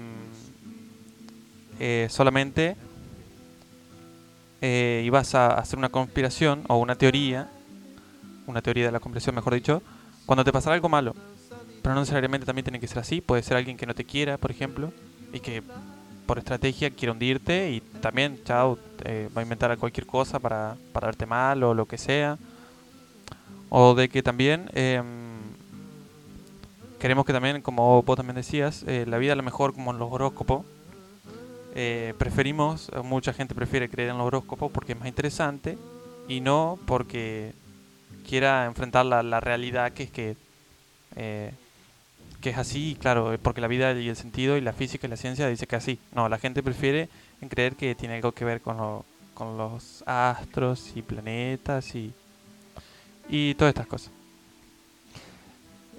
[1.79, 2.75] eh, solamente
[4.61, 7.49] eh, ibas a hacer una conspiración o una teoría,
[8.47, 9.83] una teoría de la conspiración, mejor dicho,
[10.25, 11.15] cuando te pasara algo malo.
[11.81, 13.19] Pero no necesariamente también tiene que ser así.
[13.19, 14.93] Puede ser alguien que no te quiera, por ejemplo,
[15.33, 15.61] y que
[16.25, 21.07] por estrategia quiere hundirte y también, chao, eh, va a inventar cualquier cosa para, para
[21.07, 22.37] verte mal o lo que sea.
[23.69, 25.22] O de que también em,
[27.03, 29.99] queremos que también, como vos también decías, eh, la vida a lo mejor como en
[29.99, 30.65] los horóscopos,
[31.75, 35.77] eh, preferimos, eh, mucha gente prefiere creer en los horóscopos porque es más interesante
[36.29, 37.51] y no porque
[38.25, 40.37] quiera enfrentar la, la realidad que es que,
[41.17, 41.51] eh,
[42.39, 45.09] que es así, claro, eh, porque la vida y el sentido y la física y
[45.09, 45.99] la ciencia dice que así.
[46.15, 47.09] No, la gente prefiere
[47.41, 49.03] en creer que tiene algo que ver con, lo-
[49.33, 52.13] con los astros y planetas y,
[53.27, 54.11] y todas estas cosas.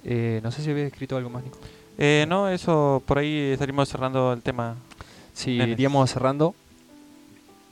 [0.05, 1.57] Eh, no sé si habías escrito algo más, Nico.
[1.97, 4.75] Eh, no, eso por ahí estaríamos cerrando el tema.
[5.33, 5.73] si Nenes.
[5.73, 6.55] iríamos cerrando.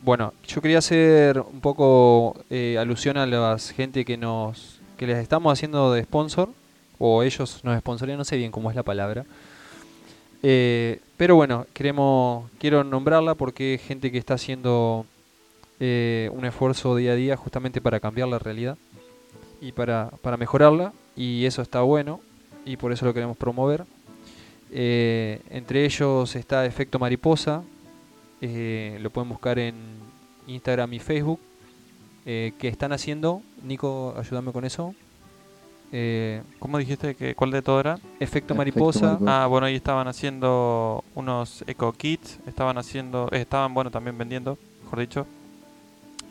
[0.02, 5.18] Bueno, yo quería hacer un poco eh, alusión a la gente que nos que les
[5.18, 6.50] estamos haciendo de sponsor
[7.00, 9.26] o ellos nos sponsorían, no sé bien cómo es la palabra.
[10.42, 15.06] Eh, pero bueno, queremos quiero nombrarla porque es gente que está haciendo
[15.80, 18.78] eh, un esfuerzo día a día justamente para cambiar la realidad
[19.64, 22.20] y para, para mejorarla y eso está bueno
[22.66, 23.86] y por eso lo queremos promover.
[24.72, 27.64] Eh, entre ellos está Efecto Mariposa,
[28.42, 29.76] eh, lo pueden buscar en
[30.48, 31.40] Instagram y Facebook.
[32.26, 34.96] eh, que están haciendo, Nico, ayúdame con eso.
[35.92, 37.96] Eh, ¿Cómo dijiste que cuál de todo era?
[38.20, 39.44] Efecto Efecto Mariposa, Mariposa.
[39.44, 44.58] Ah, bueno, ahí estaban haciendo unos eco kits, estaban haciendo, eh, estaban, bueno, también vendiendo,
[44.84, 45.28] mejor dicho,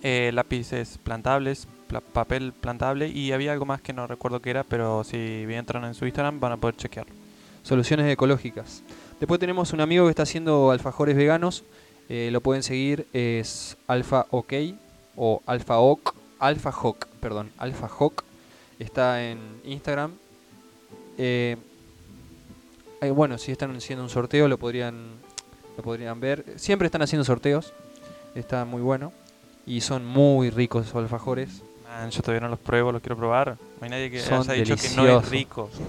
[0.02, 1.68] eh, lápices plantables,
[2.00, 5.16] papel plantable y había algo más que no recuerdo qué era, pero si
[5.48, 7.14] entran en su Instagram van a poder chequearlo.
[7.62, 8.82] soluciones ecológicas.
[9.20, 11.64] Después tenemos un amigo que está haciendo alfajores veganos,
[12.08, 14.52] eh, lo pueden seguir, es Alfa OK
[15.16, 18.24] o Alfa Oc, Alfa Hoc, perdón, Alfa Hoc,
[18.78, 20.12] está en Instagram.
[21.18, 21.56] Eh,
[23.00, 25.12] eh, bueno, si están haciendo un sorteo lo podrían,
[25.76, 26.44] lo podrían ver.
[26.56, 27.72] Siempre están haciendo sorteos,
[28.34, 29.12] está muy bueno
[29.66, 31.62] y son muy ricos esos alfajores.
[31.92, 33.48] Man, yo todavía no los pruebo, los quiero probar.
[33.50, 35.24] No hay nadie que Son haya dicho que no deliciosos.
[35.24, 35.70] es rico.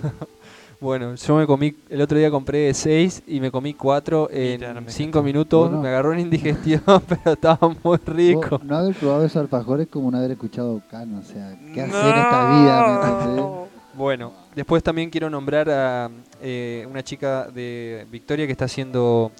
[0.82, 4.92] Bueno, yo me comí, el otro día compré 6 y me comí 4 en Literalmente.
[4.92, 5.70] 5 minutos.
[5.70, 5.82] Bueno.
[5.82, 8.60] Me agarró una indigestión, pero estaba muy rico.
[8.62, 12.14] No haber probado esos alfajores es como no haber escuchado Cano, o sea, ¿qué hacer
[12.14, 13.68] en esta vida?
[13.94, 16.10] Bueno, después también quiero nombrar a
[16.42, 19.32] eh, una chica de Victoria que está haciendo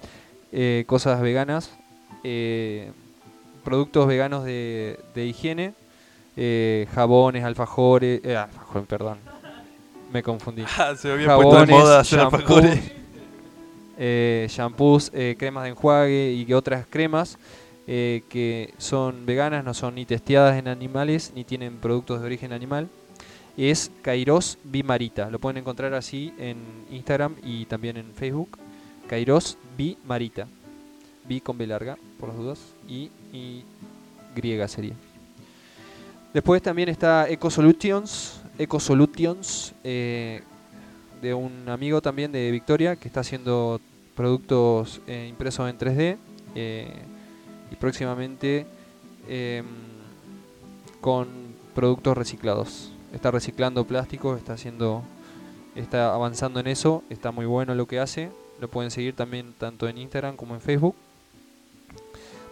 [0.50, 1.72] eh, cosas veganas,
[2.22, 2.90] eh,
[3.64, 5.74] productos veganos de, de higiene,
[6.36, 9.18] eh, jabones, alfajores, eh, alfajores, perdón,
[10.12, 10.64] me confundí.
[10.78, 12.92] Ah, se había puesto de moda hacer shampoos, alfajores.
[13.98, 17.38] eh, shampoos, cremas de enjuague y otras cremas
[17.86, 22.88] que son veganas, no son ni testeadas en animales ni tienen productos de origen animal.
[23.56, 25.30] Es Kairos Bimarita.
[25.30, 26.56] Lo pueden encontrar así en
[26.90, 28.58] Instagram y también en Facebook.
[29.06, 30.48] Kairos Bimarita.
[31.28, 32.58] Bi con B larga, por las dudas.
[32.88, 33.64] Y, y
[34.34, 34.94] griega sería.
[36.34, 38.42] Después también está EcoSolutions.
[38.58, 39.72] EcoSolutions.
[39.84, 40.42] eh,
[41.24, 43.80] de un amigo también de Victoria que está haciendo
[44.14, 46.18] productos eh, impresos en 3D
[46.54, 46.92] eh,
[47.70, 48.66] y próximamente
[49.26, 49.64] em,
[51.00, 51.28] con
[51.74, 52.92] productos reciclados.
[53.14, 55.02] Está reciclando plásticos, está haciendo,
[55.76, 58.30] está avanzando en eso, está muy bueno lo que hace.
[58.60, 60.94] Lo pueden seguir también tanto en Instagram como en Facebook.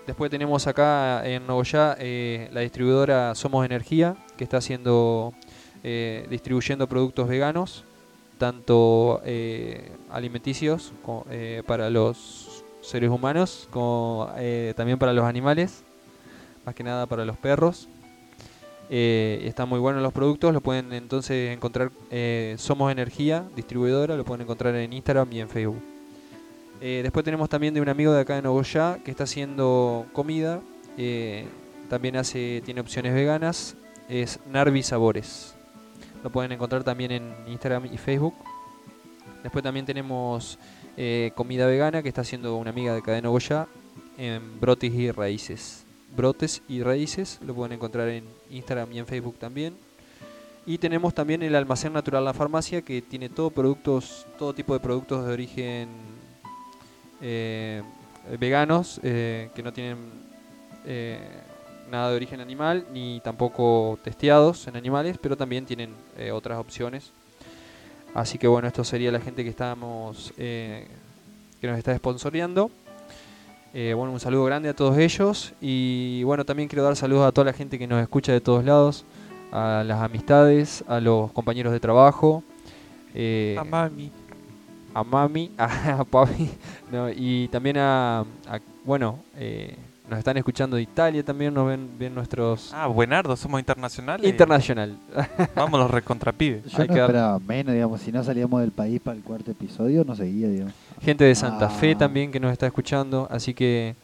[0.07, 5.33] Después tenemos acá en Nogoyá eh, la distribuidora Somos Energía, que está haciendo
[5.85, 7.85] eh, distribuyendo productos veganos,
[8.37, 10.93] tanto eh, alimenticios
[11.67, 14.29] para los seres humanos como
[14.75, 15.85] también para los animales,
[16.67, 17.89] más que nada para los perros.
[18.91, 21.93] Están muy buenos los productos, lo pueden entonces encontrar,
[22.57, 25.92] Somos Energía, distribuidora, lo pueden encontrar en Instagram y en Facebook.
[26.85, 30.61] Eh, después tenemos también de un amigo de acá de Nogoyá que está haciendo comida,
[30.99, 31.47] eh,
[31.89, 33.77] también hace, tiene opciones veganas,
[34.09, 35.55] es Narvi Sabores.
[36.25, 38.35] Lo pueden encontrar también en Instagram y Facebook.
[39.45, 40.59] Después también tenemos
[40.97, 43.69] eh, comida vegana que está haciendo una amiga de Cadena Goya
[44.19, 45.85] en Brotes y Raíces.
[46.17, 49.77] Brotes y Raíces lo pueden encontrar en Instagram y en Facebook también.
[50.67, 54.81] Y tenemos también el almacén natural La Farmacia que tiene todo productos, todo tipo de
[54.81, 56.12] productos de origen
[57.23, 57.83] eh,
[58.39, 59.97] veganos eh, que no tienen
[60.87, 61.19] eh,
[61.91, 67.11] nada de origen animal ni tampoco testeados en animales, pero también tienen eh, otras opciones.
[68.15, 70.87] Así que bueno, esto sería la gente que estamos que
[71.63, 72.71] nos está sponsoreando.
[73.73, 77.47] Bueno, un saludo grande a todos ellos y bueno, también quiero dar saludos a toda
[77.47, 79.07] la gente que nos escucha de todos lados,
[79.51, 82.45] a las amistades, a los compañeros de trabajo,
[83.15, 84.13] A mami.
[84.95, 86.51] A mami, a papi,
[86.91, 89.77] no, y también a, a- bueno, eh,
[90.11, 94.29] nos están escuchando de Italia también, nos ven, ven nuestros Ah, buenardo, somos internacionales.
[94.29, 94.99] internacional.
[95.55, 96.63] Vamos los recontrapibe.
[96.67, 99.23] Yo Hay no que dar- esperaba menos, digamos, si no salíamos del país para el
[99.23, 100.75] cuarto episodio, no seguía, digamos.
[101.01, 101.99] Gente de Santa Fe Ah.
[101.99, 103.95] también que nos está escuchando, así que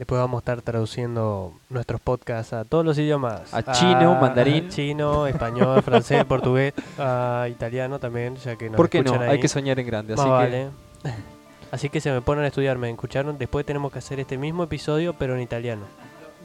[0.00, 3.52] Después vamos a estar traduciendo nuestros podcasts a todos los idiomas.
[3.52, 4.70] A chino, mandarín.
[4.70, 9.20] Chino, español, francés, portugués, a italiano también, ya que nos ¿por qué no?
[9.20, 10.68] Hay que soñar en grande, Más así vale.
[11.70, 13.36] Así que se me ponen a estudiar, me escucharon.
[13.36, 15.82] Después tenemos que hacer este mismo episodio, pero en italiano.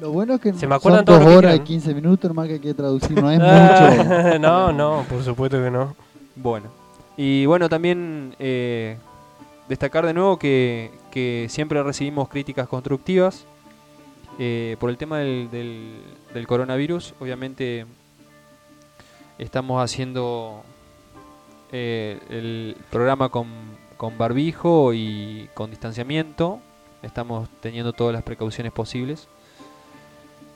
[0.02, 1.66] Lo bueno es que Se me acuerdan son todo dos que horas y quieran.
[1.66, 4.40] 15 minutos, nomás que hay que traducir, no es mucho.
[4.40, 5.96] no, no, por supuesto que no.
[5.96, 6.68] que bueno.
[7.16, 8.98] Y bueno, también eh,
[9.68, 10.92] destacar de nuevo que,
[11.50, 13.46] siempre recibimos críticas constructivas.
[14.38, 16.02] Eh, por el tema del,
[16.48, 17.86] coronavirus, obviamente
[19.38, 20.64] estamos haciendo
[21.72, 23.48] eh, el programa con,
[23.98, 26.60] con barbijo y con distanciamiento.
[27.02, 29.28] Estamos teniendo todas las precauciones posibles.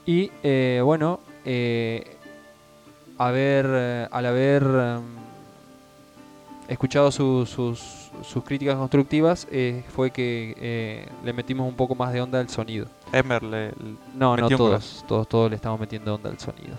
[0.06, 2.18] Y eh, bueno, eh,
[3.18, 5.02] haber, al haber em,
[6.70, 12.14] escuchado su- sus, sus críticas constructivas, eh, fue que eh, le metimos un poco más
[12.14, 12.88] de onda al sonido.
[13.12, 13.74] Emer le, le-
[14.16, 16.76] No, no Metió todos, todos, todos le estamos metiendo onda al sonido.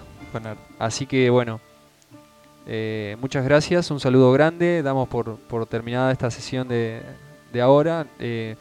[0.79, 1.61] Así que bueno,
[2.67, 7.03] eh, muchas gracias, un saludo grande, damos por, por terminada esta sesión de,
[7.53, 8.07] de ahora.
[8.19, 8.55] Eh,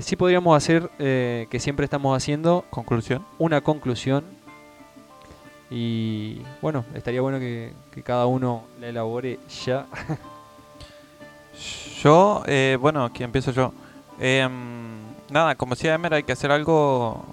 [0.00, 3.24] sí podríamos hacer, eh, que siempre estamos haciendo, Conclusión.
[3.38, 4.24] una conclusión.
[5.70, 9.86] Y bueno, estaría bueno que, que cada uno la elabore ya.
[12.02, 13.72] Yo, eh, bueno, aquí empiezo yo.
[14.18, 14.50] Em,
[15.30, 17.24] nada, como decía Emer, hay que hacer algo.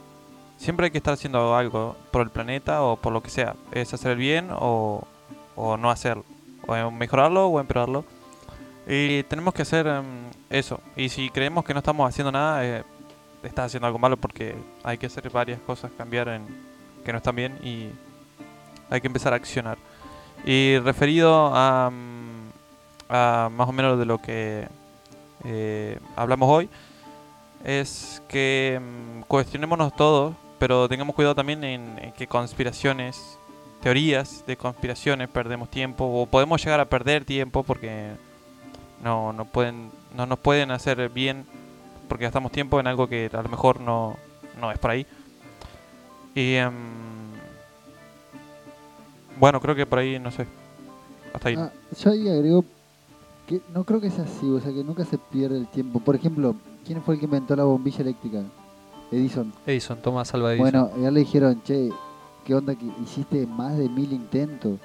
[0.57, 3.55] Siempre hay que estar haciendo algo por el planeta o por lo que sea.
[3.71, 5.03] Es hacer el bien o,
[5.55, 6.23] o no hacerlo.
[6.67, 8.05] O em, mejorarlo o empeorarlo.
[8.87, 10.05] Y tenemos que hacer em,
[10.49, 10.79] eso.
[10.95, 12.83] Y si creemos que no estamos haciendo nada, eh,
[13.43, 16.41] estás haciendo algo malo porque hay que hacer varias cosas, cambiar
[17.03, 17.89] que no están bien y
[18.89, 19.77] hay que empezar a accionar.
[20.45, 22.32] Y referido a, mm,
[23.09, 24.67] a más o menos de lo que
[25.43, 26.69] eh, hablamos hoy,
[27.63, 33.37] es que mm, cuestionémonos todos, pero tengamos cuidado también en, en que conspiraciones,
[33.81, 38.11] teorías de conspiraciones perdemos tiempo o podemos llegar a perder tiempo porque
[39.03, 41.45] no, no pueden no nos pueden hacer bien
[42.07, 44.17] porque gastamos tiempo en algo que a lo mejor no,
[44.59, 45.05] no es por ahí.
[46.35, 46.73] Y em,
[49.39, 50.45] bueno, creo que por ahí, no sé.
[51.33, 51.55] Hasta ahí.
[51.57, 52.63] Ah, yo ahí
[53.47, 55.99] que no creo que sea así, o sea que nunca se pierde el tiempo.
[55.99, 56.55] Por ejemplo,
[56.85, 58.43] ¿quién fue el que inventó la bombilla eléctrica?
[59.11, 59.53] Edison.
[59.67, 60.57] Edison, de Edison.
[60.57, 61.89] Bueno, ya le dijeron, che,
[62.45, 64.79] ¿qué onda que hiciste más de mil intentos?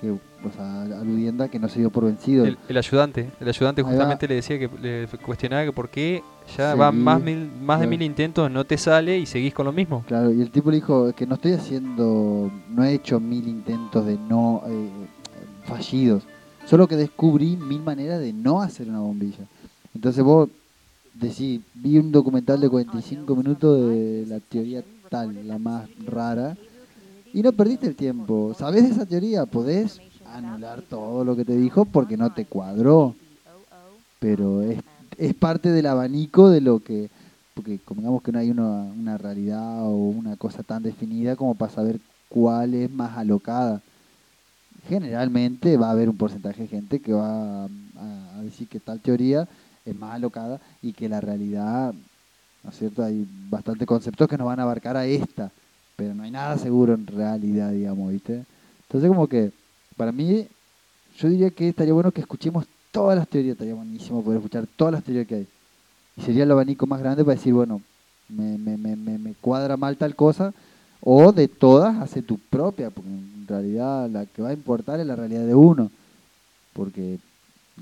[0.00, 2.44] Que, o sea, aludiendo a que no se dio por vencido.
[2.44, 6.24] el, el ayudante, el ayudante justamente le decía que le cuestionaba que por qué
[6.56, 9.72] ya van más, mil, más de mil intentos, no te sale y seguís con lo
[9.72, 10.02] mismo.
[10.08, 14.04] Claro, y el tipo le dijo que no estoy haciendo, no he hecho mil intentos
[14.04, 14.88] de no eh,
[15.64, 16.24] fallidos,
[16.66, 19.46] solo que descubrí mil maneras de no hacer una bombilla.
[19.94, 20.48] Entonces vos
[21.14, 26.56] decís, vi un documental de 45 minutos de la teoría tal, la más rara,
[27.34, 28.54] y no perdiste el tiempo.
[28.58, 29.46] ¿Sabés de esa teoría?
[29.46, 33.14] Podés anular todo lo que te dijo porque no te cuadró,
[34.18, 34.80] pero es,
[35.18, 37.10] es parte del abanico de lo que
[37.54, 41.72] porque digamos que no hay una, una realidad o una cosa tan definida como para
[41.72, 43.82] saber cuál es más alocada.
[44.88, 49.00] Generalmente va a haber un porcentaje de gente que va a, a decir que tal
[49.00, 49.48] teoría
[49.84, 51.94] es más alocada y que la realidad,
[52.62, 53.04] ¿no es cierto?
[53.04, 55.50] Hay bastantes conceptos que nos van a abarcar a esta,
[55.96, 58.44] pero no hay nada seguro en realidad, digamos, ¿viste?
[58.88, 59.52] Entonces como que
[59.96, 60.46] para mí,
[61.16, 64.92] yo diría que estaría bueno que escuchemos todas las teorías, estaría buenísimo poder escuchar todas
[64.92, 65.46] las teorías que hay.
[66.16, 67.80] Y sería el abanico más grande para decir, bueno,
[68.28, 70.52] me, me, me, me, cuadra mal tal cosa,
[71.04, 75.06] o de todas hace tu propia, porque en realidad la que va a importar es
[75.06, 75.90] la realidad de uno,
[76.72, 77.18] porque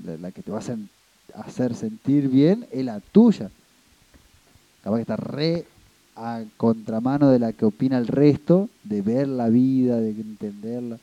[0.03, 3.51] la, que te va a hacer sentir bien es la tuya.
[4.83, 5.65] Capaz que está re
[6.15, 10.97] a contramano de la que opina el resto, de ver la vida, de entenderla.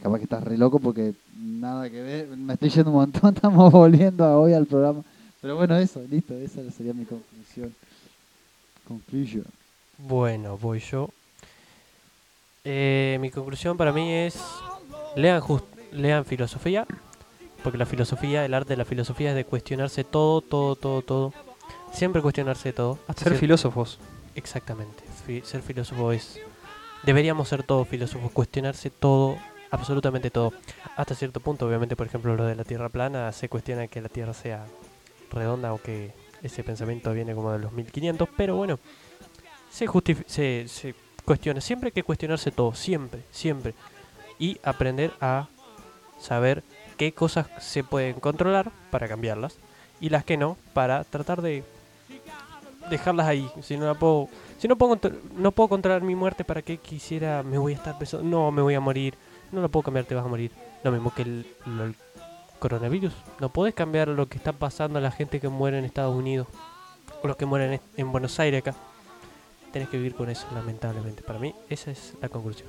[0.00, 3.72] Capaz que estás re loco porque nada que ver, me estoy yendo un montón, estamos
[3.72, 5.02] volviendo a hoy al programa.
[5.40, 7.74] Pero bueno, eso, listo, esa sería mi conclusión.
[8.86, 9.59] Conclusion.
[10.02, 11.10] Bueno, voy yo.
[12.64, 14.38] Eh, mi conclusión para mí es
[15.16, 15.42] lean
[15.92, 16.86] lean filosofía,
[17.62, 21.32] porque la filosofía, el arte de la filosofía es de cuestionarse todo, todo, todo, todo.
[21.92, 22.98] Siempre cuestionarse todo.
[23.08, 23.98] Hasta Ser filósofos.
[24.34, 25.02] Exactamente.
[25.26, 26.38] Fi- ser filósofo es.
[27.02, 29.36] Deberíamos ser todos filósofos, cuestionarse todo,
[29.70, 30.52] absolutamente todo.
[30.96, 34.08] Hasta cierto punto, obviamente, por ejemplo, lo de la Tierra plana, se cuestiona que la
[34.10, 34.66] Tierra sea
[35.32, 36.12] redonda o que
[36.42, 38.78] ese pensamiento viene como de los 1500, pero bueno,
[39.70, 39.86] se,
[40.26, 41.60] se, se cuestiona.
[41.60, 43.74] Siempre hay que cuestionarse todo, siempre, siempre.
[44.38, 45.48] Y aprender a
[46.18, 46.62] saber
[46.96, 49.58] qué cosas se pueden controlar para cambiarlas
[50.00, 51.64] y las que no, para tratar de
[52.88, 53.50] dejarlas ahí.
[53.62, 54.98] Si no la puedo, si no puedo,
[55.36, 57.42] no puedo controlar mi muerte, ¿para qué quisiera?
[57.42, 59.14] Me voy a estar pensando, no, me voy a morir.
[59.52, 60.52] No la puedo cambiar, te vas a morir.
[60.82, 61.46] Lo mismo que el,
[62.58, 63.14] coronavirus.
[63.40, 66.46] No podés cambiar lo que está pasando a la gente que muere en Estados Unidos
[67.22, 68.74] o los que mueren en, en Buenos Aires acá.
[69.72, 71.22] Tenés que vivir con eso, lamentablemente.
[71.22, 72.68] Para mí, esa es la conclusión.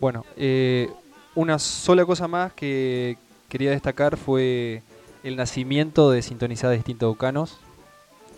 [0.00, 0.90] Bueno, eh,
[1.34, 3.16] una sola cosa más que
[3.48, 4.82] quería destacar fue
[5.22, 7.58] el nacimiento de Sintonizada Distinto Aucanos.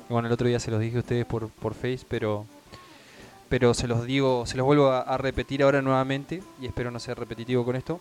[0.08, 2.46] Bueno, el otro día se los dije a ustedes por, por Face, pero,
[3.48, 7.00] pero se los digo, se los vuelvo a, a repetir ahora nuevamente y espero no
[7.00, 8.00] ser repetitivo con esto.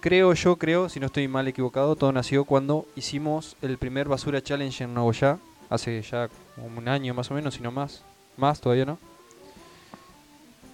[0.00, 4.42] Creo yo, creo, si no estoy mal equivocado, todo nació cuando hicimos el primer Basura
[4.42, 5.38] Challenge en Nogoyá,
[5.70, 8.02] hace ya como un año más o menos, si no más,
[8.36, 8.98] más todavía no.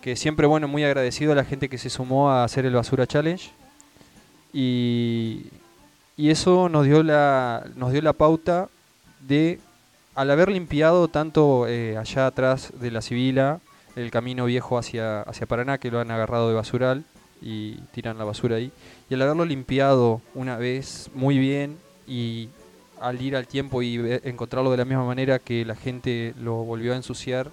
[0.01, 3.07] Que siempre, bueno, muy agradecido a la gente que se sumó a hacer el Basura
[3.07, 3.51] Challenge.
[4.53, 5.47] Y,
[6.17, 8.69] y eso nos dio la, nos dio la pauta
[9.21, 9.61] de,
[10.15, 13.61] al haber limpiado tanto eh, allá atrás de la Sibila,
[13.97, 17.05] el camino viejo hacia, hacia Paraná, que lo han agarrado de basural
[17.43, 18.71] y tiran la basura ahí,
[19.09, 22.49] y al haberlo limpiado una vez muy bien y
[23.01, 26.93] al ir al tiempo y encontrarlo de la misma manera que la gente lo volvió
[26.93, 27.51] a ensuciar,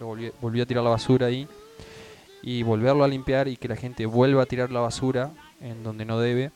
[0.00, 1.48] lo volvió, volvió a tirar la basura ahí,
[2.42, 5.30] y volverlo a limpiar y que la gente vuelva a tirar la basura
[5.60, 6.50] en donde no debe,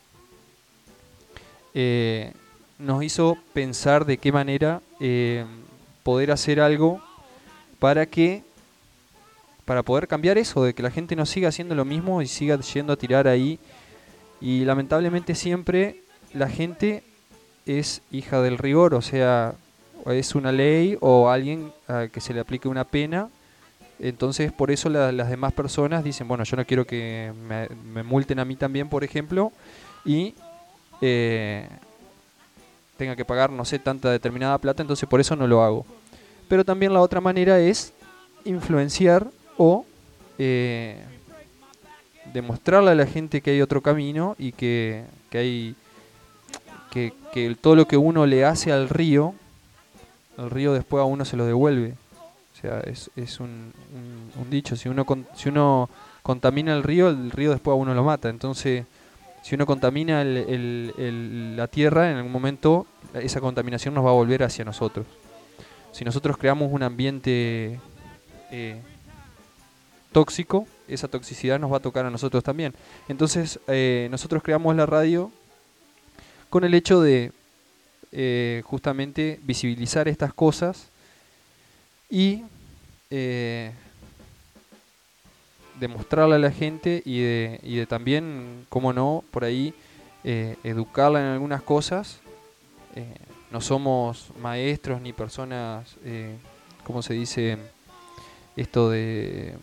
[1.75, 2.33] eh,
[2.79, 5.45] nos hizo pensar de qué manera eh,
[6.03, 7.01] poder hacer algo
[7.79, 8.43] para que
[9.65, 12.59] para poder cambiar eso, de que la gente no siga haciendo lo mismo y siga
[12.61, 13.59] yendo a tirar ahí.
[14.41, 17.03] Y lamentablemente siempre la gente
[17.67, 19.55] es hija del rigor, o sea,
[20.07, 23.29] es una ley o alguien a que se le aplique una pena.
[23.99, 28.03] Entonces por eso la- las demás personas dicen, bueno, yo no quiero que me, me
[28.03, 29.53] multen a mí también, por ejemplo,
[30.05, 30.35] y
[31.01, 31.67] eh,
[32.97, 35.87] tenga que pagar, no sé, tanta determinada plata, entonces por eso no lo hago.
[36.49, 37.93] Pero también la otra manera es
[38.45, 39.85] influenciar o
[40.39, 41.03] eh,
[42.33, 45.77] demostrarle a la gente que hay otro camino y que, que hay
[46.97, 49.35] que, que todo lo que uno le hace al río,
[50.39, 51.93] el río después a uno se lo devuelve.
[52.57, 55.91] O sea, es, es un, un- un dicho, si uno, con- si uno
[56.23, 58.31] contamina el río, el río después a uno lo mata.
[58.31, 58.87] Entonces,
[59.43, 64.09] si uno contamina el- el- el- la tierra, en algún momento esa contaminación nos va
[64.11, 65.05] a volver hacia nosotros.
[65.93, 67.79] Si nosotros creamos un ambiente
[68.51, 68.81] eh,
[70.13, 72.73] tóxico, esa toxicidad nos va a tocar a nosotros también.
[73.09, 75.31] Entonces, eh, nosotros creamos la radio
[76.51, 77.33] con el hecho de
[78.13, 80.89] eh, justamente visibilizar estas cosas
[82.09, 82.43] y
[83.11, 83.73] eh,
[85.79, 89.75] demostrarle a la gente y de, y de también, como no, por ahí
[90.25, 92.21] eh, educarla en algunas cosas.
[92.95, 93.15] Eh,
[93.51, 96.37] no somos maestros ni personas, eh,
[96.85, 97.59] ¿cómo se dice?
[98.57, 99.55] Esto de...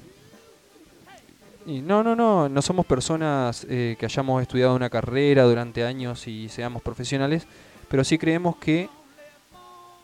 [1.65, 6.27] Y no, no, no, no somos personas eh, que hayamos estudiado una carrera durante años
[6.27, 7.47] y seamos profesionales,
[7.87, 8.89] pero sí creemos que,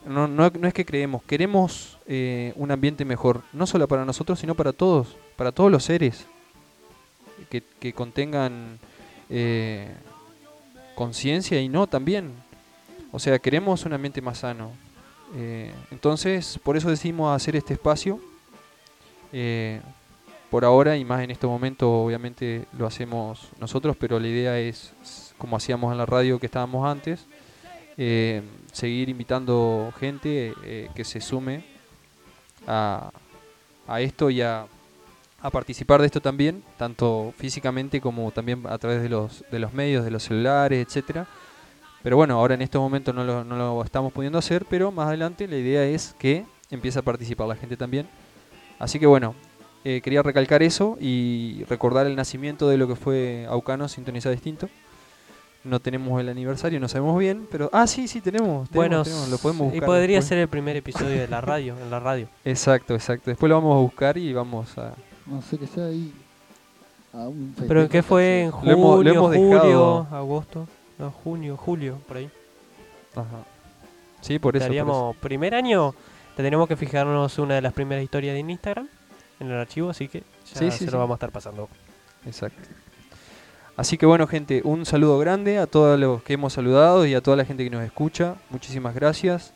[0.06, 4.56] no, no, es que creemos, queremos eh, un ambiente mejor, no solo para nosotros, sino
[4.56, 6.26] para todos, para todos los seres
[7.50, 8.80] que, contengan
[9.30, 9.92] eh,
[10.96, 12.32] conciencia y no también.
[13.12, 14.72] O sea, queremos un ambiente más sano.
[15.92, 18.20] Entonces, por eso decidimos hacer este espacio.
[20.50, 24.94] Por ahora y más en este momento, obviamente lo hacemos nosotros, pero la idea es,
[25.38, 27.28] como hacíamos en la radio que estábamos antes,
[27.98, 31.64] eh, seguir invitando gente eh, que se sume
[32.66, 33.12] a,
[33.88, 34.66] a esto y a,
[35.42, 39.74] a participar de esto también, tanto físicamente como también a través de los, de los
[39.74, 41.28] medios, de los celulares, etcétera.
[42.02, 45.10] Pero bueno, ahora en estos momentos no lo, no lo estamos pudiendo hacer, pero más
[45.10, 48.08] adelante la idea es que empiece a participar la gente también.
[48.80, 49.36] Así que bueno,
[49.86, 54.68] eh, quería recalcar eso y recordar el nacimiento de lo que fue Aucano Sintonizado Distinto.
[55.64, 57.70] No tenemos el aniversario, no sabemos bien, pero...
[57.74, 58.70] Ah, sí, sí, tenemos.
[58.70, 59.88] tenemos, Bueno, tenemos, lo podemos y buscar.
[59.88, 60.26] podría después.
[60.26, 62.28] ser el primer episodio de la radio, en la radio.
[62.46, 63.30] Exacto, exacto.
[63.30, 64.94] Después lo vamos a buscar y vamos a...
[65.26, 66.14] No sé que sea ahí.
[67.14, 68.42] a un ¿Pero festejo qué fue?
[68.44, 68.66] ¿En casi.
[68.68, 70.68] Lo hemos- lo julio, hemos julio, dejado- agosto?
[70.98, 72.30] No, junio, julio, por ahí.
[73.16, 73.26] Ajá.
[74.22, 74.40] Sí, por eso.
[74.40, 74.64] por eso.
[74.66, 75.94] Estaríamos primer año,
[76.38, 78.88] tendríamos que fijarnos una de las primeras historias de Instagram
[79.40, 80.98] en el archivo, así que ya Sí, se sí, lo sí.
[80.98, 81.70] vamos a estar pasando.
[82.26, 82.60] Exacto.
[83.78, 87.22] Así que bueno, gente, un saludo grande a todos los que hemos saludado y a
[87.22, 88.36] toda la gente que nos escucha.
[88.50, 89.54] Muchísimas gracias.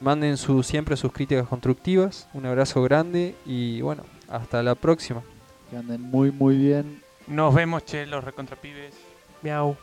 [0.00, 2.28] Manden su, siempre sus críticas constructivas.
[2.34, 5.22] Un abrazo grande y bueno, hasta la próxima.
[5.70, 7.02] Que anden muy, muy bien.
[7.26, 8.94] Nos vemos, che, los recontrapibes.
[9.42, 9.76] Miau.